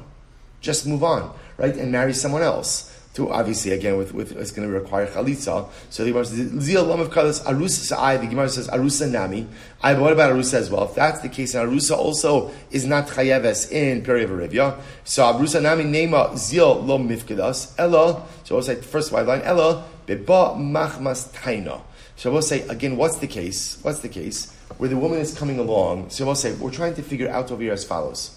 Just 0.61 0.87
move 0.87 1.05
on, 1.05 1.35
right? 1.57 1.75
And 1.77 1.92
marry 1.92 2.12
someone 2.12 2.42
else. 2.42 2.95
To 3.16 3.31
obviously 3.31 3.72
again 3.72 3.96
with, 3.96 4.12
with 4.12 4.33
it's 4.33 4.50
going 4.50 4.68
to 4.68 4.72
require 4.72 5.07
chalitza. 5.07 5.68
So 5.88 6.05
the 6.05 6.11
Gemara 6.11 6.26
says 6.26 6.62
zil 6.62 6.85
lam 6.85 7.00
of 7.00 7.11
kalas 7.11 7.42
arusa 7.44 7.96
I. 7.96 8.18
The 8.18 8.26
Gemara 8.26 8.48
says 8.50 8.68
arusa 8.68 9.11
nami. 9.11 9.48
I. 9.83 9.94
But 9.94 10.02
what 10.02 10.12
about 10.12 10.33
arusa 10.33 10.55
as 10.55 10.70
well? 10.70 10.85
If 10.85 10.94
that's 10.94 11.20
the 11.20 11.31
case, 11.31 11.55
and 11.55 11.68
arusa 11.68 11.96
also 11.96 12.52
is 12.70 12.85
not 12.85 13.09
chayeves 13.09 13.72
in 13.72 14.02
perivarivya. 14.02 14.79
So 15.05 15.22
arusa 15.24 15.62
nami 15.62 15.85
nema 15.85 16.37
zil 16.37 16.83
lom 16.83 17.09
mifkedas 17.09 17.74
ella. 17.79 18.26
So 18.44 18.57
we'll 18.57 18.62
say 18.62 18.76
first 18.76 19.12
white 19.12 19.26
line 19.26 19.40
ella 19.42 19.85
beba 20.07 20.55
machmas 20.57 21.33
taina. 21.33 21.81
So 22.16 22.31
we'll 22.31 22.42
say 22.42 22.68
again, 22.68 22.98
what's 22.98 23.16
the 23.16 23.26
case? 23.26 23.79
What's 23.83 24.00
the 24.00 24.11
case 24.11 24.52
where 24.76 24.90
the 24.90 24.96
woman 24.96 25.20
is 25.20 25.37
coming 25.37 25.59
along? 25.59 26.11
So 26.11 26.26
we'll 26.26 26.35
say 26.35 26.52
we're 26.52 26.70
trying 26.70 26.94
to 26.96 27.02
figure 27.02 27.31
out 27.31 27.50
over 27.50 27.62
here 27.62 27.72
as 27.72 27.85
follows. 27.85 28.37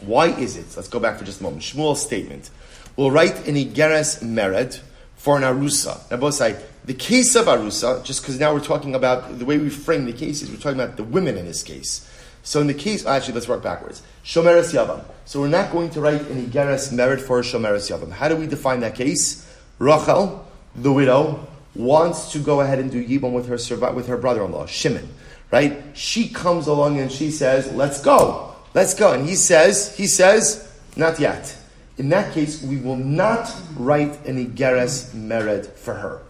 Why 0.00 0.28
is 0.28 0.56
it? 0.56 0.66
Let's 0.76 0.88
go 0.88 1.00
back 1.00 1.18
for 1.18 1.24
just 1.24 1.40
a 1.40 1.42
moment. 1.42 1.62
Shmuel's 1.62 2.02
statement 2.02 2.50
will 2.96 3.10
write 3.10 3.46
an 3.48 3.54
Igeres 3.54 4.22
Mered 4.22 4.80
for 5.16 5.36
an 5.36 5.42
Arusa. 5.42 6.10
Now, 6.10 6.18
both 6.18 6.34
say 6.34 6.56
the 6.84 6.94
case 6.94 7.34
of 7.34 7.46
Arusa, 7.46 8.04
just 8.04 8.22
because 8.22 8.38
now 8.38 8.52
we're 8.52 8.60
talking 8.60 8.94
about 8.94 9.38
the 9.38 9.44
way 9.44 9.58
we 9.58 9.70
frame 9.70 10.04
the 10.04 10.12
cases, 10.12 10.50
we're 10.50 10.58
talking 10.58 10.78
about 10.78 10.96
the 10.96 11.04
women 11.04 11.36
in 11.36 11.46
this 11.46 11.62
case. 11.62 12.10
So 12.42 12.60
in 12.60 12.66
the 12.66 12.74
case, 12.74 13.06
actually, 13.06 13.34
let's 13.34 13.48
work 13.48 13.62
backwards. 13.62 14.02
Shomeres 14.22 14.74
Yavam. 14.74 15.02
So 15.24 15.40
we're 15.40 15.48
not 15.48 15.72
going 15.72 15.88
to 15.90 16.00
write 16.00 16.20
an 16.22 16.46
Igeres 16.46 16.92
Mered 16.92 17.22
for 17.22 17.40
Shomeres 17.40 17.90
Yavam. 17.90 18.12
How 18.12 18.28
do 18.28 18.36
we 18.36 18.46
define 18.46 18.80
that 18.80 18.94
case? 18.94 19.50
Rachel, 19.78 20.46
the 20.76 20.92
widow, 20.92 21.48
wants 21.74 22.32
to 22.32 22.38
go 22.38 22.60
ahead 22.60 22.78
and 22.78 22.90
do 22.90 23.02
Yibum 23.02 23.32
with 23.32 23.48
her 23.48 23.92
with 23.92 24.06
her 24.06 24.18
brother-in-law, 24.18 24.66
Shimon. 24.66 25.08
Right? 25.50 25.82
She 25.94 26.28
comes 26.28 26.66
along 26.66 26.98
and 26.98 27.10
she 27.10 27.30
says, 27.30 27.72
"Let's 27.72 28.00
go, 28.02 28.54
let's 28.74 28.94
go," 28.94 29.12
and 29.12 29.26
he 29.26 29.36
says, 29.36 29.96
he 29.96 30.06
says, 30.06 30.68
"Not 30.96 31.18
yet." 31.18 31.56
In 31.96 32.08
that 32.08 32.34
case, 32.34 32.62
we 32.62 32.76
will 32.76 32.96
not 32.96 33.54
write 33.76 34.18
any 34.26 34.46
Geres 34.46 35.14
Mered 35.14 35.66
for 35.66 35.94
her. 35.94 36.22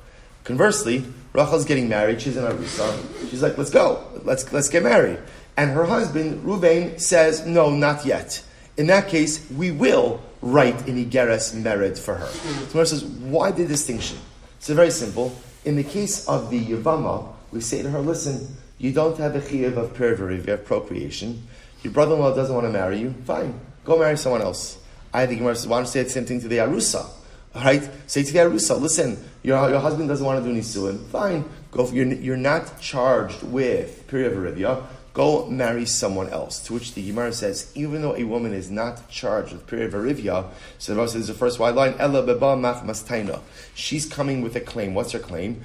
Conversely, 0.45 1.05
Rachel's 1.33 1.65
getting 1.65 1.89
married, 1.89 2.21
she's 2.21 2.37
in 2.37 2.45
Arusa, 2.45 3.31
she's 3.31 3.43
like, 3.43 3.57
let's 3.57 3.71
go, 3.71 4.05
let's, 4.25 4.53
let's 4.53 4.69
get 4.69 4.83
married. 4.83 5.19
And 5.57 5.71
her 5.71 5.85
husband, 5.85 6.45
Ruvain, 6.45 7.01
says, 7.01 7.47
no, 7.47 7.71
not 7.71 8.05
yet. 8.05 8.45
In 8.77 8.89
that 8.89 9.09
case, 9.09 9.49
we 9.51 9.71
will 9.71 10.21
write 10.43 10.87
an 10.87 11.03
Igeres 11.03 11.55
Mered 11.55 11.99
for 11.99 12.15
her. 12.15 12.27
So 12.27 12.85
says, 12.85 13.05
why 13.05 13.51
the 13.53 13.67
distinction? 13.67 14.19
It's 14.59 14.69
very 14.69 14.91
simple. 14.91 15.35
In 15.65 15.77
the 15.77 15.85
case 15.85 16.29
of 16.29 16.51
the 16.51 16.63
Yavama, 16.63 17.33
we 17.53 17.61
say 17.61 17.83
to 17.83 17.91
her, 17.91 18.01
listen, 18.01 18.55
you 18.79 18.93
don't 18.93 19.17
have 19.17 19.35
a 19.35 19.41
chiyuv 19.41 19.77
of 19.77 19.95
have 19.95 20.67
procreation. 20.67 21.47
Your 21.83 21.93
brother-in-law 21.93 22.35
doesn't 22.35 22.55
want 22.55 22.67
to 22.67 22.73
marry 22.73 22.99
you, 22.99 23.15
fine, 23.25 23.59
go 23.85 23.99
marry 23.99 24.17
someone 24.19 24.43
else. 24.43 24.79
I 25.15 25.27
think 25.27 25.41
why 25.43 25.55
don't 25.55 25.87
say 25.87 26.03
the 26.03 26.11
same 26.11 26.27
thing 26.27 26.41
to 26.41 26.49
the 26.49 26.57
Arusa? 26.57 27.07
Right? 27.55 27.89
Say 28.09 28.25
to 28.25 28.33
the 28.33 28.41
Arusa, 28.41 28.81
listen, 28.81 29.17
your, 29.45 29.71
your 29.71 29.79
husband 29.79 30.09
doesn't 30.09 30.27
want 30.27 30.45
to 30.45 30.51
do 30.53 30.59
Nisuin. 30.59 31.07
Fine. 31.07 31.45
Go, 31.71 31.89
you're, 31.91 32.07
you're 32.07 32.37
not 32.37 32.81
charged 32.81 33.45
with 33.45 34.09
period 34.09 34.33
of 34.33 34.39
Arivia. 34.39 34.85
Go 35.13 35.47
marry 35.47 35.87
someone 35.87 36.29
else. 36.31 36.59
To 36.67 36.73
which 36.75 36.95
the 36.95 37.07
Gemara 37.07 37.33
says, 37.33 37.71
even 37.77 38.03
though 38.03 38.17
a 38.17 38.25
woman 38.25 38.53
is 38.53 38.73
not 38.73 39.09
charged 39.09 39.53
with 39.53 39.69
period 39.69 39.95
of 39.95 40.01
Arivia, 40.03 40.47
so 40.79 40.93
the 40.93 40.97
Gemara 40.97 41.09
says 41.09 41.29
the 41.29 41.35
first 41.35 41.61
wide 41.61 41.77
line, 41.77 41.95
Ella 42.01 42.25
beba 42.25 42.59
mach 42.61 42.83
mastaina. 42.83 43.41
She's 43.77 44.07
coming 44.07 44.43
with 44.43 44.57
a 44.57 44.61
claim. 44.61 44.95
What's 44.95 45.13
her 45.13 45.21
claim? 45.21 45.63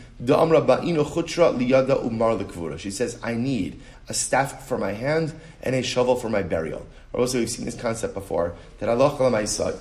She 2.77 2.91
says, 2.91 3.19
I 3.23 3.33
need 3.33 3.81
a 4.09 4.13
staff 4.13 4.67
for 4.67 4.77
my 4.77 4.91
hand 4.91 5.33
and 5.63 5.75
a 5.75 5.83
shovel 5.83 6.15
for 6.15 6.29
my 6.29 6.41
burial. 6.41 6.85
Also, 7.13 7.39
we've 7.39 7.49
seen 7.49 7.65
this 7.65 7.79
concept 7.79 8.13
before 8.13 8.55
that 8.79 8.89
Allah 8.89 9.15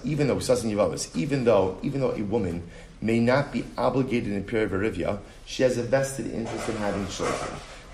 even 0.05 0.27
though 0.29 0.41
even 1.15 1.45
though 1.45 1.79
even 1.83 2.01
though 2.01 2.13
a 2.13 2.23
woman 2.23 2.63
may 3.01 3.21
not 3.21 3.53
be 3.53 3.65
obligated 3.77 4.33
in 4.33 4.39
a 4.39 4.43
period 4.43 4.73
of 4.73 5.21
she 5.47 5.63
has 5.63 5.79
a 5.79 5.83
vested 5.83 6.33
interest 6.33 6.69
in 6.69 6.77
having 6.77 7.07
children. 7.09 7.51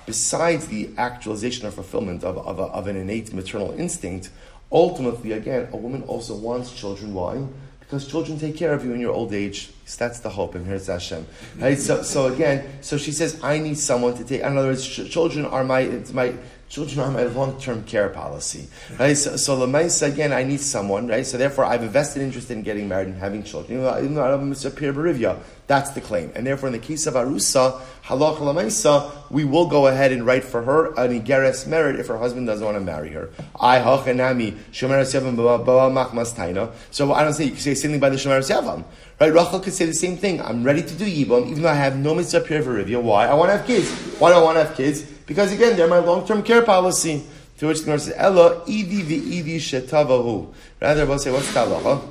Besides 0.07 0.67
the 0.67 0.91
actualization 0.99 1.67
or 1.67 1.71
fulfillment 1.71 2.25
of, 2.25 2.37
of, 2.39 2.59
a, 2.59 2.65
of 2.65 2.87
an 2.87 2.97
innate 2.97 3.33
maternal 3.33 3.73
instinct, 3.79 4.31
ultimately, 4.71 5.33
again, 5.33 5.69
a 5.73 5.77
woman 5.77 6.03
also 6.03 6.35
wants 6.35 6.73
children. 6.73 7.15
Why? 7.15 7.43
Because 7.87 8.09
children 8.09 8.39
take 8.39 8.57
care 8.57 8.73
of 8.73 8.85
you 8.85 8.93
in 8.93 9.01
your 9.01 9.13
old 9.13 9.33
age. 9.33 9.71
That's 9.99 10.21
the 10.21 10.31
hope, 10.31 10.55
and 10.55 10.67
here's 10.67 10.87
Hashem. 10.87 11.27
Right? 11.59 11.79
So, 11.79 12.03
so 12.03 12.33
again, 12.33 12.65
so 12.81 12.97
she 12.97 13.13
says, 13.13 13.39
I 13.43 13.59
need 13.59 13.79
someone 13.79 14.17
to 14.17 14.25
take. 14.25 14.41
In 14.41 14.57
other 14.57 14.69
words, 14.69 14.87
ch- 14.87 15.11
children 15.11 15.45
are 15.45 15.63
my, 15.63 15.81
it's 15.81 16.13
my 16.13 16.35
Children 16.69 17.01
are 17.01 17.11
my 17.11 17.23
long-term 17.25 17.85
care 17.85 18.09
policy, 18.09 18.67
right? 18.99 19.15
So, 19.15 19.37
so 19.37 19.63
again, 20.07 20.33
I 20.33 20.43
need 20.43 20.61
someone, 20.61 21.07
right? 21.07 21.25
So 21.25 21.39
therefore, 21.39 21.65
I 21.65 21.73
have 21.73 21.83
a 21.83 21.89
vested 21.89 22.23
interest 22.23 22.51
in 22.51 22.63
getting 22.63 22.89
married 22.89 23.09
and 23.09 23.17
having 23.17 23.45
children. 23.45 23.81
Even 23.81 24.15
though 24.15 24.25
I 24.25 24.29
don't 24.31 24.51
Mr. 24.51 24.75
Pir 24.75 24.93
Barivya, 24.93 25.39
that's 25.67 25.91
the 25.91 26.01
claim. 26.01 26.33
And 26.35 26.47
therefore, 26.47 26.69
in 26.69 26.73
the 26.73 26.79
case 26.79 27.07
of 27.07 27.15
Arusa, 27.15 27.81
halach 28.05 28.39
lamaisa, 28.39 29.13
we 29.31 29.45
will 29.45 29.67
go 29.67 29.87
ahead 29.87 30.13
and 30.13 30.27
write 30.27 30.45
for 30.45 30.63
her 30.63 30.87
an 30.95 31.19
igeres 31.21 31.67
mered 31.67 31.99
if 31.99 32.09
her 32.09 32.19
husband 32.19 32.47
doesn't 32.47 32.65
want 32.65 32.77
to 32.77 32.85
marry 32.85 33.11
her. 33.11 33.31
I 33.59 33.79
hachanami 33.79 34.59
shomeres 34.73 35.15
yavam 35.15 35.37
machmas. 35.37 36.75
So 36.91 37.13
I 37.13 37.23
don't 37.23 37.33
say 37.35 37.45
you 37.45 37.53
can 37.53 37.61
say 37.61 37.75
something 37.75 38.01
by 38.01 38.11
the 38.11 38.17
shomeres 38.17 38.51
yavam. 38.51 38.85
Right? 39.21 39.33
Rachel 39.33 39.61
could 39.61 39.73
say 39.73 39.87
the 39.87 39.95
same 39.95 40.17
thing. 40.17 40.43
I'm 40.43 40.65
ready 40.65 40.83
to 40.83 40.95
do 40.95 41.05
yibum, 41.05 41.49
even 41.49 41.63
though 41.63 41.69
I 41.69 41.75
have 41.75 41.97
no 41.97 42.15
mitzvah 42.15 42.41
pir 42.41 42.63
Why? 43.01 43.27
I 43.27 43.35
want 43.35 43.51
to 43.51 43.59
have 43.59 43.67
kids. 43.67 43.91
Why 44.19 44.31
do 44.31 44.37
I 44.37 44.43
want 44.43 44.57
to 44.59 44.65
have 44.65 44.77
kids? 44.77 45.14
Because 45.27 45.53
again, 45.53 45.77
they're 45.77 45.89
my 45.89 45.99
long-term 45.99 46.43
care 46.43 46.63
policy. 46.63 47.25
To 47.59 47.69
which 47.69 47.79
the 47.79 47.85
Gemara 47.85 48.01
says, 48.01 48.15
Ella 48.17 48.61
idi 48.67 49.03
v'idi 49.03 49.57
shetavahu. 49.57 50.53
Rather, 50.81 51.07
we'll 51.07 51.19
say, 51.19 51.31
what's 51.31 51.53
talacha? 51.53 52.03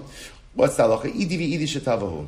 What's 0.53 0.77
talacha? 0.77 1.13
Idi 1.13 1.37
v'idi 1.37 1.63
shetavahu. 1.63 2.27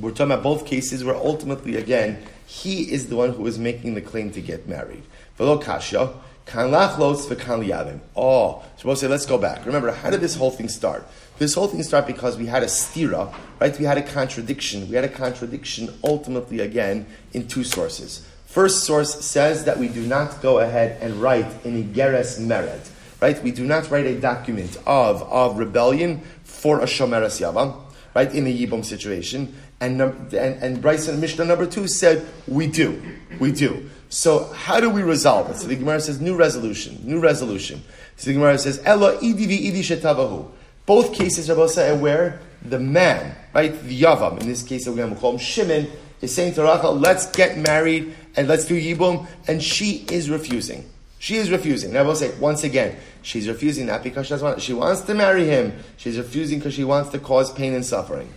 We're 0.00 0.10
talking 0.10 0.26
about 0.32 0.42
both 0.42 0.66
cases 0.66 1.02
where 1.02 1.16
ultimately, 1.16 1.76
again, 1.76 2.22
he 2.46 2.92
is 2.92 3.08
the 3.08 3.16
one 3.16 3.32
who 3.32 3.46
is 3.46 3.58
making 3.58 3.94
the 3.94 4.00
claim 4.00 4.30
to 4.32 4.40
get 4.40 4.68
married. 4.68 5.02
V'lo 5.38 5.60
kasha, 5.60 6.14
kan 6.46 6.70
lachlos 6.70 7.26
v'kan 7.26 7.66
liyavim. 7.66 8.00
Oh, 8.14 8.62
so 8.76 8.86
we'll 8.86 8.96
say, 8.96 9.08
let's 9.08 9.26
go 9.26 9.36
back. 9.36 9.66
Remember, 9.66 9.90
how 9.90 10.10
did 10.10 10.20
this 10.20 10.36
whole 10.36 10.52
thing 10.52 10.68
start? 10.68 11.06
This 11.38 11.54
whole 11.54 11.66
thing 11.66 11.82
started 11.82 12.06
because 12.06 12.38
we 12.38 12.46
had 12.46 12.62
a 12.62 12.66
stira, 12.66 13.34
right? 13.60 13.76
We 13.78 13.84
had 13.84 13.98
a 13.98 14.02
contradiction. 14.02 14.88
We 14.88 14.94
had 14.94 15.04
a 15.04 15.08
contradiction 15.08 15.92
ultimately, 16.04 16.60
again, 16.60 17.06
in 17.32 17.48
two 17.48 17.64
sources. 17.64 18.26
First 18.56 18.84
source 18.84 19.22
says 19.22 19.64
that 19.64 19.78
we 19.78 19.86
do 19.88 20.06
not 20.06 20.40
go 20.40 20.60
ahead 20.60 20.96
and 21.02 21.16
write 21.16 21.44
any 21.66 21.84
Igeres 21.84 22.40
Mered. 22.40 22.88
Right? 23.20 23.42
We 23.42 23.50
do 23.50 23.66
not 23.66 23.90
write 23.90 24.06
a 24.06 24.18
document 24.18 24.78
of, 24.86 25.22
of 25.24 25.58
rebellion 25.58 26.22
for 26.42 26.80
a 26.80 26.86
Shomeres 26.86 27.38
Yavam, 27.38 27.78
right, 28.14 28.34
in 28.34 28.46
a 28.46 28.58
Yibam 28.58 28.82
situation. 28.82 29.54
And, 29.78 30.00
and, 30.00 30.32
and 30.32 30.80
Bryson 30.80 31.20
Mishnah 31.20 31.44
number 31.44 31.66
two 31.66 31.86
said, 31.86 32.26
we 32.48 32.66
do. 32.66 33.02
We 33.38 33.52
do. 33.52 33.90
So 34.08 34.44
how 34.54 34.80
do 34.80 34.88
we 34.88 35.02
resolve 35.02 35.50
it? 35.50 35.58
So 35.58 35.66
the 35.66 35.76
Gemara 35.76 36.00
says, 36.00 36.22
new 36.22 36.34
resolution, 36.34 36.98
new 37.02 37.20
resolution. 37.20 37.82
So 38.16 38.28
the 38.28 38.32
Gemara 38.32 38.56
says, 38.56 38.80
Ella 38.86 39.18
idi 39.18 39.70
idi 39.70 39.80
shetavahu. 39.80 40.48
Both 40.86 41.12
cases 41.12 41.50
are 41.50 41.56
both 41.56 41.72
saying 41.72 42.00
where 42.00 42.40
the 42.62 42.78
man, 42.78 43.36
right, 43.54 43.78
the 43.82 44.00
Yavam, 44.00 44.40
in 44.40 44.48
this 44.48 44.62
case, 44.62 44.88
we're 44.88 44.96
going 44.96 45.14
to 45.14 45.20
call 45.20 45.32
him 45.32 45.38
Shimon, 45.38 45.90
is 46.22 46.34
saying 46.34 46.54
to 46.54 46.62
Rachel, 46.62 46.94
let's 46.94 47.30
get 47.32 47.58
married 47.58 48.14
and 48.36 48.48
let's 48.48 48.64
do 48.64 48.80
Yibum, 48.80 49.26
and 49.48 49.62
she 49.62 50.04
is 50.10 50.28
refusing. 50.30 50.88
She 51.18 51.36
is 51.36 51.50
refusing. 51.50 51.92
Now 51.92 52.00
I 52.00 52.02
will 52.02 52.14
say 52.14 52.36
once 52.38 52.62
again, 52.62 52.96
she's 53.22 53.48
refusing 53.48 53.86
not 53.86 54.02
because 54.02 54.26
she 54.26 54.30
doesn't 54.30 54.46
want. 54.46 54.62
She 54.62 54.74
wants 54.74 55.02
to 55.02 55.14
marry 55.14 55.46
him. 55.46 55.72
She's 55.96 56.18
refusing 56.18 56.58
because 56.58 56.74
she 56.74 56.84
wants 56.84 57.10
to 57.10 57.18
cause 57.18 57.52
pain 57.52 57.72
and 57.72 57.84
suffering. 57.84 58.32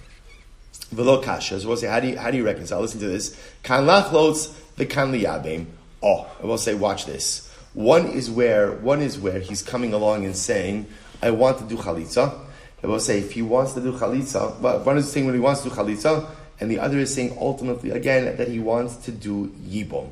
Velo 0.92 1.22
kasha. 1.22 1.60
So 1.60 1.68
we'll 1.68 1.78
say, 1.78 1.88
how 1.88 2.00
do 2.00 2.08
you 2.08 2.18
how 2.18 2.32
do 2.32 2.38
you 2.38 2.46
reconcile? 2.46 2.82
Listen 2.82 3.00
to 3.02 3.08
this. 3.08 3.38
Kan 3.64 3.86
lachlots 3.86 4.56
the 4.76 4.86
kan 4.86 5.12
liyabim. 5.12 5.68
Oh, 6.02 6.28
I 6.42 6.46
will 6.46 6.58
say, 6.58 6.74
watch 6.74 7.06
this. 7.06 7.54
One 7.74 8.08
is 8.08 8.32
where 8.32 8.72
one 8.72 9.02
is 9.02 9.20
where 9.20 9.40
he's 9.40 9.62
coming 9.62 9.94
along 9.94 10.26
and 10.26 10.36
saying, 10.36 10.88
I 11.22 11.32
want 11.32 11.60
to 11.60 11.66
do 11.66 11.76
chalitza. 11.76 12.46
I 12.82 12.88
will 12.88 13.02
say, 13.02 13.20
if 13.20 13.34
he 13.34 13.42
wants 13.42 13.74
to 13.74 13.82
do 13.82 13.92
chalitza, 13.92 14.62
but 14.62 14.86
one 14.86 14.98
is 14.98 15.12
saying 15.12 15.26
when 15.26 15.36
he 15.36 15.42
wants 15.42 15.62
to 15.64 15.70
do 15.70 15.76
chalitza, 15.76 16.30
and 16.60 16.70
the 16.70 16.80
other 16.80 16.98
is 17.00 17.14
saying 17.14 17.38
ultimately 17.40 17.92
again 17.92 18.38
that 18.38 18.48
he 18.48 18.60
wants 18.60 18.98
to 19.06 19.12
do 19.12 19.48
yibum. 19.66 20.10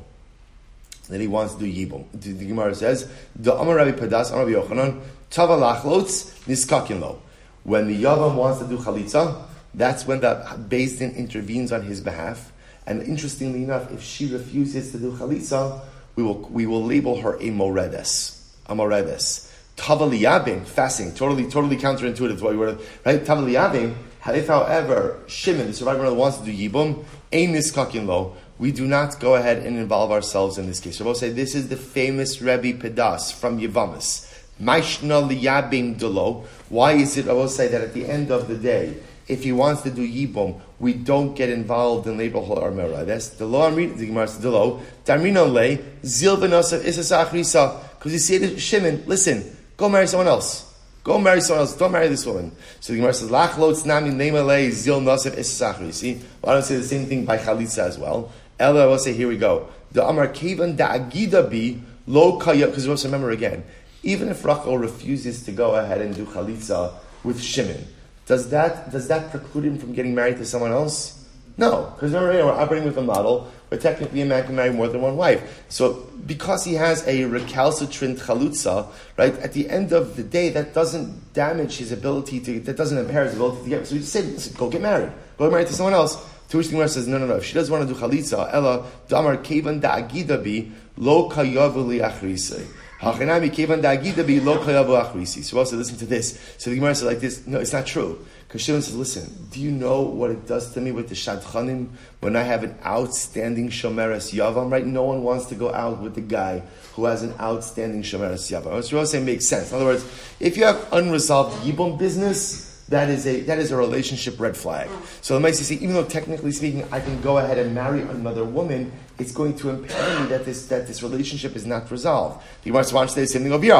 That 1.08 1.20
he 1.20 1.26
wants 1.26 1.54
to 1.54 1.60
do 1.60 1.66
yibum. 1.66 2.04
The, 2.12 2.32
the 2.32 2.46
Gemara 2.46 2.74
says, 2.74 3.08
"The 3.36 3.54
Amar 3.54 3.76
Rabbi 3.76 3.92
Pedas, 3.92 4.30
Amar 4.30 4.46
Rabbi 4.46 4.58
Yochanan, 4.58 5.00
Tava 5.30 5.54
lachlots 5.54 6.32
niskakin 6.46 7.00
lo." 7.00 7.20
When 7.64 7.86
the 7.86 8.02
yavam 8.02 8.34
wants 8.34 8.60
to 8.60 8.66
do 8.66 8.78
chalitza, 8.78 9.42
that's 9.74 10.06
when 10.06 10.20
the 10.20 10.42
Beis 10.68 11.00
intervenes 11.00 11.72
on 11.72 11.82
his 11.82 12.00
behalf. 12.00 12.52
And 12.86 13.02
interestingly 13.02 13.64
enough, 13.64 13.92
if 13.92 14.02
she 14.02 14.32
refuses 14.32 14.92
to 14.92 14.98
do 14.98 15.12
chalitza, 15.12 15.80
we 16.16 16.22
will 16.22 16.40
we 16.50 16.66
will 16.66 16.84
label 16.84 17.20
her 17.20 17.36
a 17.40 17.50
moredes, 17.50 18.54
a 18.66 18.74
moredes. 18.74 19.52
Tavaliyabim, 19.76 20.64
fasting, 20.64 21.14
totally, 21.14 21.44
totally 21.48 21.76
counterintuitive 21.76 22.38
to 22.38 22.44
what 22.44 22.52
you 22.52 22.58
were, 22.58 22.78
right? 23.04 23.22
Tavaliyabim 23.22 23.94
if, 24.26 24.48
however, 24.48 25.20
Shimon, 25.26 25.68
the 25.68 25.72
survivor 25.72 26.12
wants 26.12 26.38
to 26.38 26.44
do 26.44 26.52
Yibum, 26.52 27.04
ain 27.32 27.52
niskakin 27.52 28.06
lo, 28.06 28.36
we 28.58 28.72
do 28.72 28.86
not 28.86 29.20
go 29.20 29.36
ahead 29.36 29.58
and 29.58 29.76
involve 29.76 30.10
ourselves 30.10 30.58
in 30.58 30.66
this 30.66 30.80
case. 30.80 31.00
Rabbi 31.00 31.12
say 31.12 31.30
this 31.30 31.54
is 31.54 31.68
the 31.68 31.76
famous 31.76 32.42
Rebbe 32.42 32.72
Pedas 32.74 33.32
from 33.32 33.60
Yavamas. 33.60 34.28
Maishna 34.60 35.22
liyabim 35.28 35.98
delo. 35.98 36.44
Why 36.68 36.94
is 36.94 37.16
it, 37.16 37.28
I 37.28 37.32
will 37.32 37.48
say, 37.48 37.68
that 37.68 37.80
at 37.80 37.94
the 37.94 38.06
end 38.06 38.30
of 38.32 38.48
the 38.48 38.56
day, 38.56 38.96
if 39.28 39.44
he 39.44 39.52
wants 39.52 39.82
to 39.82 39.90
do 39.90 40.06
yibum, 40.06 40.60
we 40.80 40.94
don't 40.94 41.34
get 41.34 41.50
involved 41.50 42.06
in 42.06 42.18
labor 42.18 42.40
hol 42.40 42.56
armera. 42.56 43.06
That's 43.06 43.28
the 43.30 43.46
law. 43.46 43.70
The 43.70 43.86
Gemara 44.06 44.26
says 44.26 44.40
the. 44.40 44.50
Darmina 44.50 45.46
le 45.50 45.78
zil 46.04 46.36
benosav 46.38 46.80
isasachrisa. 46.80 47.98
Because 47.98 48.30
you 48.30 48.38
to 48.40 48.58
Shimon, 48.58 49.04
listen, 49.06 49.56
go 49.76 49.88
marry 49.88 50.06
someone 50.06 50.28
else. 50.28 50.67
Go 51.08 51.18
marry 51.18 51.40
someone 51.40 51.62
else. 51.62 51.74
Don't 51.74 51.92
marry 51.92 52.08
this 52.08 52.26
woman. 52.26 52.52
So 52.80 52.92
the 52.92 52.98
Gemara 52.98 53.14
says, 53.14 53.30
Lach 53.30 53.56
lo 53.56 53.72
tznami 53.72 54.14
le 54.14 54.70
zil 54.70 55.00
nosav 55.00 55.38
isasachri. 55.38 55.94
See, 55.94 56.20
why 56.42 56.52
don't 56.52 56.62
I 56.62 56.66
say 56.66 56.76
the 56.76 56.82
same 56.82 57.06
thing 57.06 57.24
by 57.24 57.38
chalitza 57.38 57.78
as 57.78 57.96
well? 57.96 58.30
Ella 58.60 58.86
will 58.86 58.98
say, 58.98 59.14
here 59.14 59.26
we 59.26 59.38
go. 59.38 59.70
The 59.92 60.06
Amar 60.06 60.28
Kevan 60.28 60.76
da 60.76 60.98
Agida 60.98 61.48
bi 61.50 61.80
lo 62.06 62.38
kaya. 62.38 62.66
Because 62.66 62.84
we 62.84 62.90
also 62.90 63.08
remember 63.08 63.30
again, 63.30 63.64
even 64.02 64.28
if 64.28 64.44
Rachel 64.44 64.76
refuses 64.76 65.42
to 65.44 65.50
go 65.50 65.76
ahead 65.76 66.02
and 66.02 66.14
do 66.14 66.26
chalitza 66.26 66.92
with 67.24 67.40
Shimon, 67.40 67.86
does 68.26 68.50
that 68.50 68.92
does 68.92 69.08
that 69.08 69.30
preclude 69.30 69.64
him 69.64 69.78
from 69.78 69.94
getting 69.94 70.14
married 70.14 70.36
to 70.36 70.44
someone 70.44 70.72
else? 70.72 71.26
No, 71.56 71.90
because 71.94 72.12
remember, 72.12 72.44
we're 72.44 72.52
operating 72.52 72.86
with 72.86 72.98
a 72.98 73.02
model 73.02 73.50
where 73.68 73.80
technically 73.80 74.22
a 74.22 74.26
man 74.26 74.44
can 74.44 74.56
marry 74.56 74.72
more 74.72 74.88
than 74.88 75.00
one 75.00 75.16
wife. 75.16 75.64
So 75.68 76.06
because 76.26 76.64
he 76.64 76.74
has 76.74 77.06
a 77.06 77.24
recalcitrant 77.24 78.18
chalutza, 78.18 78.86
right, 79.16 79.34
at 79.38 79.52
the 79.52 79.68
end 79.68 79.92
of 79.92 80.16
the 80.16 80.22
day, 80.22 80.48
that 80.50 80.74
doesn't 80.74 81.32
damage 81.34 81.76
his 81.76 81.92
ability 81.92 82.40
to, 82.40 82.60
that 82.60 82.76
doesn't 82.76 82.98
impair 82.98 83.24
his 83.24 83.34
ability 83.34 83.62
to 83.64 83.68
get, 83.68 83.86
so 83.86 83.94
we 83.94 84.00
just 84.00 84.14
listen, 84.14 84.54
go 84.56 84.68
get 84.68 84.80
married. 84.80 85.12
Go 85.36 85.46
get 85.46 85.52
married 85.52 85.66
to 85.68 85.74
someone 85.74 85.94
else. 85.94 86.16
To 86.48 86.56
which 86.56 86.68
the 86.68 86.72
Gemara 86.72 86.88
says, 86.88 87.06
no, 87.06 87.18
no, 87.18 87.26
no. 87.26 87.36
If 87.36 87.44
she 87.44 87.54
doesn't 87.54 87.70
want 87.70 87.86
to 87.86 87.94
do 87.94 88.00
chalitza, 88.00 88.52
ella 88.52 88.86
damar 89.06 89.36
kevan 89.36 89.80
da 89.80 90.00
agida 90.00 90.42
bi 90.42 90.72
lo 90.96 91.28
kayavu 91.28 91.86
li 91.86 91.98
achrisei. 91.98 92.66
Hachanami 93.00 93.52
kevan 93.54 93.82
da 93.82 93.94
agida 93.94 94.26
bi 94.26 94.42
lo 94.42 94.58
kayavu 94.58 94.98
achrisi. 94.98 95.44
So 95.44 95.58
also 95.58 95.76
listen 95.76 95.98
to 95.98 96.06
this. 96.06 96.38
So 96.56 96.70
the 96.70 96.76
Gemara 96.76 96.94
says 96.94 97.04
like 97.04 97.20
this. 97.20 97.46
No, 97.46 97.58
it's 97.58 97.74
not 97.74 97.84
true. 97.84 98.24
Because 98.48 98.62
Shimon 98.62 98.80
says, 98.80 98.96
listen, 98.96 99.48
do 99.50 99.60
you 99.60 99.70
know 99.70 100.00
what 100.00 100.30
it 100.30 100.46
does 100.46 100.72
to 100.72 100.80
me 100.80 100.90
with 100.90 101.10
the 101.10 101.14
shadchanim 101.14 101.88
when 102.20 102.34
I 102.34 102.42
have 102.42 102.64
an 102.64 102.78
outstanding 102.82 103.68
shomeres 103.68 104.32
yavam? 104.34 104.72
Right? 104.72 104.86
No 104.86 105.02
one 105.02 105.22
wants 105.22 105.46
to 105.46 105.54
go 105.54 105.70
out 105.70 106.00
with 106.00 106.14
the 106.14 106.22
guy 106.22 106.62
who 106.94 107.04
has 107.04 107.22
an 107.22 107.34
outstanding 107.38 108.02
shomeres 108.02 108.50
yavam. 108.50 108.72
What 108.72 108.90
you're 108.90 109.04
saying 109.04 109.26
makes 109.26 109.46
sense. 109.46 109.70
In 109.70 109.76
other 109.76 109.84
words, 109.84 110.04
if 110.40 110.56
you 110.56 110.64
have 110.64 110.88
unresolved 110.92 111.62
yibum 111.62 111.98
business 111.98 112.68
that 112.88 113.10
is 113.10 113.26
a 113.26 113.40
that 113.42 113.58
is 113.58 113.70
a 113.70 113.76
relationship 113.76 114.40
red 114.40 114.56
flag. 114.56 114.88
So 115.20 115.38
the 115.38 115.46
Maisi 115.46 115.62
say, 115.62 115.74
even 115.74 115.92
though 115.92 116.04
technically 116.04 116.52
speaking, 116.52 116.84
I 116.90 117.00
can 117.00 117.20
go 117.20 117.36
ahead 117.36 117.58
and 117.58 117.74
marry 117.74 118.00
another 118.00 118.44
woman, 118.44 118.92
it's 119.18 119.30
going 119.30 119.56
to 119.56 119.68
impair 119.68 120.20
me 120.20 120.26
that 120.28 120.46
this 120.46 120.66
that 120.68 120.86
this 120.86 121.02
relationship 121.02 121.54
is 121.54 121.66
not 121.66 121.90
resolved. 121.90 122.42
The 122.64 122.70
Gemara 122.70 122.86
wants 122.92 123.12
to 123.12 123.16
say 123.16 123.20
the 123.20 123.26
same 123.26 123.42
thing 123.42 123.52
over 123.52 123.62
here. 123.62 123.74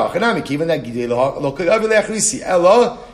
Even 0.52 0.68
that 0.68 0.84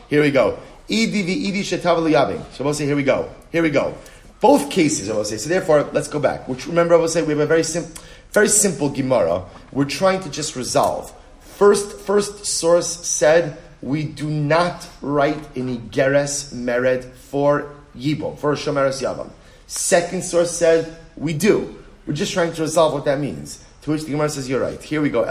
here 0.08 0.22
we 0.22 0.30
go. 0.32 0.58
So 0.88 2.64
we'll 2.64 2.74
say, 2.74 2.86
here 2.86 2.96
we 2.96 3.02
go. 3.02 3.30
Here 3.50 3.62
we 3.62 3.70
go. 3.70 3.94
Both 4.40 4.70
cases, 4.70 5.08
I 5.08 5.14
will 5.14 5.24
say. 5.24 5.38
So 5.38 5.48
therefore, 5.48 5.84
let's 5.92 6.08
go 6.08 6.18
back. 6.18 6.46
Which 6.48 6.66
remember, 6.66 6.94
I 6.94 6.98
will 6.98 7.08
say 7.08 7.22
we 7.22 7.30
have 7.30 7.40
a 7.40 7.46
very 7.46 7.64
simple, 7.64 8.02
very 8.32 8.48
simple 8.48 8.90
Gemara. 8.90 9.44
We're 9.72 9.86
trying 9.86 10.20
to 10.20 10.30
just 10.30 10.56
resolve. 10.56 11.12
First, 11.40 11.98
first 12.00 12.44
source 12.44 13.06
said 13.06 13.56
we 13.80 14.04
do 14.04 14.28
not 14.28 14.86
write 15.00 15.38
any 15.56 15.78
geres 15.78 16.52
mered 16.52 17.04
for 17.04 17.70
yibum, 17.96 18.38
for 18.38 18.54
shomeres 18.54 19.00
yavam. 19.02 19.30
Second 19.66 20.24
source 20.24 20.50
said 20.50 20.96
we 21.16 21.32
do. 21.32 21.82
We're 22.06 22.14
just 22.14 22.32
trying 22.32 22.52
to 22.52 22.62
resolve 22.62 22.92
what 22.92 23.06
that 23.06 23.20
means. 23.20 23.64
To 23.82 23.90
which 23.92 24.04
the 24.04 24.10
Gemara 24.10 24.28
says, 24.30 24.48
you're 24.48 24.60
right. 24.60 24.82
Here 24.82 25.00
we 25.00 25.10
go. 25.10 25.24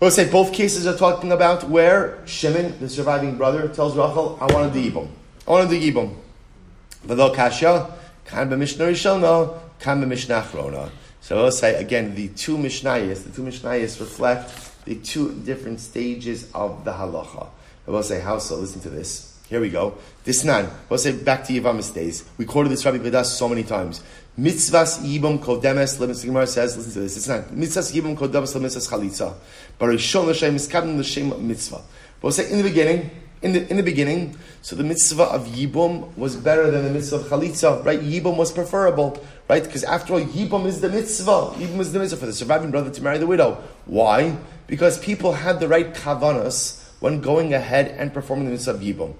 We'll 0.00 0.12
say 0.12 0.30
both 0.30 0.52
cases 0.52 0.86
are 0.86 0.96
talking 0.96 1.32
about 1.32 1.68
where 1.68 2.24
Shimon, 2.24 2.78
the 2.78 2.88
surviving 2.88 3.36
brother, 3.36 3.66
tells 3.66 3.96
Rachel, 3.96 4.38
I 4.40 4.46
want 4.52 4.72
to 4.72 4.90
do. 4.90 5.08
I 5.46 5.50
want 5.50 5.68
to 5.68 5.80
do 5.80 5.92
yibum. 5.92 6.14
V'lo 7.04 7.34
kasha, 7.34 7.92
kan 8.24 8.48
b'mishnah 8.48 8.90
rishona, 8.90 9.58
kan 9.80 10.00
b'mishnah. 10.00 10.90
So 11.20 11.36
we'll 11.42 11.50
say, 11.50 11.74
again, 11.74 12.14
the 12.14 12.28
two 12.28 12.56
mishnayos, 12.56 13.24
the 13.24 13.30
two 13.30 13.42
mishnayos 13.42 13.98
reflect 13.98 14.84
the 14.84 14.94
two 14.94 15.34
different 15.44 15.80
stages 15.80 16.48
of 16.54 16.84
the 16.84 16.92
halacha. 16.92 17.48
I 17.88 17.90
will 17.90 18.04
say, 18.04 18.20
how 18.20 18.38
so? 18.38 18.54
Listen 18.56 18.80
to 18.82 18.90
this. 18.90 19.36
Here 19.48 19.60
we 19.60 19.70
go. 19.70 19.94
This 20.24 20.44
nan. 20.44 20.70
We'll 20.88 20.98
say 20.98 21.12
back 21.12 21.44
to 21.44 21.52
Yavamis 21.54 21.92
days. 21.92 22.24
We 22.36 22.44
quoted 22.44 22.68
this 22.68 22.84
Rabbi 22.84 22.98
Pedas 22.98 23.24
so 23.24 23.48
many 23.48 23.64
times. 23.64 24.02
Mitzvahs 24.38 25.00
yibam 25.00 25.38
kodemes 25.38 25.98
lemis. 25.98 26.24
Gemara 26.24 26.46
says, 26.46 26.76
listen 26.76 26.92
to 26.92 27.00
this. 27.00 27.16
It's 27.16 27.28
not 27.28 27.44
mitzvahs 27.48 27.92
yibam 27.92 28.16
kodemes 28.16 28.54
lemis 28.54 28.88
chalitza. 28.88 29.34
But 29.78 29.86
rishon 29.86 30.26
l'shem 30.26 30.54
miskadim 30.54 30.98
l'shem 30.98 31.46
mitzvah. 31.46 31.82
We'll 32.22 32.32
say 32.32 32.50
in 32.50 32.58
the 32.58 32.64
beginning. 32.64 33.10
In 33.40 33.52
the, 33.52 33.70
in 33.70 33.76
the 33.76 33.84
beginning, 33.84 34.36
so 34.62 34.74
the 34.74 34.82
mitzvah 34.82 35.22
of 35.22 35.46
Yibum 35.46 36.16
was 36.16 36.34
better 36.34 36.72
than 36.72 36.82
the 36.82 36.90
mitzvah 36.90 37.18
of 37.18 37.22
Chalitza, 37.26 37.84
right? 37.84 38.00
Yibum 38.00 38.36
was 38.36 38.50
preferable, 38.50 39.24
right? 39.48 39.62
Because 39.62 39.84
after 39.84 40.14
all, 40.14 40.20
Yibum 40.20 40.66
is 40.66 40.80
the 40.80 40.88
mitzvah. 40.88 41.52
Yibum 41.54 41.78
is 41.78 41.92
the 41.92 42.00
mitzvah 42.00 42.18
for 42.18 42.26
the 42.26 42.32
surviving 42.32 42.72
brother 42.72 42.90
to 42.90 43.00
marry 43.00 43.18
the 43.18 43.28
widow. 43.28 43.62
Why? 43.84 44.36
because 44.68 44.98
people 44.98 45.32
had 45.32 45.58
the 45.58 45.66
right 45.66 45.92
kavanas 45.92 46.84
when 47.00 47.20
going 47.20 47.52
ahead 47.52 47.88
and 47.88 48.14
performing 48.14 48.44
the 48.44 48.52
mitzvah 48.52 48.72
of 48.72 48.80
Yibum. 48.80 49.14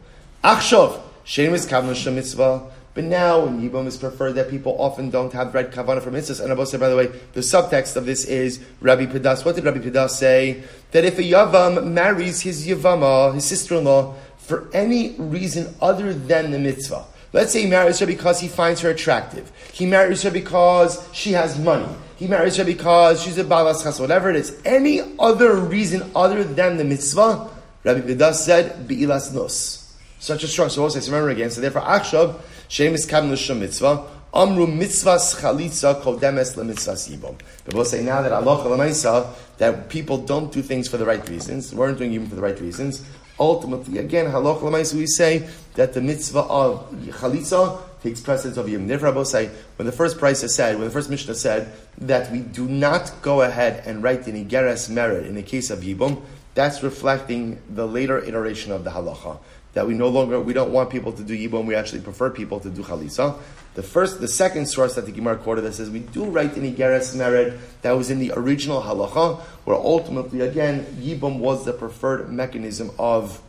Achshov, 0.44 1.00
Shem 1.24 1.54
is 1.54 1.66
kavanah 1.66 2.14
mitzvah. 2.14 2.70
But 2.98 3.04
now, 3.04 3.46
in 3.46 3.60
Yibum 3.60 3.86
is 3.86 3.96
preferred 3.96 4.32
that 4.32 4.50
people 4.50 4.74
often 4.76 5.08
don't 5.08 5.32
have 5.32 5.54
right 5.54 5.70
kavanah 5.70 6.02
for 6.02 6.10
mitzvahs. 6.10 6.44
And 6.44 6.58
will 6.58 6.66
say, 6.66 6.78
by 6.78 6.88
the 6.88 6.96
way, 6.96 7.06
the 7.32 7.42
subtext 7.42 7.94
of 7.94 8.06
this 8.06 8.24
is 8.24 8.58
Rabbi 8.80 9.06
Pedas. 9.06 9.44
What 9.44 9.54
did 9.54 9.64
Rabbi 9.64 9.78
Pedas 9.78 10.10
say? 10.10 10.64
That 10.90 11.04
if 11.04 11.16
a 11.16 11.22
Yavam 11.22 11.92
marries 11.92 12.40
his 12.40 12.66
Yavama, 12.66 13.34
his 13.34 13.44
sister-in-law, 13.44 14.16
for 14.38 14.68
any 14.72 15.12
reason 15.12 15.76
other 15.80 16.12
than 16.12 16.50
the 16.50 16.58
mitzvah, 16.58 17.04
Let's 17.32 17.52
say 17.52 17.62
he 17.62 17.68
marries 17.68 18.00
her 18.00 18.06
because 18.06 18.40
he 18.40 18.48
finds 18.48 18.80
her 18.80 18.90
attractive. 18.90 19.52
He 19.72 19.86
marries 19.86 20.22
her 20.22 20.32
because 20.32 21.08
she 21.12 21.32
has 21.32 21.56
money. 21.56 21.86
He 22.16 22.26
marries 22.26 22.56
her 22.56 22.64
because 22.64 23.22
she's 23.22 23.38
a 23.38 23.44
balas 23.44 23.84
chas, 23.84 24.00
whatever 24.00 24.28
it 24.28 24.34
is. 24.34 24.60
Any 24.64 25.02
other 25.20 25.54
reason 25.54 26.10
other 26.16 26.42
than 26.42 26.78
the 26.78 26.84
mitzvah, 26.84 27.48
Rabbi 27.84 28.00
Pedas 28.00 28.36
said, 28.36 28.88
bi'ilas 28.88 29.32
nos. 29.32 29.94
Such 30.18 30.42
a 30.42 30.48
strong, 30.48 30.68
so 30.68 30.82
also 30.82 31.00
remember 31.00 31.30
again, 31.30 31.50
so 31.50 31.60
therefore, 31.60 31.82
Akshav, 31.82 32.40
Shem 32.68 32.94
is 32.94 33.06
kabin 33.06 33.32
l'shum 33.32 33.60
mitzvah, 33.60 34.06
Amru 34.34 34.66
mitzvahs 34.66 35.40
chalitza 35.40 36.00
kodemes 36.02 36.54
lemitzvahs 36.54 37.08
yibom. 37.08 37.34
We'll 37.72 37.86
say 37.86 38.02
now 38.02 38.20
that 38.20 38.30
Allah 38.30 38.58
lemaisa 38.64 39.32
that 39.56 39.88
people 39.88 40.18
don't 40.18 40.52
do 40.52 40.60
things 40.60 40.86
for 40.86 40.98
the 40.98 41.06
right 41.06 41.26
reasons, 41.30 41.74
weren't 41.74 41.96
doing 41.96 42.12
even 42.12 42.28
for 42.28 42.34
the 42.34 42.42
right 42.42 42.60
reasons. 42.60 43.02
Ultimately, 43.40 43.98
again, 43.98 44.26
halach 44.26 44.60
lemaisa 44.60 44.94
we 44.94 45.06
say 45.06 45.48
that 45.76 45.94
the 45.94 46.02
mitzvah 46.02 46.40
of 46.40 46.90
chalitza 46.92 47.80
takes 48.02 48.20
precedence 48.20 48.58
of 48.58 48.68
Yom. 48.68 48.86
Therefore, 48.86 49.24
say 49.24 49.50
when 49.76 49.86
the 49.86 49.92
first 49.92 50.18
price 50.18 50.40
said, 50.54 50.76
when 50.76 50.84
the 50.84 50.92
first 50.92 51.08
Mishnah 51.08 51.34
said 51.34 51.72
that 51.96 52.30
we 52.30 52.40
do 52.40 52.68
not 52.68 53.12
go 53.22 53.40
ahead 53.40 53.82
and 53.86 54.02
write 54.02 54.24
the 54.24 54.32
Igeres 54.32 54.90
mered 54.90 55.26
in 55.26 55.34
the 55.34 55.42
case 55.42 55.70
of 55.70 55.80
Yibum, 55.80 56.20
that's 56.54 56.82
reflecting 56.82 57.62
the 57.70 57.86
later 57.86 58.18
iteration 58.18 58.72
of 58.72 58.84
the 58.84 58.90
halacha. 58.90 59.38
That 59.78 59.86
we 59.86 59.94
no 59.94 60.08
longer, 60.08 60.40
we 60.40 60.52
don't 60.52 60.72
want 60.72 60.90
people 60.90 61.12
to 61.12 61.22
do 61.22 61.38
Yibum, 61.38 61.64
we 61.64 61.76
actually 61.76 62.00
prefer 62.00 62.30
people 62.30 62.58
to 62.58 62.68
do 62.68 62.82
Chalitza. 62.82 63.38
The 63.74 63.82
first, 63.84 64.20
the 64.20 64.26
second 64.26 64.66
source 64.66 64.96
that 64.96 65.06
the 65.06 65.12
Gemara 65.12 65.36
quoted 65.36 65.60
that 65.60 65.74
says 65.74 65.88
we 65.88 66.00
do 66.00 66.24
write 66.24 66.56
in 66.56 66.64
Igeres 66.64 67.14
mered 67.14 67.60
that 67.82 67.92
was 67.92 68.10
in 68.10 68.18
the 68.18 68.32
original 68.34 68.82
halacha, 68.82 69.38
where 69.66 69.76
ultimately, 69.76 70.40
again, 70.40 70.84
Yibum 70.98 71.38
was 71.38 71.64
the 71.64 71.72
preferred 71.72 72.28
mechanism 72.28 72.90
of 72.98 73.40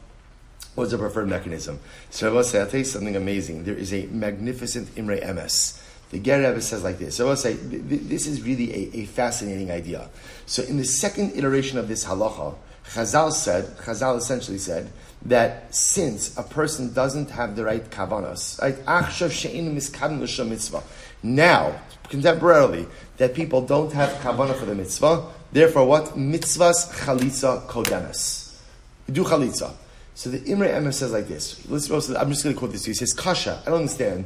was 0.76 0.92
the 0.92 1.00
preferred 1.00 1.28
mechanism. 1.28 1.80
So 2.12 2.30
I 2.30 2.32
will 2.32 2.44
say, 2.44 2.62
I'll 2.62 2.68
tell 2.68 2.78
you 2.78 2.86
something 2.86 3.16
amazing. 3.16 3.64
There 3.64 3.74
is 3.74 3.92
a 3.92 4.06
magnificent 4.12 4.96
Imre 4.96 5.18
Emes. 5.22 5.82
The 6.12 6.20
Ger 6.20 6.62
says 6.62 6.84
like 6.84 7.00
this. 7.00 7.16
So 7.16 7.26
I 7.26 7.30
will 7.30 7.38
say, 7.38 7.54
this 7.54 8.28
is 8.28 8.44
really 8.44 8.72
a, 8.72 8.98
a, 9.00 9.06
fascinating 9.06 9.72
idea. 9.72 10.12
So 10.46 10.62
in 10.62 10.78
the 10.78 10.86
second 10.86 11.32
iteration 11.32 11.80
of 11.80 11.88
this 11.88 12.06
halacha, 12.06 12.54
Chazal 12.86 13.32
said, 13.32 13.66
Chazal 13.78 14.18
essentially 14.18 14.60
said, 14.60 14.92
that 15.24 15.74
since 15.76 16.38
a 16.38 16.44
person 16.44 16.94
doesn't 16.94 17.30
have 17.32 17.56
the 17.56 17.64
right 17.66 17.90
kavanas, 17.90 18.62
right, 18.62 18.78
now, 21.22 21.76
contemporarily, 22.06 22.88
that 23.18 23.34
people 23.34 23.62
don't 23.62 23.92
have 23.92 24.10
kavanah 24.22 24.56
for 24.56 24.66
the 24.66 24.76
mitzvah, 24.76 25.26
therefore 25.52 25.86
what? 25.86 26.06
Mitzvahs 26.18 26.90
chalitza 26.92 27.68
kodemes. 27.68 28.58
Do 29.12 29.24
chalitza. 29.24 29.74
So 30.16 30.30
the 30.30 30.44
Imre 30.52 30.68
Emes 30.68 30.96
says 30.96 31.12
like 31.12 31.28
this. 31.28 31.66
I'm 31.70 32.30
just 32.30 32.44
going 32.44 32.54
to 32.54 32.60
quote 32.60 32.72
this. 32.72 32.84
to 32.84 32.90
He 32.90 32.94
says, 32.94 33.14
Kasha, 33.14 33.62
I 33.66 33.70
don't 33.70 33.80
understand. 33.80 34.26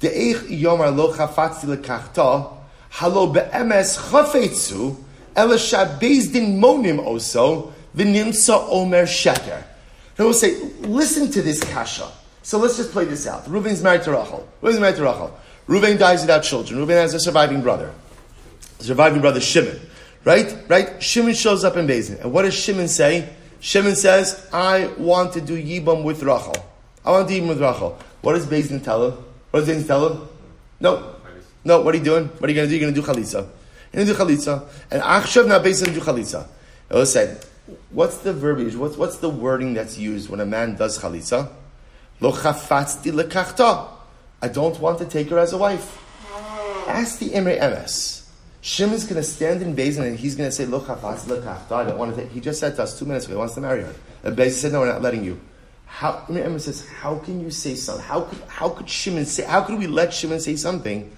De'eich 0.00 0.48
yomar 0.48 0.94
lo 0.94 1.12
chafatzti 1.12 1.64
lekachta, 1.76 2.52
halo 2.90 3.26
be'emes 3.26 3.98
chafetzu, 4.10 4.96
monim 5.34 7.04
oso, 7.04 7.72
v'nimsa 7.94 8.66
omer 8.70 9.04
sheker. 9.04 9.62
He 10.16 10.22
will 10.22 10.32
say, 10.32 10.60
listen 10.80 11.30
to 11.32 11.42
this 11.42 11.62
kasha. 11.62 12.10
So 12.42 12.58
let's 12.58 12.76
just 12.76 12.92
play 12.92 13.04
this 13.04 13.26
out. 13.26 13.44
Reuven's 13.46 13.82
married 13.82 14.02
to 14.04 14.12
Rachel. 14.12 14.48
Reuven's 14.62 14.80
married 14.80 14.96
to 14.96 15.02
Rachel. 15.04 15.38
Reuven 15.68 15.98
dies 15.98 16.20
without 16.20 16.44
children. 16.44 16.78
Reuven 16.80 16.94
has 16.94 17.12
a 17.12 17.20
surviving 17.20 17.60
brother. 17.60 17.92
surviving 18.78 19.20
brother 19.20 19.40
Shimon. 19.40 19.80
Right? 20.24 20.56
Right? 20.68 21.02
Shimon 21.02 21.34
shows 21.34 21.64
up 21.64 21.76
in 21.76 21.86
Beis 21.86 22.08
Din. 22.08 22.18
And 22.18 22.32
what 22.32 22.42
does 22.42 22.54
Shimon 22.54 22.88
say? 22.88 23.28
Shimon 23.60 23.96
says, 23.96 24.48
I 24.52 24.86
want 24.98 25.32
to 25.34 25.40
do 25.40 25.60
Yibum 25.60 26.04
with 26.04 26.22
Rachel. 26.22 26.54
I 27.04 27.10
want 27.10 27.28
to 27.28 27.34
eat 27.34 27.40
with 27.40 27.60
Rachel. 27.60 27.98
What 28.22 28.34
does 28.34 28.46
Beis 28.46 28.68
Din 28.68 28.80
tell 28.80 29.10
him? 29.10 29.24
What 29.50 29.60
does 29.60 29.68
Beis 29.68 29.78
Din 29.78 29.86
tell 29.86 30.08
him? 30.08 30.28
No. 30.80 31.16
No, 31.64 31.80
what 31.80 31.94
are 31.94 31.98
you 31.98 32.04
doing? 32.04 32.26
What 32.26 32.44
are 32.44 32.52
you 32.52 32.54
going 32.54 32.68
to 32.68 32.74
do? 32.74 32.78
You're 32.78 32.92
going 32.92 32.94
to 32.94 33.00
do 33.00 33.06
chalitza. 33.06 33.48
You're 33.92 34.04
going 34.04 34.06
to 34.06 34.12
do 34.12 34.18
chalitza. 34.18 34.68
And 34.90 35.02
achshav 35.02 35.48
now 35.48 35.58
Beis 35.58 35.84
Din 35.84 35.94
do 35.94 36.00
chalitza. 36.00 36.46
I 36.90 36.94
will 36.94 37.06
say, 37.06 37.36
what's 37.90 38.18
the 38.18 38.32
verbiage? 38.32 38.76
What's, 38.76 38.96
what's 38.96 39.18
the 39.18 39.28
wording 39.28 39.74
that's 39.74 39.98
used 39.98 40.28
when 40.28 40.40
a 40.40 40.46
man 40.46 40.76
does 40.76 40.98
chalitza? 40.98 41.50
Lo 42.20 42.32
chafatzti 42.32 43.12
lekachta. 43.12 43.88
I 44.40 44.48
don't 44.48 44.78
want 44.80 44.98
to 44.98 45.04
take 45.04 45.30
her 45.30 45.38
as 45.38 45.52
a 45.52 45.58
wife. 45.58 46.02
Ask 46.86 47.18
the 47.18 47.32
Imre 47.34 47.58
Emes. 47.58 48.28
Shimon's 48.60 49.04
going 49.04 49.16
to 49.16 49.22
stand 49.22 49.62
in 49.62 49.76
Beis 49.76 49.94
Din 49.94 50.04
and 50.04 50.18
he's 50.18 50.34
going 50.34 50.48
to 50.48 50.54
say, 50.54 50.66
Lo 50.66 50.80
chafatzti 50.80 51.40
lekachta. 51.40 51.72
I 51.72 51.84
don't 51.84 51.98
want 51.98 52.14
to 52.14 52.22
take 52.22 52.30
He 52.30 52.40
just 52.40 52.60
said 52.60 52.76
to 52.76 52.82
us 52.82 52.98
two 52.98 53.04
minutes 53.04 53.26
ago 53.26 53.34
he 53.34 53.38
wants 53.38 53.54
to 53.54 53.60
marry 53.60 53.82
her. 53.82 53.94
And 54.22 54.36
Beis 54.36 54.44
Din 54.44 54.52
said, 54.52 54.72
no, 54.72 54.80
we're 54.80 54.92
not 54.92 55.02
letting 55.02 55.24
you. 55.24 55.40
How, 55.86 56.24
Imre 56.28 56.42
Emes 56.42 56.62
says, 56.62 56.86
how 56.88 57.18
can 57.18 57.40
you 57.40 57.50
say 57.50 57.74
something? 57.74 58.04
How 58.04 58.22
could, 58.22 58.40
how 58.48 58.68
could 58.68 58.88
Shimon 58.88 59.24
say, 59.24 59.44
how 59.44 59.62
could 59.62 59.78
we 59.78 59.86
let 59.86 60.12
Shimon 60.12 60.40
say 60.40 60.56
something 60.56 61.14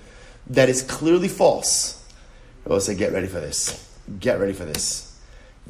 that 0.49 0.69
is 0.69 0.83
clearly 0.83 1.29
false? 1.29 2.05
I 2.65 2.71
will 2.71 2.81
say, 2.81 2.95
get 2.95 3.13
ready 3.13 3.27
for 3.27 3.41
this. 3.41 3.89
Get 4.21 4.39
ready 4.41 4.53
for 4.53 4.65
this. 4.65 5.08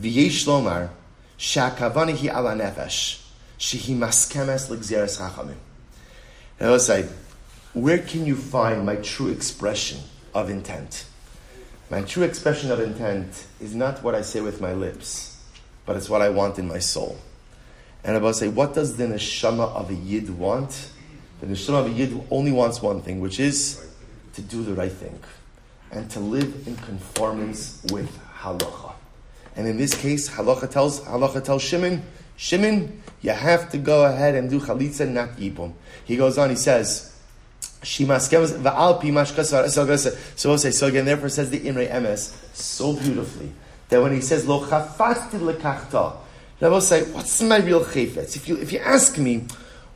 V'yesh 0.00 0.46
lomar, 0.46 0.90
sha'kavani 1.38 2.16
hi 2.16 2.28
ala 2.28 2.54
nefesh. 2.54 3.24
Shehi 3.58 3.96
maskemes 3.96 4.70
l'gzeres. 4.70 5.20
And 6.60 6.68
I 6.68 6.70
will 6.70 6.78
say, 6.78 7.08
where 7.72 7.98
can 7.98 8.24
you 8.26 8.36
find 8.36 8.86
my 8.86 8.96
true 8.96 9.28
expression 9.28 9.98
of 10.34 10.50
intent? 10.50 11.04
My 11.90 12.02
true 12.02 12.22
expression 12.22 12.70
of 12.70 12.80
intent 12.80 13.46
is 13.60 13.74
not 13.74 14.02
what 14.02 14.14
I 14.14 14.22
say 14.22 14.40
with 14.40 14.60
my 14.60 14.72
lips, 14.72 15.36
but 15.86 15.96
it's 15.96 16.08
what 16.08 16.22
I 16.22 16.28
want 16.28 16.58
in 16.58 16.68
my 16.68 16.78
soul. 16.78 17.18
And 18.04 18.16
I 18.16 18.20
will 18.20 18.32
say, 18.32 18.48
what 18.48 18.74
does 18.74 18.96
the 18.96 19.04
neshama 19.04 19.72
of 19.74 19.90
a 19.90 19.94
yid 19.94 20.30
want? 20.30 20.90
The 21.40 21.46
neshama 21.46 21.80
of 21.80 21.86
a 21.86 21.90
yid 21.90 22.20
only 22.30 22.52
wants 22.52 22.80
one 22.82 23.00
thing, 23.00 23.20
which 23.20 23.40
is 23.40 23.84
to 24.34 24.42
do 24.42 24.62
the 24.62 24.74
right 24.74 24.92
thing 24.92 25.18
and 25.90 26.10
to 26.10 26.20
live 26.20 26.66
in 26.66 26.76
conformance 26.76 27.82
with 27.90 28.18
halacha. 28.40 28.92
And 29.58 29.66
in 29.66 29.76
this 29.76 29.92
case, 29.92 30.30
halacha 30.30 30.70
tells 30.70 31.00
halacha 31.00 31.44
tells 31.44 31.62
Shimon, 31.62 32.02
Shimon, 32.36 33.02
you 33.20 33.32
have 33.32 33.70
to 33.72 33.78
go 33.78 34.06
ahead 34.06 34.36
and 34.36 34.48
do 34.48 34.60
chalitza, 34.60 35.10
not 35.10 35.30
yibum. 35.30 35.72
He 36.04 36.16
goes 36.16 36.38
on, 36.38 36.50
he 36.50 36.56
says, 36.56 37.12
so 37.82 38.04
we'll 38.06 38.18
say, 40.58 40.70
so 40.70 40.86
again, 40.86 41.04
therefore 41.04 41.28
says 41.28 41.50
the 41.50 41.58
Imre 41.68 41.86
Emes 41.86 42.32
so 42.54 42.92
beautifully 42.94 43.52
that 43.88 44.00
when 44.00 44.12
he 44.12 44.20
says, 44.20 44.46
Lo 44.46 44.64
chafasti 44.64 45.38
lekachta, 45.40 46.16
I 46.60 46.68
will 46.68 46.80
say, 46.80 47.02
what's 47.12 47.40
my 47.42 47.58
real 47.58 47.84
chayfetz? 47.84 48.36
If 48.36 48.48
you, 48.48 48.56
if 48.56 48.72
you 48.72 48.80
ask 48.80 49.16
me, 49.18 49.46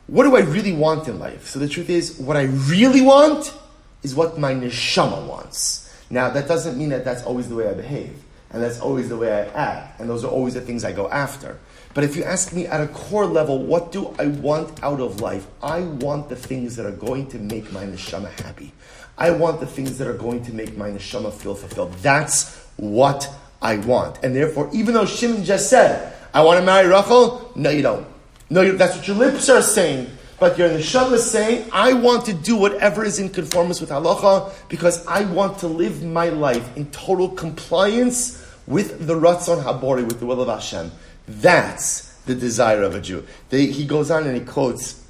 what 0.07 0.23
do 0.23 0.35
I 0.35 0.41
really 0.41 0.73
want 0.73 1.07
in 1.07 1.19
life? 1.19 1.47
So 1.47 1.59
the 1.59 1.67
truth 1.67 1.89
is, 1.89 2.19
what 2.19 2.37
I 2.37 2.43
really 2.43 3.01
want 3.01 3.53
is 4.01 4.15
what 4.15 4.37
my 4.37 4.53
neshama 4.53 5.25
wants. 5.27 5.93
Now, 6.09 6.29
that 6.29 6.47
doesn't 6.47 6.77
mean 6.77 6.89
that 6.89 7.03
that's 7.03 7.23
always 7.23 7.49
the 7.49 7.55
way 7.55 7.67
I 7.67 7.73
behave, 7.73 8.22
and 8.53 8.61
that's 8.61 8.79
always 8.79 9.09
the 9.09 9.17
way 9.17 9.33
I 9.33 9.45
act, 9.47 9.99
and 9.99 10.09
those 10.09 10.23
are 10.23 10.29
always 10.31 10.53
the 10.53 10.61
things 10.61 10.85
I 10.85 10.91
go 10.91 11.09
after. 11.09 11.59
But 11.93 12.03
if 12.03 12.15
you 12.15 12.23
ask 12.23 12.53
me 12.53 12.65
at 12.65 12.81
a 12.81 12.87
core 12.87 13.25
level, 13.25 13.59
what 13.59 13.91
do 13.91 14.15
I 14.17 14.27
want 14.27 14.81
out 14.83 14.99
of 14.99 15.21
life? 15.21 15.45
I 15.61 15.81
want 15.81 16.29
the 16.29 16.35
things 16.35 16.75
that 16.75 16.85
are 16.85 16.91
going 16.91 17.27
to 17.27 17.39
make 17.39 17.71
my 17.71 17.83
neshama 17.83 18.31
happy. 18.41 18.71
I 19.17 19.31
want 19.31 19.59
the 19.59 19.67
things 19.67 19.97
that 19.99 20.07
are 20.07 20.17
going 20.17 20.43
to 20.45 20.53
make 20.53 20.75
my 20.75 20.89
neshama 20.89 21.31
feel 21.31 21.53
fulfilled. 21.53 21.93
That's 22.01 22.57
what 22.77 23.29
I 23.61 23.77
want. 23.77 24.23
And 24.23 24.35
therefore, 24.35 24.69
even 24.73 24.95
though 24.95 25.05
Shimon 25.05 25.43
just 25.43 25.69
said, 25.69 26.15
I 26.33 26.41
want 26.41 26.59
to 26.59 26.65
marry 26.65 26.87
Rachel, 26.87 27.51
no, 27.55 27.69
you 27.69 27.83
don't. 27.83 28.07
No, 28.49 28.61
you, 28.61 28.77
that's 28.77 28.95
what 28.95 29.07
your 29.07 29.17
lips 29.17 29.49
are 29.49 29.61
saying. 29.61 30.09
But 30.39 30.57
your 30.57 30.69
neshama 30.69 31.13
is 31.13 31.29
saying, 31.29 31.69
I 31.71 31.93
want 31.93 32.25
to 32.25 32.33
do 32.33 32.55
whatever 32.55 33.05
is 33.05 33.19
in 33.19 33.29
conformance 33.29 33.79
with 33.79 33.91
halacha 33.91 34.51
because 34.67 35.05
I 35.05 35.25
want 35.25 35.59
to 35.59 35.67
live 35.67 36.03
my 36.03 36.29
life 36.29 36.75
in 36.75 36.89
total 36.91 37.29
compliance 37.29 38.42
with 38.67 39.05
the 39.05 39.13
Ratzon 39.13 39.63
Habori, 39.63 40.05
with 40.05 40.19
the 40.19 40.25
will 40.25 40.41
of 40.41 40.47
Hashem. 40.47 40.91
That's 41.27 42.13
the 42.25 42.35
desire 42.35 42.83
of 42.83 42.95
a 42.95 43.01
Jew. 43.01 43.25
They, 43.49 43.67
he 43.67 43.85
goes 43.85 44.11
on 44.11 44.25
and 44.25 44.35
he 44.35 44.43
quotes 44.43 45.03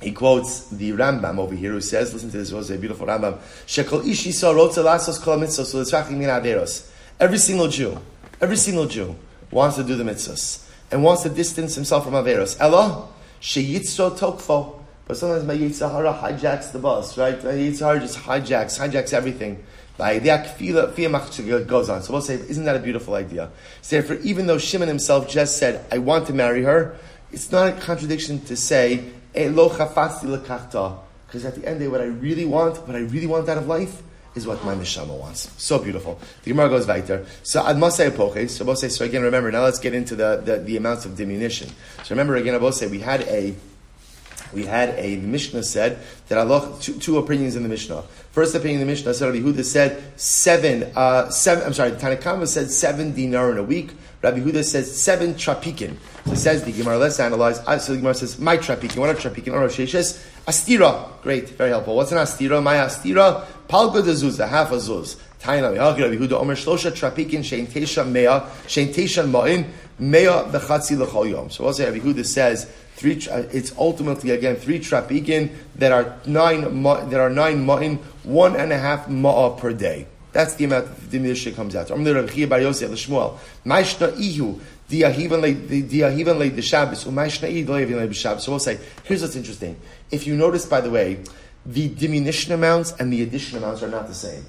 he 0.00 0.12
quotes 0.12 0.68
the 0.68 0.92
Rambam 0.92 1.38
over 1.38 1.54
here 1.54 1.72
who 1.72 1.80
says, 1.80 2.14
listen 2.14 2.30
to 2.30 2.38
this, 2.38 2.52
was 2.52 2.70
a 2.70 2.78
beautiful 2.78 3.06
Rambam. 3.06 3.38
Every 7.20 7.38
single 7.38 7.68
Jew, 7.68 7.98
every 8.40 8.56
single 8.56 8.86
Jew 8.86 9.16
wants 9.50 9.76
to 9.76 9.84
do 9.84 9.96
the 9.96 10.04
mitzvahs 10.04 10.66
and 10.90 11.02
wants 11.02 11.22
to 11.24 11.28
distance 11.28 11.74
himself 11.74 12.04
from 12.04 12.14
Averos. 12.14 12.56
Ella, 12.58 13.08
sheyitzro 13.42 14.16
tokfo. 14.16 14.76
But 15.06 15.16
sometimes 15.16 15.44
my 15.44 15.56
Yetzer 15.56 15.90
Hara 15.90 16.14
hijacks 16.14 16.72
the 16.72 16.78
bus, 16.78 17.18
right? 17.18 17.42
My 17.42 17.50
Yetzer 17.50 17.80
Hara 17.80 18.00
just 18.00 18.18
hijacks, 18.18 18.78
hijacks 18.78 19.12
everything. 19.12 19.62
Goes 20.00 21.88
on. 21.88 22.02
So 22.02 22.12
we'll 22.12 22.22
say, 22.22 22.34
isn't 22.34 22.64
that 22.64 22.76
a 22.76 22.80
beautiful 22.80 23.14
idea? 23.14 23.50
So 23.82 23.96
therefore, 23.96 24.16
even 24.24 24.46
though 24.46 24.58
Shimon 24.58 24.88
himself 24.88 25.28
just 25.28 25.58
said, 25.58 25.84
I 25.92 25.98
want 25.98 26.26
to 26.26 26.32
marry 26.32 26.62
her, 26.62 26.96
it's 27.32 27.52
not 27.52 27.68
a 27.68 27.72
contradiction 27.72 28.40
to 28.46 28.56
say, 28.56 29.04
eh, 29.34 29.48
because 29.48 31.44
at 31.44 31.54
the 31.54 31.64
end 31.64 31.74
of 31.74 31.78
the 31.78 31.84
day, 31.84 31.88
what 31.88 32.00
I 32.00 32.06
really 32.06 32.44
want, 32.44 32.78
what 32.88 32.96
I 32.96 33.00
really 33.00 33.26
want 33.26 33.48
out 33.48 33.58
of 33.58 33.68
life, 33.68 34.02
is 34.34 34.46
what 34.46 34.64
my 34.64 34.74
neshama 34.74 35.18
wants. 35.18 35.50
So 35.62 35.78
beautiful. 35.78 36.20
The 36.44 36.50
Gemara 36.50 36.68
goes 36.68 36.86
weiter. 36.86 37.26
So 37.42 37.66
ad 37.66 37.76
masay 37.76 38.10
epoche. 38.10 38.48
So 38.48 38.74
say. 38.74 38.88
So 38.88 39.04
again, 39.04 39.22
remember. 39.22 39.50
Now 39.50 39.64
let's 39.64 39.78
get 39.78 39.94
into 39.94 40.14
the, 40.14 40.40
the, 40.44 40.58
the 40.58 40.76
amounts 40.76 41.04
of 41.04 41.16
diminution. 41.16 41.68
So 42.04 42.10
remember 42.10 42.36
again, 42.36 42.54
I 42.54 42.58
both 42.58 42.74
say 42.74 42.86
we 42.86 43.00
had 43.00 43.22
a 43.22 43.54
we 44.52 44.66
had 44.66 44.90
a 44.90 45.16
the 45.16 45.26
Mishnah 45.26 45.62
said 45.62 45.98
that 46.28 46.38
Allah 46.38 46.76
two, 46.80 46.94
two, 46.94 47.18
opinions 47.18 47.56
in 47.56 47.62
the 47.62 47.68
Mishnah. 47.68 48.02
First 48.32 48.54
opinion 48.54 48.80
in 48.80 48.86
the 48.86 48.90
Mishnah 48.92 49.14
said 49.14 49.26
Rabbi 49.26 49.38
Huda 49.38 49.64
said 49.64 50.02
seven 50.20 50.90
uh, 50.94 51.30
seven. 51.30 51.64
I'm 51.64 51.72
sorry, 51.72 51.92
Tanna 51.92 52.16
Kamma 52.16 52.46
said 52.46 52.70
seven 52.70 53.12
dinar 53.12 53.52
in 53.52 53.58
a 53.58 53.62
week. 53.62 53.92
Rabbi 54.22 54.40
Huda 54.40 54.64
says 54.64 55.00
seven 55.00 55.34
trapikin. 55.34 55.96
So 56.26 56.34
says 56.34 56.64
the 56.64 56.72
Gemara. 56.72 56.98
Let's 56.98 57.18
analyze. 57.20 57.58
Uh, 57.60 57.78
so 57.78 57.92
the 57.92 57.98
Gemara 57.98 58.14
says 58.14 58.38
my 58.38 58.56
trapikin. 58.56 58.98
What 58.98 59.10
are 59.10 59.14
trapikin? 59.14 59.52
Or 59.52 59.66
Sheshes 59.68 60.24
astira. 60.46 61.20
Great, 61.22 61.50
very 61.50 61.70
helpful. 61.70 61.96
What's 61.96 62.12
an 62.12 62.18
astira? 62.18 62.62
My 62.62 62.74
astira. 62.74 63.46
Palga 63.68 64.04
de 64.04 64.12
zuz, 64.12 64.46
half 64.46 64.72
a 64.72 64.76
zuz. 64.76 65.16
Taina 65.40 65.74
Rabbi 65.74 66.16
Huda 66.16 66.32
Omer 66.32 66.54
Shlosha 66.54 66.90
trapikin 66.90 67.40
shein 67.40 67.66
tesha 67.66 68.06
mea 68.06 68.42
shein 68.66 68.92
tesha 68.92 69.26
ma'in 69.26 69.66
mea 69.98 70.44
bechatzi 70.50 70.98
l'chol 70.98 71.30
yom. 71.30 71.48
So 71.48 71.64
also 71.64 71.86
Rabbi 71.86 72.00
Huda 72.00 72.26
says 72.26 72.70
three. 73.00 73.18
It's 73.52 73.72
ultimately 73.78 74.30
again 74.30 74.56
three 74.56 74.78
trapikin 74.78 75.50
that 75.76 75.90
are 75.90 76.16
nine 76.26 76.82
that 76.82 77.18
are 77.18 77.30
nine 77.30 77.64
ma'in, 77.66 77.96
one 78.24 78.56
and 78.56 78.72
a 78.72 78.78
half 78.78 79.08
ma'a 79.08 79.58
per 79.58 79.72
day. 79.72 80.06
That's 80.32 80.54
the 80.54 80.66
amount 80.66 80.86
that 80.86 81.00
the 81.00 81.06
diminution 81.08 81.54
comes 81.54 81.74
out. 81.74 81.90
I'm 81.90 82.04
the 82.04 82.14
Rabbi 82.14 82.44
Bar 82.44 82.60
Yosef 82.60 82.90
Shmuel. 82.90 83.38
Ma'ishna 83.64 84.16
ihu 84.20 84.60
diahivan 84.88 85.40
le 86.38 86.50
the 86.50 86.62
Shabbos 86.62 87.04
u'ma'ishna 87.04 87.50
ihu 87.50 87.96
le 87.96 88.12
Shabbos. 88.12 88.44
So 88.44 88.52
we'll 88.52 88.60
say 88.60 88.78
here's 89.04 89.22
what's 89.22 89.34
interesting. 89.34 89.80
If 90.10 90.26
you 90.26 90.36
notice, 90.36 90.66
by 90.66 90.82
the 90.82 90.90
way, 90.90 91.24
the 91.64 91.88
diminution 91.88 92.52
amounts 92.52 92.92
and 92.92 93.12
the 93.12 93.22
addition 93.22 93.58
amounts 93.58 93.82
are 93.82 93.88
not 93.88 94.08
the 94.08 94.14
same. 94.14 94.44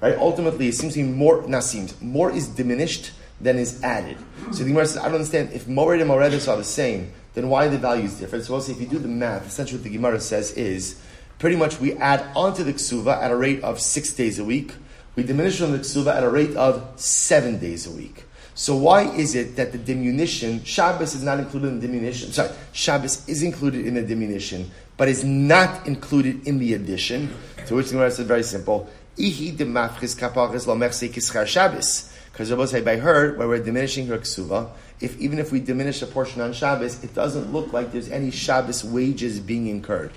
Right? 0.00 0.16
Ultimately, 0.18 0.68
it 0.68 0.74
seems 0.74 0.92
to 0.94 1.02
be 1.02 1.08
more. 1.08 1.46
Not 1.48 1.64
seems 1.64 1.98
more 2.02 2.30
is 2.30 2.48
diminished 2.48 3.12
than 3.40 3.58
is 3.58 3.82
added. 3.82 4.18
So 4.52 4.62
the 4.62 4.70
Gemara 4.70 4.86
says, 4.86 4.98
I 4.98 5.06
don't 5.06 5.14
understand 5.14 5.52
if 5.52 5.66
mored 5.66 6.00
and 6.00 6.08
moredes 6.08 6.46
are 6.46 6.56
the 6.56 6.64
same. 6.64 7.12
Then 7.34 7.48
why 7.48 7.66
are 7.66 7.68
the 7.68 7.78
values 7.78 8.14
different? 8.14 8.44
So 8.44 8.58
say 8.60 8.72
if 8.72 8.80
you 8.80 8.86
do 8.86 8.98
the 8.98 9.08
math, 9.08 9.46
essentially 9.46 9.78
what 9.78 9.84
the 9.84 9.90
Gemara 9.90 10.20
says 10.20 10.52
is 10.52 11.00
pretty 11.38 11.56
much 11.56 11.80
we 11.80 11.94
add 11.94 12.24
onto 12.34 12.62
the 12.62 12.72
ksuva 12.72 13.20
at 13.20 13.30
a 13.30 13.36
rate 13.36 13.62
of 13.62 13.80
six 13.80 14.12
days 14.12 14.38
a 14.38 14.44
week 14.44 14.72
we 15.16 15.22
diminish 15.22 15.60
on 15.60 15.72
the 15.72 15.78
ksuva 15.78 16.14
at 16.14 16.24
a 16.24 16.28
rate 16.28 16.56
of 16.56 16.84
seven 16.96 17.58
days 17.58 17.86
a 17.86 17.90
week. 17.90 18.24
So 18.54 18.76
why 18.76 19.02
is 19.02 19.34
it 19.34 19.56
that 19.56 19.72
the 19.72 19.78
diminution, 19.78 20.62
Shabbos 20.64 21.14
is 21.14 21.22
not 21.22 21.38
included 21.40 21.68
in 21.68 21.80
the 21.80 21.86
diminution, 21.86 22.32
sorry, 22.32 22.50
Shabbos 22.72 23.28
is 23.28 23.42
included 23.42 23.86
in 23.86 23.94
the 23.94 24.02
diminution, 24.02 24.70
but 24.96 25.08
is 25.08 25.24
not 25.24 25.86
included 25.86 26.46
in 26.46 26.58
the 26.58 26.74
addition? 26.74 27.34
To 27.66 27.76
which 27.76 27.86
the 27.86 27.92
Gemara 27.92 28.10
said 28.10 28.26
very 28.26 28.42
simple, 28.42 28.88
Ihi 29.16 29.56
de 29.56 29.64
demafchis 29.64 30.16
kapachis 30.16 30.66
lo 30.66 30.76
kischar 30.76 31.46
Shabbos. 31.46 32.12
Because 32.34 32.50
Rabbi 32.50 32.64
say 32.64 32.80
by 32.80 32.96
her, 32.96 33.36
where 33.36 33.46
we're 33.46 33.62
diminishing 33.62 34.08
her 34.08 34.18
ksuva, 34.18 34.68
if 35.00 35.16
even 35.20 35.38
if 35.38 35.52
we 35.52 35.60
diminish 35.60 36.02
a 36.02 36.06
portion 36.06 36.40
on 36.40 36.52
Shabbos, 36.52 37.04
it 37.04 37.14
doesn't 37.14 37.52
look 37.52 37.72
like 37.72 37.92
there's 37.92 38.10
any 38.10 38.32
Shabbos 38.32 38.82
wages 38.82 39.38
being 39.38 39.68
incurred. 39.68 40.10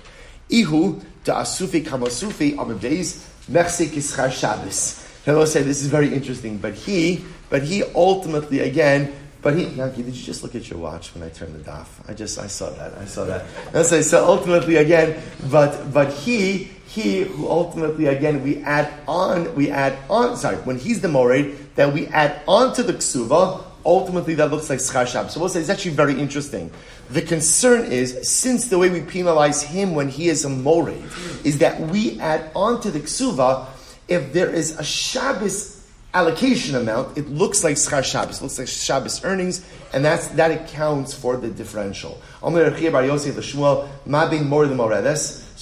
Ihu 0.50 1.00
to 1.24 1.32
asufi 1.32 1.84
kamasufi 1.84 2.56
amabeis 2.56 3.24
Mechsek 3.48 3.90
Ischar 3.90 4.32
Shabbos. 4.32 5.06
I 5.28 5.32
will 5.32 5.46
say 5.46 5.62
this 5.62 5.80
is 5.80 5.86
very 5.86 6.12
interesting, 6.12 6.58
but 6.58 6.74
he, 6.74 7.24
but 7.50 7.62
he 7.62 7.84
ultimately 7.94 8.60
again, 8.60 9.14
but 9.40 9.56
he, 9.56 9.64
Yankee, 9.64 10.02
did 10.02 10.16
you 10.16 10.22
just 10.22 10.42
look 10.42 10.54
at 10.54 10.68
your 10.68 10.78
watch 10.78 11.14
when 11.14 11.22
I 11.22 11.28
turned 11.28 11.54
the 11.54 11.70
daf? 11.70 11.86
I 12.08 12.14
just, 12.14 12.38
I 12.38 12.48
saw 12.48 12.70
that, 12.70 12.94
I 12.94 13.04
saw 13.04 13.24
that. 13.24 13.44
And 13.72 13.86
so, 13.86 14.00
so 14.00 14.26
ultimately 14.26 14.76
again, 14.76 15.20
but, 15.50 15.92
but 15.92 16.12
he, 16.12 16.70
he 16.88 17.22
who 17.22 17.48
ultimately 17.48 18.06
again 18.06 18.42
we 18.42 18.58
add 18.62 18.92
on, 19.06 19.54
we 19.54 19.70
add 19.70 19.98
on, 20.10 20.36
sorry, 20.36 20.56
when 20.58 20.78
he's 20.78 21.00
the 21.00 21.08
morid, 21.08 21.74
that 21.76 21.92
we 21.92 22.06
add 22.08 22.40
on 22.48 22.74
to 22.74 22.82
the 22.82 22.94
ksuva, 22.94 23.62
ultimately 23.84 24.34
that 24.34 24.50
looks 24.50 24.68
like 24.68 24.80
schar. 24.80 25.30
So 25.30 25.38
we'll 25.38 25.48
say 25.48 25.60
it's 25.60 25.70
actually 25.70 25.92
very 25.92 26.18
interesting. 26.18 26.70
The 27.10 27.22
concern 27.22 27.90
is, 27.90 28.28
since 28.30 28.68
the 28.68 28.78
way 28.78 28.90
we 28.90 29.00
penalize 29.00 29.62
him 29.62 29.94
when 29.94 30.08
he 30.08 30.28
is 30.28 30.44
a 30.44 30.48
morid, 30.48 31.02
is 31.44 31.58
that 31.58 31.80
we 31.80 32.18
add 32.20 32.50
on 32.54 32.80
to 32.82 32.90
the 32.90 33.00
ksuva, 33.00 33.66
if 34.08 34.32
there 34.32 34.50
is 34.50 34.78
a 34.78 34.84
Shabbos 34.84 35.77
allocation 36.18 36.74
amount, 36.74 37.16
it 37.16 37.28
looks 37.28 37.64
like 37.64 37.76
schar 37.76 38.04
Shabbos, 38.04 38.42
looks 38.42 38.58
like 38.58 38.68
Shabbos 38.68 39.24
earnings, 39.24 39.64
and 39.92 40.04
that's, 40.04 40.28
that 40.28 40.50
accounts 40.50 41.14
for 41.14 41.36
the 41.36 41.48
differential. 41.48 42.20
So 42.42 42.48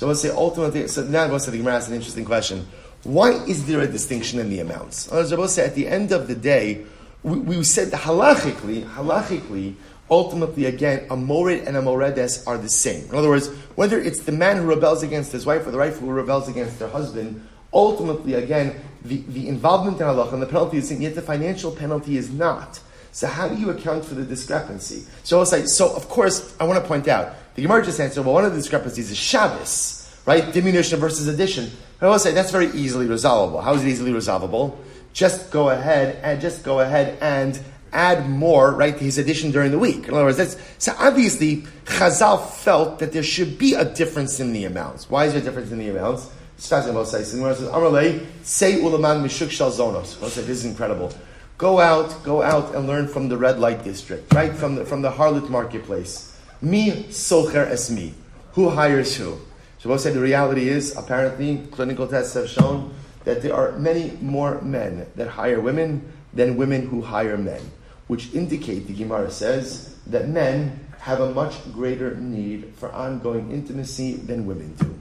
let's 0.07 0.21
say 0.21 0.31
ultimately, 0.31 0.89
so 0.89 1.05
now 1.05 1.39
say 1.39 1.53
the 1.53 1.59
Gemara 1.59 1.75
asks 1.75 1.89
an 1.89 1.95
interesting 1.95 2.25
question. 2.25 2.67
Why 3.05 3.33
is 3.45 3.67
there 3.67 3.81
a 3.81 3.87
distinction 3.87 4.41
in 4.41 4.51
the 4.51 4.61
amounts? 4.61 5.13
As 5.13 5.55
say, 5.55 5.65
at 5.65 5.75
the 5.75 5.87
end 5.87 6.13
of 6.13 6.27
the 6.27 6.35
day, 6.35 6.85
we, 7.23 7.39
we 7.39 7.63
said 7.63 7.93
halachically, 7.93 8.85
halachically, 8.95 9.77
ultimately 10.11 10.67
again, 10.67 11.07
a 11.11 11.17
morid 11.17 11.67
and 11.67 11.77
a 11.77 11.83
moredes 11.83 12.47
are 12.47 12.59
the 12.59 12.69
same. 12.69 13.09
In 13.09 13.15
other 13.15 13.29
words, 13.29 13.49
whether 13.77 14.01
it's 14.01 14.21
the 14.21 14.33
man 14.33 14.57
who 14.57 14.65
rebels 14.65 15.03
against 15.03 15.33
his 15.33 15.47
wife 15.47 15.67
or 15.67 15.71
the 15.71 15.79
wife 15.79 15.99
who 15.99 16.11
rebels 16.11 16.49
against 16.49 16.79
their 16.79 16.89
husband, 16.89 17.47
ultimately 17.73 18.35
again, 18.35 18.81
the, 19.09 19.23
the 19.29 19.49
involvement 19.49 20.01
in 20.01 20.07
halach 20.07 20.33
and 20.33 20.43
the 20.43 20.47
penalty 20.47 20.79
is 20.79 20.89
same, 20.89 21.01
yet 21.01 21.15
the 21.15 21.23
financial 21.23 21.71
penalty 21.71 22.17
is 22.17 22.31
not. 22.31 22.81
So 23.13 23.27
how 23.27 23.49
do 23.49 23.57
you 23.57 23.71
account 23.71 24.05
for 24.05 24.15
the 24.15 24.25
discrepancy? 24.25 25.05
So 25.23 25.39
I'll 25.39 25.47
say, 25.47 25.65
so 25.65 25.95
of 25.95 26.09
course, 26.09 26.55
I 26.61 26.65
want 26.65 26.83
to 26.83 26.87
point 26.87 27.09
out, 27.09 27.35
the 27.55 27.63
Gemara 27.63 27.85
just 27.85 27.99
answered, 27.99 28.25
well, 28.25 28.35
one 28.35 28.45
of 28.45 28.53
the 28.53 28.59
discrepancies 28.59 29.11
is 29.11 29.17
Shabbos, 29.17 30.15
right? 30.27 30.53
Diminution 30.53 31.01
versus 31.01 31.27
addition. 31.27 31.71
But 31.99 32.09
I 32.09 32.11
will 32.11 32.19
say 32.19 32.33
that's 32.33 32.51
very 32.51 32.67
easily 32.73 33.07
resolvable. 33.07 33.63
How 33.63 33.75
is 33.75 33.85
it 33.85 33.89
easily 33.89 34.13
resolvable? 34.13 34.79
Just 35.15 35.51
go 35.51 35.71
ahead 35.71 36.21
and 36.23 36.43
just 36.43 36.63
go 36.63 36.81
ahead 36.81 37.17
and 37.23 37.59
add 37.93 38.29
more, 38.29 38.73
right, 38.73 38.99
to 38.99 39.03
his 39.05 39.17
addition 39.17 39.51
during 39.51 39.71
the 39.71 39.79
week. 39.79 40.09
In 40.09 40.13
other 40.13 40.25
words, 40.25 40.37
that's, 40.37 40.57
so 40.77 40.93
obviously, 40.99 41.63
Chazal 41.87 42.51
felt 42.51 42.99
that 42.99 43.13
there 43.13 43.23
should 43.23 43.57
be 43.57 43.73
a 43.73 43.87
difference 43.87 44.39
in 44.41 44.53
the 44.53 44.65
amounts. 44.65 45.09
Why 45.09 45.25
is 45.25 45.33
there 45.33 45.41
a 45.41 45.45
difference 45.45 45.73
in 45.73 45.79
the 45.79 45.89
amounts? 45.89 46.31
Starting 46.59 46.91
about 46.91 47.09
say, 47.09 47.21
ulaman 47.21 49.23
mishuk 49.23 49.51
shal 49.51 49.71
zonos. 49.71 50.19
This 50.21 50.49
is 50.49 50.65
incredible. 50.65 51.13
Go 51.59 51.81
out, 51.81 52.23
go 52.23 52.43
out 52.43 52.75
and 52.75 52.87
learn 52.87 53.09
from 53.09 53.29
the 53.29 53.37
red 53.37 53.59
light 53.59 53.85
district, 53.85 54.33
right? 54.35 54.55
From 54.55 54.75
the, 54.75 54.85
from 54.85 55.03
the 55.03 55.11
harlot 55.11 55.49
marketplace. 55.49 56.39
Me 56.61 57.05
socher 57.09 57.67
es 57.67 57.91
me. 57.91 58.15
Who 58.53 58.71
hires 58.71 59.17
who? 59.17 59.39
Shabbos 59.79 60.03
said 60.03 60.15
the 60.15 60.21
reality 60.21 60.69
is, 60.69 60.97
apparently, 60.97 61.67
clinical 61.71 62.07
tests 62.07 62.35
have 62.35 62.49
shown 62.49 62.95
that 63.25 63.43
there 63.43 63.55
are 63.55 63.73
many 63.73 64.17
more 64.21 64.61
men 64.63 65.07
that 65.17 65.29
hire 65.29 65.61
women 65.61 66.13
than 66.33 66.57
women 66.57 66.87
who 66.87 67.03
hire 67.03 67.37
men, 67.37 67.61
which 68.07 68.35
indicate, 68.35 68.87
the 68.87 68.95
Gemara 68.95 69.31
says, 69.31 69.97
that 70.07 70.29
men 70.29 70.81
have 71.01 71.21
a 71.21 71.33
much 71.33 71.55
greater 71.73 72.15
need 72.17 72.73
for 72.77 72.91
ongoing 72.93 73.53
intimacy 73.53 74.15
than 74.15 74.47
women 74.47 74.75
do. 74.75 74.99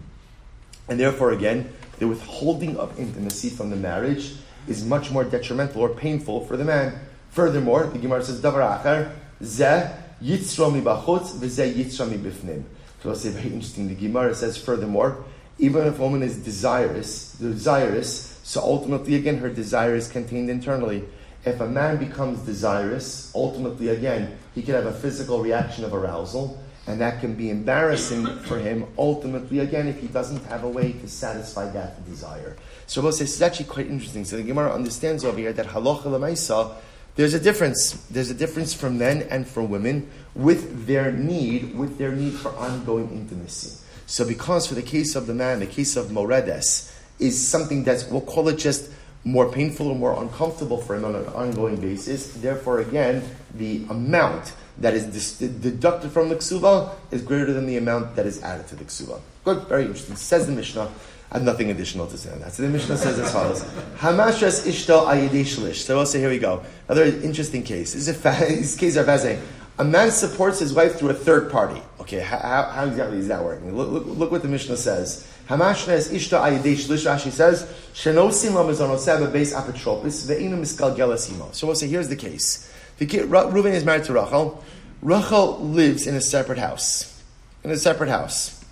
And 0.88 1.00
therefore, 1.00 1.32
again, 1.32 1.74
the 2.00 2.08
withholding 2.08 2.78
of 2.78 3.00
intimacy 3.00 3.50
from 3.50 3.70
the 3.70 3.76
marriage 3.76 4.34
is 4.68 4.86
much 4.86 5.12
more 5.12 5.24
detrimental 5.24 5.82
or 5.82 5.90
painful 5.90 6.46
for 6.46 6.58
the 6.58 6.66
man. 6.66 7.00
Furthermore, 7.30 7.86
the 7.88 8.00
Gemara 8.00 8.24
says, 8.24 8.42
Davar 8.42 8.82
achar, 8.82 9.12
zeh 9.42 9.96
yitzra 10.22 10.74
mi 10.74 10.82
bachutz, 10.82 11.38
v'zeh 11.38 11.74
yitzra 11.74 12.10
mi 12.10 12.18
bifnim. 12.18 12.64
So 13.02 13.14
say 13.14 13.30
very 13.30 13.54
interesting. 13.54 13.88
The 13.88 13.96
Gemara 13.96 14.34
says, 14.34 14.58
furthermore, 14.58 15.24
even 15.60 15.88
if 15.88 16.00
a 16.00 16.02
woman 16.02 16.24
is 16.24 16.38
desirous, 16.38 17.34
desirous, 17.34 18.40
so 18.44 18.62
ultimately, 18.62 19.16
again, 19.16 19.38
her 19.38 19.50
desire 19.50 19.96
is 19.96 20.08
contained 20.08 20.50
internally. 20.50 21.04
If 21.46 21.62
a 21.62 21.68
man 21.68 21.98
becomes 21.98 22.40
desirous, 22.40 23.32
ultimately, 23.34 23.90
again, 23.90 24.38
he 24.54 24.62
can 24.62 24.76
have 24.76 24.86
a 24.86 24.94
physical 24.94 25.42
reaction 25.42 25.84
of 25.84 25.94
arousal 25.94 26.60
and 26.88 27.02
that 27.02 27.20
can 27.20 27.34
be 27.34 27.50
embarrassing 27.50 28.26
for 28.42 28.60
him 28.60 28.86
ultimately, 28.98 29.60
again, 29.60 29.88
if 29.88 30.00
he 30.00 30.08
doesn't 30.08 30.44
have 30.46 30.64
a 30.64 30.70
way 30.70 30.94
to 30.94 31.08
satisfy 31.08 31.70
that 31.72 32.06
desire. 32.06 32.56
So 32.86 33.02
Rabbi 33.02 33.12
says 33.12 33.34
it's 33.34 33.42
actually 33.42 33.66
quite 33.66 33.88
interesting. 33.88 34.24
So 34.26 34.38
the 34.38 34.44
Gemara 34.44 34.72
understands 34.72 35.26
over 35.26 35.38
here 35.38 35.54
that 35.54 35.66
halacha 35.66 36.04
lemaisa, 36.04 36.76
there's 37.16 37.34
a 37.34 37.40
difference. 37.40 37.94
There's 38.08 38.30
a 38.30 38.36
difference 38.36 38.74
for 38.74 38.90
men 38.90 39.24
and 39.32 39.48
for 39.48 39.64
women 39.64 40.10
with 40.36 40.86
their 40.86 41.12
need, 41.12 41.76
with 41.76 41.98
their 41.98 42.12
need 42.12 42.34
for 42.34 42.50
ongoing 42.56 43.10
intimacy. 43.10 43.82
So 44.06 44.26
because 44.26 44.68
for 44.68 44.76
the 44.76 44.84
case 44.84 45.16
of 45.16 45.26
the 45.26 45.34
man, 45.34 45.62
the 45.62 45.66
case 45.66 45.96
of 45.96 46.12
moredes, 46.12 46.94
is 47.18 47.48
something 47.48 47.84
that's, 47.84 48.06
we'll 48.10 48.22
call 48.22 48.50
it 48.50 48.58
just 48.58 48.92
more 49.24 49.52
painful 49.52 49.88
or 49.88 49.96
more 49.96 50.22
uncomfortable 50.22 50.78
for 50.78 50.96
him 50.96 51.06
on 51.06 51.16
an 51.16 51.26
ongoing 51.30 51.78
basis. 51.78 52.32
Therefore, 52.34 52.80
again, 52.80 53.24
the 53.56 53.84
amount 53.90 54.54
that 54.80 54.94
is 54.94 55.38
deducted 55.40 56.12
from 56.12 56.30
the 56.30 56.36
ksuba 56.36 56.94
is 57.12 57.22
greater 57.22 57.54
than 57.54 57.66
the 57.66 57.78
amount 57.78 58.16
that 58.16 58.26
is 58.26 58.42
added 58.44 58.68
to 58.68 58.76
the 58.76 58.84
ksuba. 58.84 59.20
Good, 59.44 59.68
very 59.68 59.84
interesting. 59.84 60.16
Says 60.16 60.48
the 60.48 60.52
Mishnah. 60.52 60.90
I 61.32 61.40
have 61.40 61.44
nothing 61.44 61.72
additional 61.72 62.08
to 62.08 62.18
say 62.18 62.32
on 62.32 62.40
that. 62.40 62.54
So 62.54 62.64
the 62.64 62.70
Mishnah 62.70 62.98
says 62.98 63.20
as 63.20 63.32
follows: 63.32 63.64
Hamashas 63.98 64.66
ishto 64.68 65.06
ayidei 65.06 65.42
shlish. 65.42 65.78
So 65.78 65.98
also 65.98 66.18
here 66.18 66.30
we 66.30 66.40
go. 66.40 66.64
Another 66.88 67.06
interesting 67.06 67.64
case. 67.64 67.94
This 67.94 68.08
is 68.08 68.10
a 68.10 68.30
this 68.50 68.76
case 68.76 68.96
are 68.98 69.04
fascinating. 69.04 69.44
A 69.78 69.84
man 69.84 70.12
supports 70.12 70.60
his 70.60 70.74
wife 70.74 70.96
through 70.98 71.10
a 71.10 71.14
third 71.14 71.52
party. 71.52 71.82
Okay, 72.00 72.20
how, 72.20 72.38
how 72.72 72.86
exactly 72.86 73.18
is 73.18 73.28
that 73.28 73.44
working? 73.44 73.76
Look, 73.76 73.90
look, 73.90 74.06
look 74.06 74.32
what 74.32 74.42
the 74.42 74.48
Mishnah 74.48 74.78
says. 74.78 75.28
Hamashnes 75.50 76.10
ishto 76.12 76.40
ayidei 76.40 76.76
shlish. 76.76 77.06
Rashi 77.06 77.32
says 77.32 77.64
shenosim 77.94 78.52
lamazonoseh 78.52 79.32
beis 79.32 79.54
apotropis 79.54 80.28
ve'inu 80.28 80.60
miskal 80.60 80.96
gelasimo. 80.96 81.54
So 81.54 81.68
we'll 81.68 81.76
say 81.76 81.88
here's 81.88 82.08
the 82.08 82.16
case. 82.16 82.72
The 82.98 83.06
kid, 83.06 83.30
Reuven 83.30 83.74
is 83.74 83.84
married 83.84 84.06
to 84.06 84.14
Rachel. 84.14 84.64
Rachel 85.02 85.60
lives 85.60 86.08
in 86.08 86.16
a 86.16 86.22
separate 86.22 86.58
house. 86.58 87.22
In 87.64 87.72
a 87.72 87.78
separate 87.78 88.10
house. 88.10 88.64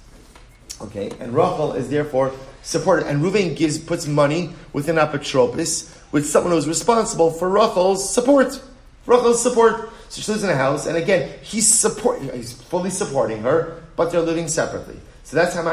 Okay, 0.82 1.12
and 1.20 1.34
Rachel 1.34 1.74
is 1.74 1.90
therefore 1.90 2.34
supported. 2.62 3.08
And 3.08 3.22
Reuven 3.22 3.56
gives 3.56 3.78
puts 3.78 4.08
money 4.08 4.54
within 4.72 4.96
apotropis 4.96 5.98
with 6.12 6.26
someone 6.28 6.54
who's 6.54 6.68
responsible 6.68 7.32
for 7.32 7.50
Rachel's 7.50 8.14
support. 8.14 8.62
Rachel's 9.06 9.42
support. 9.42 9.90
So 10.10 10.22
she 10.22 10.32
lives 10.32 10.44
in 10.44 10.50
a 10.52 10.56
house, 10.56 10.86
and 10.86 10.96
again, 10.96 11.40
he's 11.42 11.68
support, 11.68 12.22
he's 12.22 12.54
fully 12.54 12.92
supporting 12.92 13.42
her, 13.42 13.82
but 13.96 14.12
they're 14.12 14.22
living 14.22 14.48
separately. 14.48 14.96
So 15.24 15.36
that's 15.36 15.56
how 15.56 15.64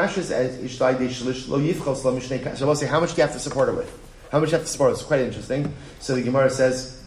we'll 2.65 2.75
say, 2.75 2.87
how 2.87 2.99
much 2.99 3.11
do 3.11 3.17
you 3.17 3.21
have 3.21 3.33
to 3.33 3.39
support 3.39 3.67
her 3.67 3.75
with? 3.75 3.99
How 4.31 4.39
much 4.39 4.49
do 4.49 4.53
you 4.53 4.57
have 4.57 4.65
to 4.65 4.71
support 4.71 4.89
her? 4.89 4.93
It's 4.95 5.03
quite 5.03 5.19
interesting. 5.19 5.71
So 5.99 6.15
the 6.15 6.23
Gemara 6.23 6.49
says, 6.49 7.00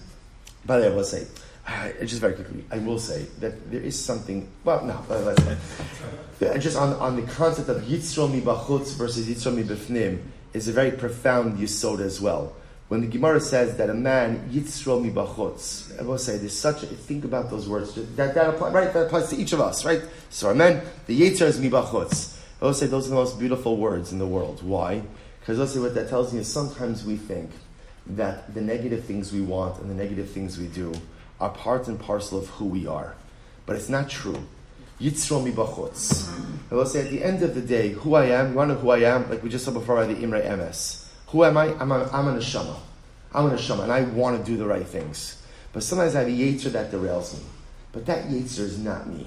by 0.66 0.78
the 0.78 0.86
way, 0.86 0.92
I 0.92 0.96
will 0.96 1.04
say, 1.04 1.26
uh, 1.66 1.90
just 2.00 2.20
very 2.20 2.34
quickly, 2.34 2.64
I 2.70 2.78
will 2.78 2.98
say 2.98 3.26
that 3.40 3.70
there 3.70 3.80
is 3.80 3.98
something. 4.02 4.48
Well, 4.64 4.84
no, 4.84 5.34
say, 6.38 6.48
uh, 6.48 6.58
just 6.58 6.76
on, 6.76 6.92
on 6.94 7.16
the 7.16 7.22
concept 7.22 7.68
of 7.68 7.82
yitzro 7.82 8.30
mi 8.30 8.40
bachutz 8.40 8.94
versus 8.96 9.26
yitzro 9.26 9.54
mi 9.54 9.62
b'fnim 9.62 10.20
is 10.52 10.68
a 10.68 10.72
very 10.72 10.90
profound 10.90 11.58
yisod 11.58 12.00
as 12.00 12.20
well. 12.20 12.54
When 12.88 13.00
the 13.00 13.06
Gemara 13.06 13.40
says 13.40 13.78
that 13.78 13.88
a 13.88 13.94
man 13.94 14.50
yitzro 14.50 15.02
mi 15.02 15.10
bachutz, 15.10 15.98
I 15.98 16.02
will 16.02 16.18
say 16.18 16.36
there's 16.36 16.56
such. 16.56 16.82
A, 16.82 16.86
think 16.86 17.24
about 17.24 17.50
those 17.50 17.68
words. 17.68 17.94
That 18.16 18.34
that 18.34 18.50
apply, 18.50 18.70
right? 18.70 18.92
That 18.92 19.06
applies 19.06 19.30
to 19.30 19.36
each 19.36 19.52
of 19.54 19.60
us, 19.60 19.84
right? 19.84 20.02
So, 20.28 20.50
amen. 20.50 20.82
The 21.06 21.18
yitzro 21.18 21.46
is 21.46 21.58
mi 21.58 21.70
bachutz. 21.70 22.38
I 22.60 22.66
will 22.66 22.74
say 22.74 22.86
those 22.86 23.06
are 23.06 23.10
the 23.10 23.16
most 23.16 23.38
beautiful 23.38 23.76
words 23.76 24.12
in 24.12 24.18
the 24.18 24.26
world. 24.26 24.62
Why? 24.62 25.02
Because 25.40 25.58
let's 25.58 25.72
say 25.72 25.80
what 25.80 25.94
that 25.94 26.08
tells 26.08 26.32
me 26.32 26.40
is 26.40 26.50
sometimes 26.50 27.04
we 27.04 27.16
think 27.16 27.50
that 28.06 28.54
the 28.54 28.60
negative 28.60 29.04
things 29.04 29.32
we 29.32 29.40
want 29.40 29.80
and 29.80 29.90
the 29.90 29.94
negative 29.94 30.30
things 30.30 30.58
we 30.58 30.66
do 30.66 30.92
are 31.40 31.50
part 31.50 31.88
and 31.88 31.98
parcel 31.98 32.38
of 32.38 32.48
who 32.50 32.66
we 32.66 32.86
are. 32.86 33.14
But 33.66 33.76
it's 33.76 33.88
not 33.88 34.08
true. 34.08 34.46
Yitzro 35.00 35.42
mi 35.42 35.50
bachutz. 35.50 36.30
I 36.70 36.74
will 36.74 36.86
say 36.86 37.04
at 37.04 37.10
the 37.10 37.22
end 37.22 37.42
of 37.42 37.54
the 37.54 37.60
day, 37.60 37.90
who 37.90 38.14
I 38.14 38.26
am, 38.26 38.50
you 38.50 38.56
want 38.56 38.70
to 38.70 38.74
know 38.74 38.80
who 38.80 38.90
I 38.90 38.98
am? 38.98 39.28
Like 39.28 39.42
we 39.42 39.48
just 39.48 39.64
saw 39.64 39.72
before 39.72 39.96
by 39.96 40.06
the 40.06 40.16
Imre 40.22 40.40
Emes. 40.40 41.06
Who 41.28 41.44
am 41.44 41.56
I? 41.56 41.74
I'm 41.74 41.90
a, 41.90 42.08
I'm 42.12 42.28
a 42.28 42.32
neshama. 42.38 42.76
I'm 43.32 43.46
an 43.46 43.56
neshama, 43.56 43.82
and 43.82 43.92
I 43.92 44.02
want 44.02 44.38
to 44.38 44.44
do 44.44 44.56
the 44.56 44.66
right 44.66 44.86
things. 44.86 45.42
But 45.72 45.82
sometimes 45.82 46.14
I 46.14 46.20
have 46.20 46.28
a 46.28 46.30
yetzer 46.30 46.70
that 46.72 46.92
derails 46.92 47.34
me. 47.34 47.44
But 47.90 48.06
that 48.06 48.28
yetzer 48.28 48.60
is 48.60 48.78
not 48.78 49.08
me. 49.08 49.26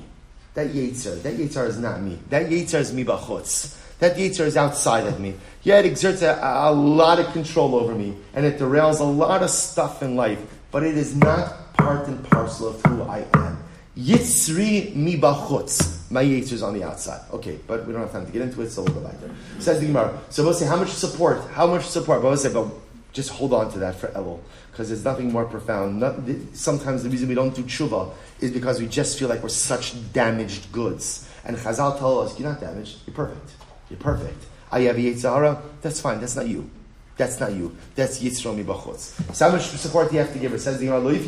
That 0.54 0.70
yetzer, 0.70 1.22
that 1.22 1.36
yetzer 1.36 1.68
is 1.68 1.78
not 1.78 2.02
me. 2.02 2.18
That 2.30 2.50
yetzer 2.50 2.80
is 2.80 2.94
mi 2.94 3.04
bachutz. 3.04 3.78
That 4.00 4.16
yetzer 4.16 4.46
is 4.46 4.56
outside 4.56 5.06
of 5.06 5.20
me. 5.20 5.36
Yeah, 5.68 5.80
it 5.80 5.86
exerts 5.86 6.22
a, 6.22 6.40
a 6.42 6.72
lot 6.72 7.20
of 7.20 7.34
control 7.34 7.76
over 7.76 7.94
me, 7.94 8.16
and 8.34 8.46
it 8.46 8.58
derails 8.58 9.02
a 9.02 9.04
lot 9.04 9.44
of 9.44 9.50
stuff 9.50 10.02
in 10.02 10.16
life, 10.16 10.40
but 10.72 10.82
it 10.82 10.98
is 10.98 11.14
not 11.14 11.74
part 11.74 12.08
and 12.08 12.24
parcel 12.30 12.70
of 12.70 12.82
who 12.84 13.04
I 13.04 13.26
am. 13.34 13.62
Yitzri 13.98 14.96
mi 14.96 15.18
bachutz. 15.18 16.10
My 16.10 16.24
yetzer 16.24 16.54
is 16.54 16.64
on 16.64 16.74
the 16.74 16.86
outside. 16.86 17.20
Okay, 17.34 17.60
but 17.68 17.86
we 17.86 17.92
don't 17.92 18.02
have 18.02 18.14
time 18.14 18.26
to 18.26 18.32
get 18.32 18.44
into 18.44 18.62
it, 18.62 18.70
so 18.70 18.82
we'll 18.82 18.94
go 18.94 19.02
back 19.02 19.20
there. 19.20 19.30
Says 19.60 19.82
the 19.82 19.88
Gemara. 19.88 20.18
So 20.30 20.46
we'll 20.46 20.54
say, 20.54 20.68
how 20.68 20.78
much 20.78 20.92
support? 20.92 21.46
How 21.52 21.68
much 21.68 21.84
support? 21.84 22.22
But 22.22 22.30
we'll 22.30 22.38
say, 22.38 22.54
but 22.54 22.70
just 23.12 23.32
hold 23.32 23.52
on 23.52 23.70
to 23.74 23.80
that 23.80 23.96
for 23.96 24.08
Elul, 24.08 24.40
because 24.72 24.88
there's 24.88 25.04
nothing 25.04 25.34
more 25.34 25.44
profound. 25.44 26.00
Not, 26.00 26.16
sometimes 26.54 27.04
the 27.04 27.10
reason 27.10 27.28
we 27.28 27.36
don't 27.36 27.54
do 27.54 27.64
tshuva 27.64 28.14
is 28.40 28.52
because 28.52 28.80
we 28.80 28.88
just 28.88 29.20
feel 29.20 29.28
like 29.28 29.44
we're 29.44 29.50
such 29.50 29.96
damaged 30.14 30.72
goods. 30.72 31.28
And 31.44 31.58
Chazal 31.58 32.00
tell 32.00 32.22
us, 32.22 32.40
you're 32.40 32.48
not 32.48 32.62
damaged, 32.62 33.00
you're 33.06 33.14
perfect. 33.14 33.52
You're 33.90 34.00
perfect. 34.00 34.46
I 34.72 34.82
have 34.82 34.98
Yetzirah, 34.98 35.62
that's 35.82 36.02
fine, 36.02 36.20
that's 36.20 36.36
not 36.36 36.48
you. 36.48 36.70
That's 37.16 37.40
not 37.40 37.54
you. 37.54 37.76
That's 37.96 38.20
Yitzro 38.20 38.56
mi 38.56 38.64
b'chutz. 38.64 39.36
So 39.36 39.46
how 39.46 39.52
much 39.56 39.64
support 39.64 40.10
do 40.10 40.16
you 40.16 40.22
have 40.22 40.34
to 40.34 40.40
give 40.40 40.52
her? 40.52 40.60
Says 40.60 40.80
the 40.80 40.86
Gemara, 40.86 41.14
you 41.14 41.20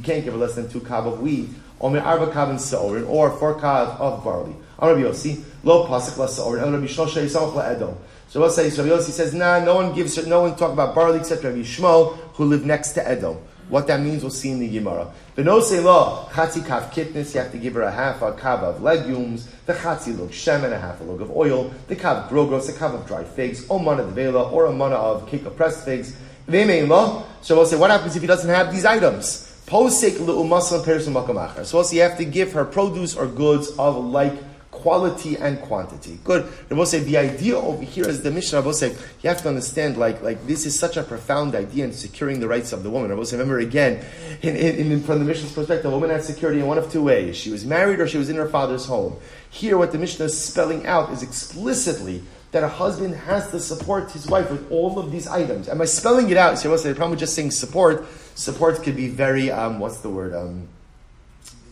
can't 0.00 0.24
give 0.24 0.32
her 0.32 0.38
less 0.38 0.54
than 0.54 0.68
two 0.68 0.80
kab 0.80 1.06
of 1.08 1.20
wheat, 1.20 1.48
or 1.80 1.98
arba 1.98 2.28
kabin 2.28 2.60
sa'orin, 2.60 3.04
or 3.06 3.30
four 3.32 3.60
kab 3.60 4.00
of 4.00 4.22
barley. 4.22 4.54
Rabbi 4.80 5.00
Yossi, 5.00 5.42
lo 5.64 5.88
pasuk 5.88 6.18
la 6.18 6.26
sa'orin, 6.26 6.62
yisamach 6.62 7.54
la 7.54 7.62
edom. 7.62 7.96
So 8.28 8.40
Rabbi 8.40 8.52
Yossi 8.52 9.10
says, 9.10 9.34
nah, 9.34 9.58
no 9.58 9.74
one 9.74 9.92
gives, 9.92 10.24
no 10.26 10.42
one 10.42 10.54
talk 10.54 10.72
about 10.72 10.94
barley 10.94 11.18
except 11.18 11.42
Rabbi 11.42 11.58
Yishmael, 11.58 12.16
who 12.34 12.44
lived 12.44 12.64
next 12.64 12.92
to 12.92 13.08
Edom. 13.08 13.38
What 13.68 13.86
that 13.88 14.00
means, 14.00 14.22
we'll 14.22 14.30
see 14.30 14.50
in 14.50 14.60
the 14.60 14.68
Gemara. 14.68 15.12
Say 15.36 15.80
law, 15.80 16.28
chatzi 16.30 16.62
kav 16.62 16.90
kitnis, 16.90 17.34
you 17.34 17.40
have 17.40 17.52
to 17.52 17.58
give 17.58 17.74
her 17.74 17.82
a 17.82 17.90
half 17.90 18.22
a 18.22 18.32
kav 18.32 18.62
of 18.62 18.82
legumes, 18.82 19.46
the 19.66 19.74
chatzi 19.74 20.18
log 20.18 20.30
shemen, 20.30 20.72
a 20.72 20.78
half 20.78 21.00
a 21.00 21.04
log 21.04 21.20
of 21.20 21.30
oil, 21.30 21.70
the 21.86 21.94
kav 21.94 22.28
grogros, 22.28 22.68
a 22.70 22.72
kav 22.72 22.94
of 22.94 23.06
dried 23.06 23.26
figs, 23.26 23.68
or 23.68 23.78
mana 23.78 24.04
de 24.04 24.10
vela, 24.10 24.50
or 24.50 24.66
a 24.66 24.72
mana 24.72 24.94
of 24.94 25.28
cake 25.28 25.44
of 25.44 25.54
pressed 25.56 25.84
figs. 25.84 26.16
law. 26.48 27.24
So 27.42 27.56
we'll 27.56 27.66
say, 27.66 27.76
what 27.76 27.90
happens 27.90 28.16
if 28.16 28.22
he 28.22 28.26
doesn't 28.26 28.48
have 28.48 28.72
these 28.72 28.86
items? 28.86 29.44
Posik 29.66 30.12
le'umasal 30.12 30.82
person 30.82 31.12
makamachar. 31.12 31.66
So 31.66 31.78
also 31.78 31.94
you 31.94 32.00
have 32.00 32.16
to 32.16 32.24
give 32.24 32.52
her 32.52 32.64
produce 32.64 33.14
or 33.14 33.26
goods 33.26 33.68
of 33.78 33.96
like 33.96 34.32
quality 34.70 35.36
and 35.36 35.60
quantity. 35.62 36.18
Good. 36.24 36.46
Rabbi 36.68 36.84
say 36.84 37.00
the 37.00 37.16
idea 37.16 37.56
over 37.56 37.82
here 37.82 38.08
is 38.08 38.22
the 38.22 38.30
Mishnah. 38.30 38.60
Rabbi 38.60 38.72
say 38.72 38.90
you 39.22 39.28
have 39.28 39.42
to 39.42 39.48
understand 39.48 39.96
like 39.96 40.22
like 40.22 40.46
this 40.46 40.66
is 40.66 40.78
such 40.78 40.96
a 40.96 41.02
profound 41.02 41.54
idea 41.54 41.84
in 41.84 41.92
securing 41.92 42.40
the 42.40 42.48
rights 42.48 42.72
of 42.72 42.82
the 42.82 42.90
woman. 42.90 43.10
Rabbi 43.10 43.22
say 43.24 43.36
remember 43.36 43.58
again, 43.58 44.04
in, 44.42 44.56
in, 44.56 44.92
in, 44.92 45.02
from 45.02 45.18
the 45.18 45.24
Mishnah's 45.24 45.52
perspective, 45.52 45.90
a 45.90 45.94
woman 45.94 46.10
had 46.10 46.22
security 46.22 46.60
in 46.60 46.66
one 46.66 46.78
of 46.78 46.90
two 46.92 47.02
ways: 47.02 47.36
she 47.36 47.50
was 47.50 47.64
married 47.64 48.00
or 48.00 48.06
she 48.06 48.18
was 48.18 48.28
in 48.28 48.36
her 48.36 48.48
father's 48.48 48.86
home. 48.86 49.16
Here, 49.50 49.78
what 49.78 49.92
the 49.92 49.98
Mishnah 49.98 50.26
is 50.26 50.38
spelling 50.38 50.86
out 50.86 51.10
is 51.10 51.22
explicitly 51.22 52.22
that 52.50 52.62
a 52.62 52.68
husband 52.68 53.14
has 53.14 53.50
to 53.50 53.60
support 53.60 54.10
his 54.10 54.26
wife 54.26 54.50
with 54.50 54.70
all 54.70 54.98
of 54.98 55.10
these 55.10 55.26
items. 55.26 55.68
Am 55.68 55.80
I 55.82 55.84
spelling 55.84 56.30
it 56.30 56.36
out, 56.36 56.58
so 56.58 56.74
the 56.74 56.94
problem 56.94 57.10
with 57.10 57.20
just 57.20 57.34
saying 57.34 57.50
support, 57.50 58.06
support 58.34 58.82
could 58.82 58.96
be 58.96 59.08
very 59.08 59.50
um, 59.50 59.78
what's 59.78 59.98
the 59.98 60.08
word 60.08 60.34
um, 60.34 60.66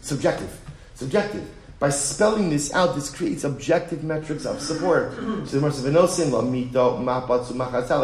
subjective. 0.03 0.61
Subjective. 0.95 1.49
By 1.79 1.91
spelling 1.91 2.49
this 2.49 2.73
out, 2.73 2.95
this 2.95 3.15
creates 3.15 3.45
objective 3.45 4.03
metrics 4.03 4.47
of 4.47 4.61
support. 4.61 5.13
So 5.47 5.61
the 5.61 5.71
Gemara 5.83 6.09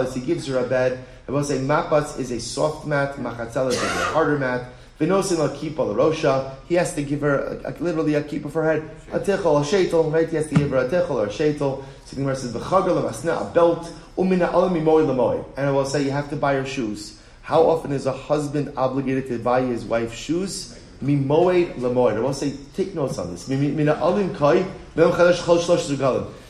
says, 0.05 0.15
He 0.15 0.21
gives 0.21 0.47
her 0.47 0.59
a 0.59 0.69
bed. 0.69 1.05
I 1.27 1.33
will 1.33 1.45
say 1.45 1.59
mapatz 1.59 2.19
is 2.19 2.31
a 2.33 2.41
soft 2.41 2.87
mat, 2.87 3.17
machatzel 3.17 3.71
is 3.71 3.83
a 3.83 3.87
harder 3.87 4.39
mat. 4.39 4.73
Venosin 5.01 5.39
la 5.39 5.49
kipa 5.49 5.83
rosha. 5.83 6.55
He 6.69 6.75
has 6.75 6.95
to 6.95 7.03
give 7.03 7.23
her 7.23 7.61
a, 7.65 7.71
a, 7.71 7.73
literally 7.81 8.15
a 8.15 8.23
keep 8.23 8.45
of 8.45 8.55
her 8.55 8.65
head, 8.65 8.91
a 9.11 9.19
tichel, 9.19 9.61
a 9.61 9.65
shetel, 9.65 10.13
right? 10.13 10.29
He 10.29 10.37
has 10.37 10.49
to 10.49 10.55
give 10.55 10.71
her 10.71 10.77
a 10.79 10.89
tichel 10.89 11.11
or 11.11 11.27
a 11.27 11.29
shetel. 11.29 11.83
So 12.05 12.11
the 12.11 12.17
Gemara 12.17 12.37
says 12.37 12.53
v'chagal 12.53 13.03
masna 13.03 13.51
a 13.51 13.55
belt 13.55 13.91
umina 14.19 14.53
alami 14.53 14.83
moy 14.83 15.03
lamoy. 15.03 15.45
And 15.57 15.67
I 15.67 15.71
will 15.71 15.87
say 15.87 16.03
you 16.03 16.11
have 16.11 16.29
to 16.31 16.37
buy 16.37 16.55
her 16.55 16.67
shoes. 16.67 17.19
How 17.43 17.63
often 17.63 17.91
is 17.93 18.07
a 18.07 18.13
husband 18.13 18.73
obligated 18.77 19.27
to 19.29 19.39
buy 19.39 19.63
his 19.63 19.85
wife 19.85 20.15
shoes? 20.15 20.72
Mimoed 21.03 21.75
lemoed. 21.75 22.17
I 22.17 22.21
want 22.21 22.37
to 22.37 22.49
say, 22.49 22.57
take 22.75 22.95
notes 22.95 23.19
on 23.19 23.33
this. 23.33 23.49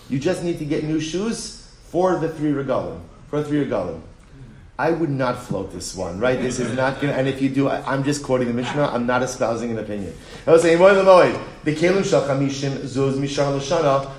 You 0.08 0.18
just 0.18 0.44
need 0.44 0.58
to 0.58 0.64
get 0.64 0.84
new 0.84 1.00
shoes 1.00 1.74
for 1.84 2.18
the 2.18 2.28
three 2.28 2.52
regalim. 2.52 3.00
For 3.28 3.42
three 3.42 3.64
regalim. 3.64 4.00
I 4.78 4.90
would 4.90 5.10
not 5.10 5.40
float 5.42 5.72
this 5.72 5.94
one, 5.94 6.18
right? 6.18 6.40
This 6.40 6.58
is 6.58 6.74
not 6.76 7.00
gonna, 7.00 7.12
and 7.12 7.28
if 7.28 7.40
you 7.40 7.50
do, 7.50 7.68
I, 7.68 7.94
am 7.94 8.02
just 8.02 8.24
quoting 8.24 8.48
the 8.48 8.54
Mishnah, 8.54 8.86
I'm 8.86 9.06
not 9.06 9.22
espousing 9.22 9.70
an 9.70 9.78
opinion. 9.78 10.14
I 10.46 10.50
was 10.50 10.62
saying. 10.62 10.78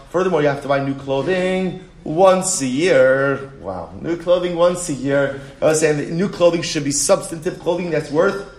Furthermore, 0.10 0.42
you 0.42 0.48
have 0.48 0.62
to 0.62 0.68
buy 0.68 0.86
new 0.86 0.94
clothing 0.94 1.84
once 2.04 2.62
a 2.62 2.68
year. 2.68 3.52
Wow, 3.62 3.94
new 4.00 4.16
clothing 4.16 4.56
once 4.56 4.90
a 4.90 4.94
year. 4.94 5.42
I 5.62 5.66
was 5.66 5.80
saying 5.80 6.16
new 6.16 6.30
clothing 6.30 6.62
should 6.62 6.84
be 6.84 6.92
substantive 6.92 7.60
clothing 7.60 7.90
that's 7.90 8.12
worth 8.12 8.53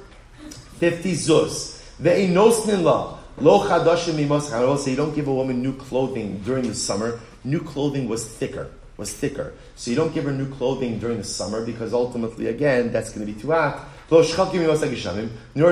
50 0.90 1.12
zuz. 1.14 1.80
Ve'enosnin 2.02 2.82
la. 2.82 3.18
Lo 3.40 3.66
chadashim 3.66 4.14
imos 4.26 4.52
I 4.52 4.64
will 4.64 4.76
say 4.76 4.90
you 4.90 4.96
don't 4.96 5.14
give 5.14 5.28
a 5.28 5.34
woman 5.34 5.62
new 5.62 5.72
clothing 5.72 6.42
during 6.44 6.68
the 6.68 6.74
summer. 6.74 7.20
New 7.42 7.60
clothing 7.60 8.06
was 8.06 8.24
thicker, 8.24 8.68
was 8.98 9.12
thicker. 9.12 9.54
So 9.76 9.90
you 9.90 9.96
don't 9.96 10.12
give 10.12 10.24
her 10.24 10.32
new 10.32 10.48
clothing 10.50 10.98
during 10.98 11.18
the 11.18 11.24
summer 11.24 11.64
because 11.64 11.94
ultimately, 11.94 12.48
again, 12.48 12.92
that's 12.92 13.12
going 13.12 13.26
to 13.26 13.32
be 13.32 13.38
too 13.40 13.50
hot. 13.50 13.80
Nor 14.10 14.22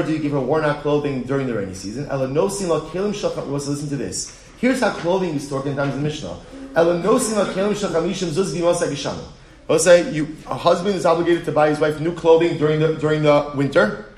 do 0.03 0.13
you 0.13 0.19
give 0.19 0.33
her 0.33 0.41
worn 0.41 0.65
out 0.65 0.81
clothing 0.81 1.23
during 1.25 1.47
the 1.47 1.55
rainy 1.55 1.75
season. 1.75 2.07
Elanosin 2.07 2.69
la 2.69 2.81
kelim 2.81 3.13
shacham. 3.13 3.49
Listen 3.51 3.89
to 3.89 3.97
this. 3.97 4.39
Here's 4.59 4.81
how 4.81 4.91
clothing 4.91 5.35
is 5.35 5.47
stored 5.47 5.67
in 5.67 5.77
times 5.77 5.95
in 5.95 6.03
Mishnah. 6.03 6.39
Elanosin 6.73 7.37
la 7.37 7.45
kelim 7.53 7.75
shacham 7.75 8.09
ishim 8.11 8.31
zuz 8.31 8.55
b'imos 8.55 9.23
Let's 9.69 9.85
say 9.85 10.11
you, 10.11 10.37
a 10.47 10.57
husband 10.57 10.97
is 10.97 11.07
obligated 11.07 11.45
to 11.45 11.53
buy 11.53 11.69
his 11.69 11.79
wife 11.79 12.01
new 12.01 12.15
clothing 12.15 12.59
during 12.59 12.81
the 12.81 12.95
during 12.95 13.23
the 13.23 13.53
winter 13.55 14.12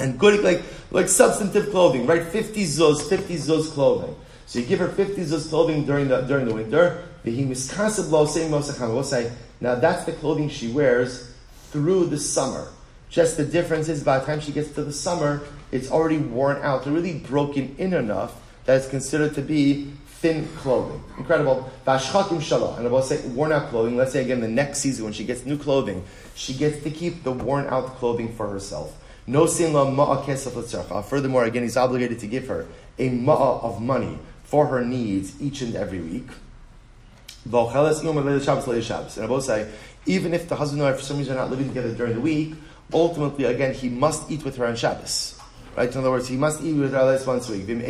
and 0.00 0.18
good, 0.18 0.42
like, 0.42 0.62
like 0.90 1.08
substantive 1.08 1.70
clothing, 1.70 2.06
right? 2.06 2.24
50 2.24 2.64
zuz, 2.64 3.08
50 3.08 3.36
zuz 3.36 3.70
clothing. 3.70 4.16
So 4.46 4.58
you 4.58 4.66
give 4.66 4.80
her 4.80 4.88
50 4.88 5.22
zuz 5.22 5.48
clothing 5.48 5.84
during 5.84 6.08
the, 6.08 6.22
during 6.22 6.46
the 6.46 6.54
winter. 6.54 7.04
Now 9.60 9.74
that's 9.74 10.04
the 10.04 10.12
clothing 10.12 10.48
she 10.48 10.72
wears 10.72 11.34
through 11.70 12.06
the 12.06 12.18
summer. 12.18 12.68
Just 13.10 13.36
the 13.36 13.44
difference 13.44 13.88
is 13.88 14.02
by 14.02 14.18
the 14.18 14.26
time 14.26 14.40
she 14.40 14.52
gets 14.52 14.70
to 14.72 14.82
the 14.82 14.92
summer, 14.92 15.42
it's 15.72 15.90
already 15.90 16.18
worn 16.18 16.56
out, 16.62 16.78
it's 16.78 16.86
really 16.86 17.18
broken 17.18 17.74
in 17.78 17.92
enough 17.92 18.40
that 18.64 18.76
it's 18.76 18.88
considered 18.88 19.34
to 19.34 19.42
be 19.42 19.92
thin 20.06 20.46
clothing. 20.56 21.02
Incredible. 21.18 21.70
And 21.86 21.98
I 21.98 22.90
will 22.90 23.02
say 23.02 23.26
worn 23.28 23.52
out 23.52 23.68
clothing. 23.70 23.96
Let's 23.96 24.12
say 24.12 24.22
again 24.22 24.40
the 24.40 24.48
next 24.48 24.78
season 24.80 25.04
when 25.04 25.12
she 25.12 25.24
gets 25.24 25.44
new 25.44 25.58
clothing, 25.58 26.04
she 26.34 26.54
gets 26.54 26.82
to 26.84 26.90
keep 26.90 27.24
the 27.24 27.32
worn 27.32 27.66
out 27.66 27.96
clothing 27.96 28.32
for 28.34 28.48
herself. 28.48 28.96
No 29.30 29.46
sin 29.46 29.72
la 29.72 29.88
ma'a 29.88 30.24
kesef 30.24 31.04
Furthermore, 31.04 31.44
again, 31.44 31.62
he's 31.62 31.76
obligated 31.76 32.18
to 32.18 32.26
give 32.26 32.48
her 32.48 32.66
a 32.98 33.10
ma'a 33.10 33.62
of 33.62 33.80
money 33.80 34.18
for 34.42 34.66
her 34.66 34.84
needs 34.84 35.40
each 35.40 35.62
and 35.62 35.76
every 35.76 36.00
week. 36.00 36.26
And 37.44 37.54
I 37.54 39.26
both 39.28 39.44
say, 39.44 39.68
even 40.06 40.34
if 40.34 40.48
the 40.48 40.56
husband 40.56 40.82
and 40.82 40.90
wife 40.90 40.98
for 40.98 41.06
some 41.06 41.18
reason 41.18 41.34
are 41.36 41.42
not 41.42 41.50
living 41.50 41.68
together 41.68 41.94
during 41.94 42.14
the 42.14 42.20
week, 42.20 42.54
ultimately, 42.92 43.44
again, 43.44 43.72
he 43.72 43.88
must 43.88 44.28
eat 44.32 44.44
with 44.44 44.56
her 44.56 44.66
on 44.66 44.74
Shabbos. 44.74 45.38
Right? 45.76 45.92
In 45.92 45.98
other 45.98 46.10
words, 46.10 46.26
he 46.26 46.36
must 46.36 46.60
eat 46.62 46.72
with 46.72 46.92
her 46.92 46.98
at 46.98 47.06
least 47.12 47.28
once 47.28 47.48
a 47.48 47.52
week. 47.52 47.68
And 47.68 47.82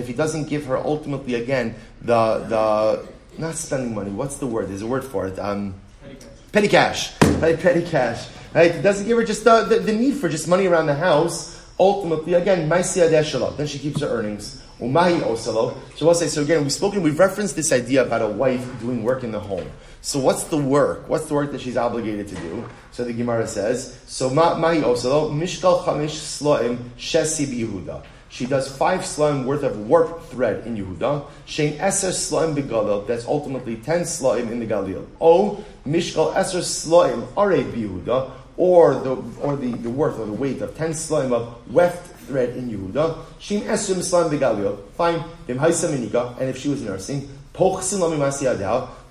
if 0.00 0.06
he 0.06 0.14
doesn't 0.14 0.44
give 0.48 0.64
her 0.64 0.78
ultimately, 0.78 1.34
again, 1.34 1.74
the, 2.00 2.38
the 2.48 3.06
not 3.36 3.56
spending 3.56 3.94
money, 3.94 4.10
what's 4.10 4.36
the 4.38 4.46
word? 4.46 4.70
There's 4.70 4.80
a 4.80 4.86
word 4.86 5.04
for 5.04 5.26
it. 5.26 5.38
Um, 5.38 5.74
petty 6.00 6.16
cash. 6.16 6.30
Petty 6.50 6.68
cash. 6.68 7.12
Right? 7.42 7.60
Petty 7.60 7.84
cash 7.84 8.26
Right? 8.52 8.72
It 8.72 8.82
doesn't 8.82 9.06
give 9.06 9.16
her 9.16 9.24
just 9.24 9.44
the, 9.44 9.64
the, 9.64 9.78
the, 9.78 9.92
need 9.92 10.14
for 10.14 10.28
just 10.28 10.48
money 10.48 10.66
around 10.66 10.86
the 10.86 10.94
house. 10.94 11.56
Ultimately, 11.78 12.34
again, 12.34 12.68
then 12.68 13.66
she 13.66 13.78
keeps 13.78 14.00
her 14.00 14.08
earnings. 14.08 14.62
Umahi 14.80 15.20
osalo. 15.20 15.76
So 15.96 16.06
we'll 16.06 16.14
say, 16.14 16.26
so 16.26 16.42
again, 16.42 16.62
we've 16.62 16.72
spoken, 16.72 17.02
we've 17.02 17.18
referenced 17.18 17.54
this 17.54 17.72
idea 17.72 18.02
about 18.02 18.22
a 18.22 18.28
wife 18.28 18.66
doing 18.80 19.02
work 19.02 19.22
in 19.24 19.30
the 19.30 19.40
home. 19.40 19.70
So 20.00 20.18
what's 20.18 20.44
the 20.44 20.56
work? 20.56 21.08
What's 21.08 21.26
the 21.26 21.34
work 21.34 21.52
that 21.52 21.60
she's 21.60 21.76
obligated 21.76 22.28
to 22.28 22.34
do? 22.36 22.68
So 22.90 23.04
the 23.04 23.12
Gemara 23.12 23.46
says, 23.46 23.98
so 24.06 24.30
mahi 24.30 24.80
osalo, 24.80 25.30
mishkal 25.30 25.84
chamish 25.84 26.16
sloim 26.16 26.78
shesi 26.98 27.46
Yehuda. 27.46 28.02
She 28.30 28.46
does 28.46 28.74
five 28.74 29.04
slaim 29.04 29.44
worth 29.44 29.64
of 29.64 29.76
warp 29.88 30.22
thread 30.26 30.64
in 30.64 30.76
Yehuda. 30.76 31.26
Shein 31.46 31.76
eser 31.78 32.12
slaim 32.12 32.54
begalil. 32.54 33.04
That's 33.06 33.26
ultimately 33.26 33.74
ten 33.76 34.02
slaim 34.02 34.52
in 34.52 34.60
the 34.60 34.66
Galil. 34.66 35.04
O 35.20 35.64
mishkal 35.84 36.32
eser 36.34 36.62
slaim 36.62 37.26
are 37.36 37.50
Yehuda 37.50 38.30
or 38.60 38.92
the 38.92 39.16
or 39.40 39.56
the, 39.56 39.72
the 39.78 39.88
worth 39.88 40.18
or 40.18 40.26
the 40.26 40.32
weight 40.32 40.60
of 40.60 40.76
ten 40.76 40.92
slime 40.92 41.32
of 41.32 41.56
weft 41.72 42.14
thread 42.26 42.50
in 42.50 42.68
Yehuda. 42.68 43.16
Shim 43.40 43.62
esrim 43.62 44.02
slime 44.02 44.28
begalio. 44.30 44.78
Fine. 44.92 45.24
And 45.48 46.48
if 46.50 46.58
she 46.58 46.68
was 46.68 46.82
nursing, 46.82 47.26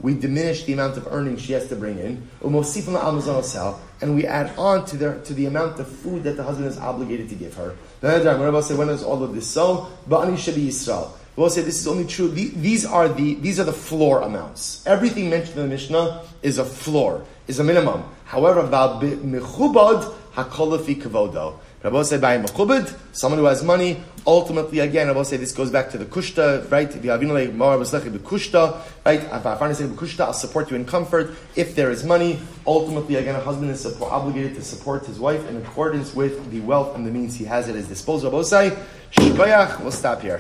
we 0.02 0.14
diminish 0.14 0.64
the 0.64 0.74
amount 0.74 0.98
of 0.98 1.08
earnings 1.08 1.42
she 1.42 1.54
has 1.54 1.68
to 1.68 1.76
bring 1.76 1.98
in. 1.98 2.30
And 2.42 4.16
we 4.16 4.26
add 4.28 4.56
on 4.58 4.86
to 4.86 4.98
the, 4.98 5.20
to 5.26 5.34
the 5.34 5.48
amount 5.48 5.80
of 5.80 5.88
food 5.88 6.24
that 6.24 6.38
the 6.38 6.44
husband 6.44 6.68
is 6.68 6.78
obligated 6.78 7.30
to 7.30 7.36
give 7.36 7.56
her. 7.56 7.76
When 8.02 8.62
say, 8.62 8.76
when 8.76 8.90
is 8.90 9.04
all 9.04 9.24
of 9.24 9.34
this 9.34 9.48
so? 9.48 9.92
Ba'ani 10.08 10.34
shabi 10.34 10.68
Yisrael. 10.68 11.12
We'll 11.36 11.50
say 11.50 11.62
this 11.62 11.80
is 11.80 11.88
only 11.88 12.06
true. 12.06 12.30
These 12.30 12.86
are 12.86 13.08
the 13.08 13.36
these 13.36 13.60
are 13.62 13.64
the 13.64 13.72
floor 13.72 14.22
amounts. 14.24 14.86
Everything 14.86 15.30
mentioned 15.30 15.58
in 15.58 15.64
the 15.64 15.70
Mishnah 15.70 16.24
is 16.44 16.58
a 16.58 16.66
floor, 16.66 17.24
is 17.48 17.60
a 17.60 17.64
minimum. 17.64 18.04
However, 18.30 18.60
about 18.60 19.02
mechubad 19.02 20.14
hakolafi 20.36 21.02
kavodo. 21.02 21.58
Rabbi 21.84 22.04
said 22.04 22.22
by 22.22 22.38
mechubad, 22.38 22.96
someone 23.12 23.40
who 23.40 23.46
has 23.46 23.64
money. 23.64 24.04
Ultimately, 24.28 24.80
again, 24.82 25.08
Rabbi 25.08 25.24
say 25.24 25.38
this 25.38 25.52
goes 25.52 25.72
back 25.72 25.90
to 25.90 25.98
the 25.98 26.06
kushta, 26.06 26.70
right? 26.70 26.96
If 26.96 27.04
you 27.04 27.10
have 27.10 27.24
like 27.24 27.58
the 27.58 28.20
kushta, 28.20 28.80
right? 29.04 29.20
If 29.20 30.18
the 30.18 30.24
I'll 30.24 30.34
support 30.34 30.70
you 30.70 30.76
in 30.76 30.86
comfort. 30.86 31.32
If 31.56 31.74
there 31.74 31.90
is 31.90 32.04
money, 32.04 32.40
ultimately, 32.68 33.16
again, 33.16 33.34
a 33.34 33.40
husband 33.40 33.72
is 33.72 33.84
obligated 34.00 34.54
to 34.58 34.62
support 34.62 35.08
his 35.08 35.20
wife 35.20 35.50
in 35.50 35.58
accordance 35.58 36.14
with 36.14 36.52
the 36.52 36.60
wealth 36.60 36.96
and 36.96 37.08
the 37.08 37.12
means 37.12 37.36
he 37.36 37.46
has 37.46 37.68
at 37.68 37.74
his 37.74 37.88
disposal. 37.88 38.30
Rabbi 38.30 38.44
say, 38.44 38.78
We'll 39.18 39.92
stop 39.92 40.22
here. 40.22 40.40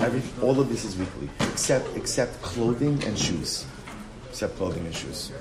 Every, 0.00 0.22
all 0.46 0.60
of 0.60 0.68
this 0.68 0.84
is 0.84 0.96
weekly, 0.96 1.28
except 1.40 1.96
except 1.96 2.40
clothing 2.40 3.02
and 3.04 3.18
shoes, 3.18 3.66
except 4.28 4.56
clothing 4.56 4.86
and 4.86 4.94
shoes. 4.94 5.32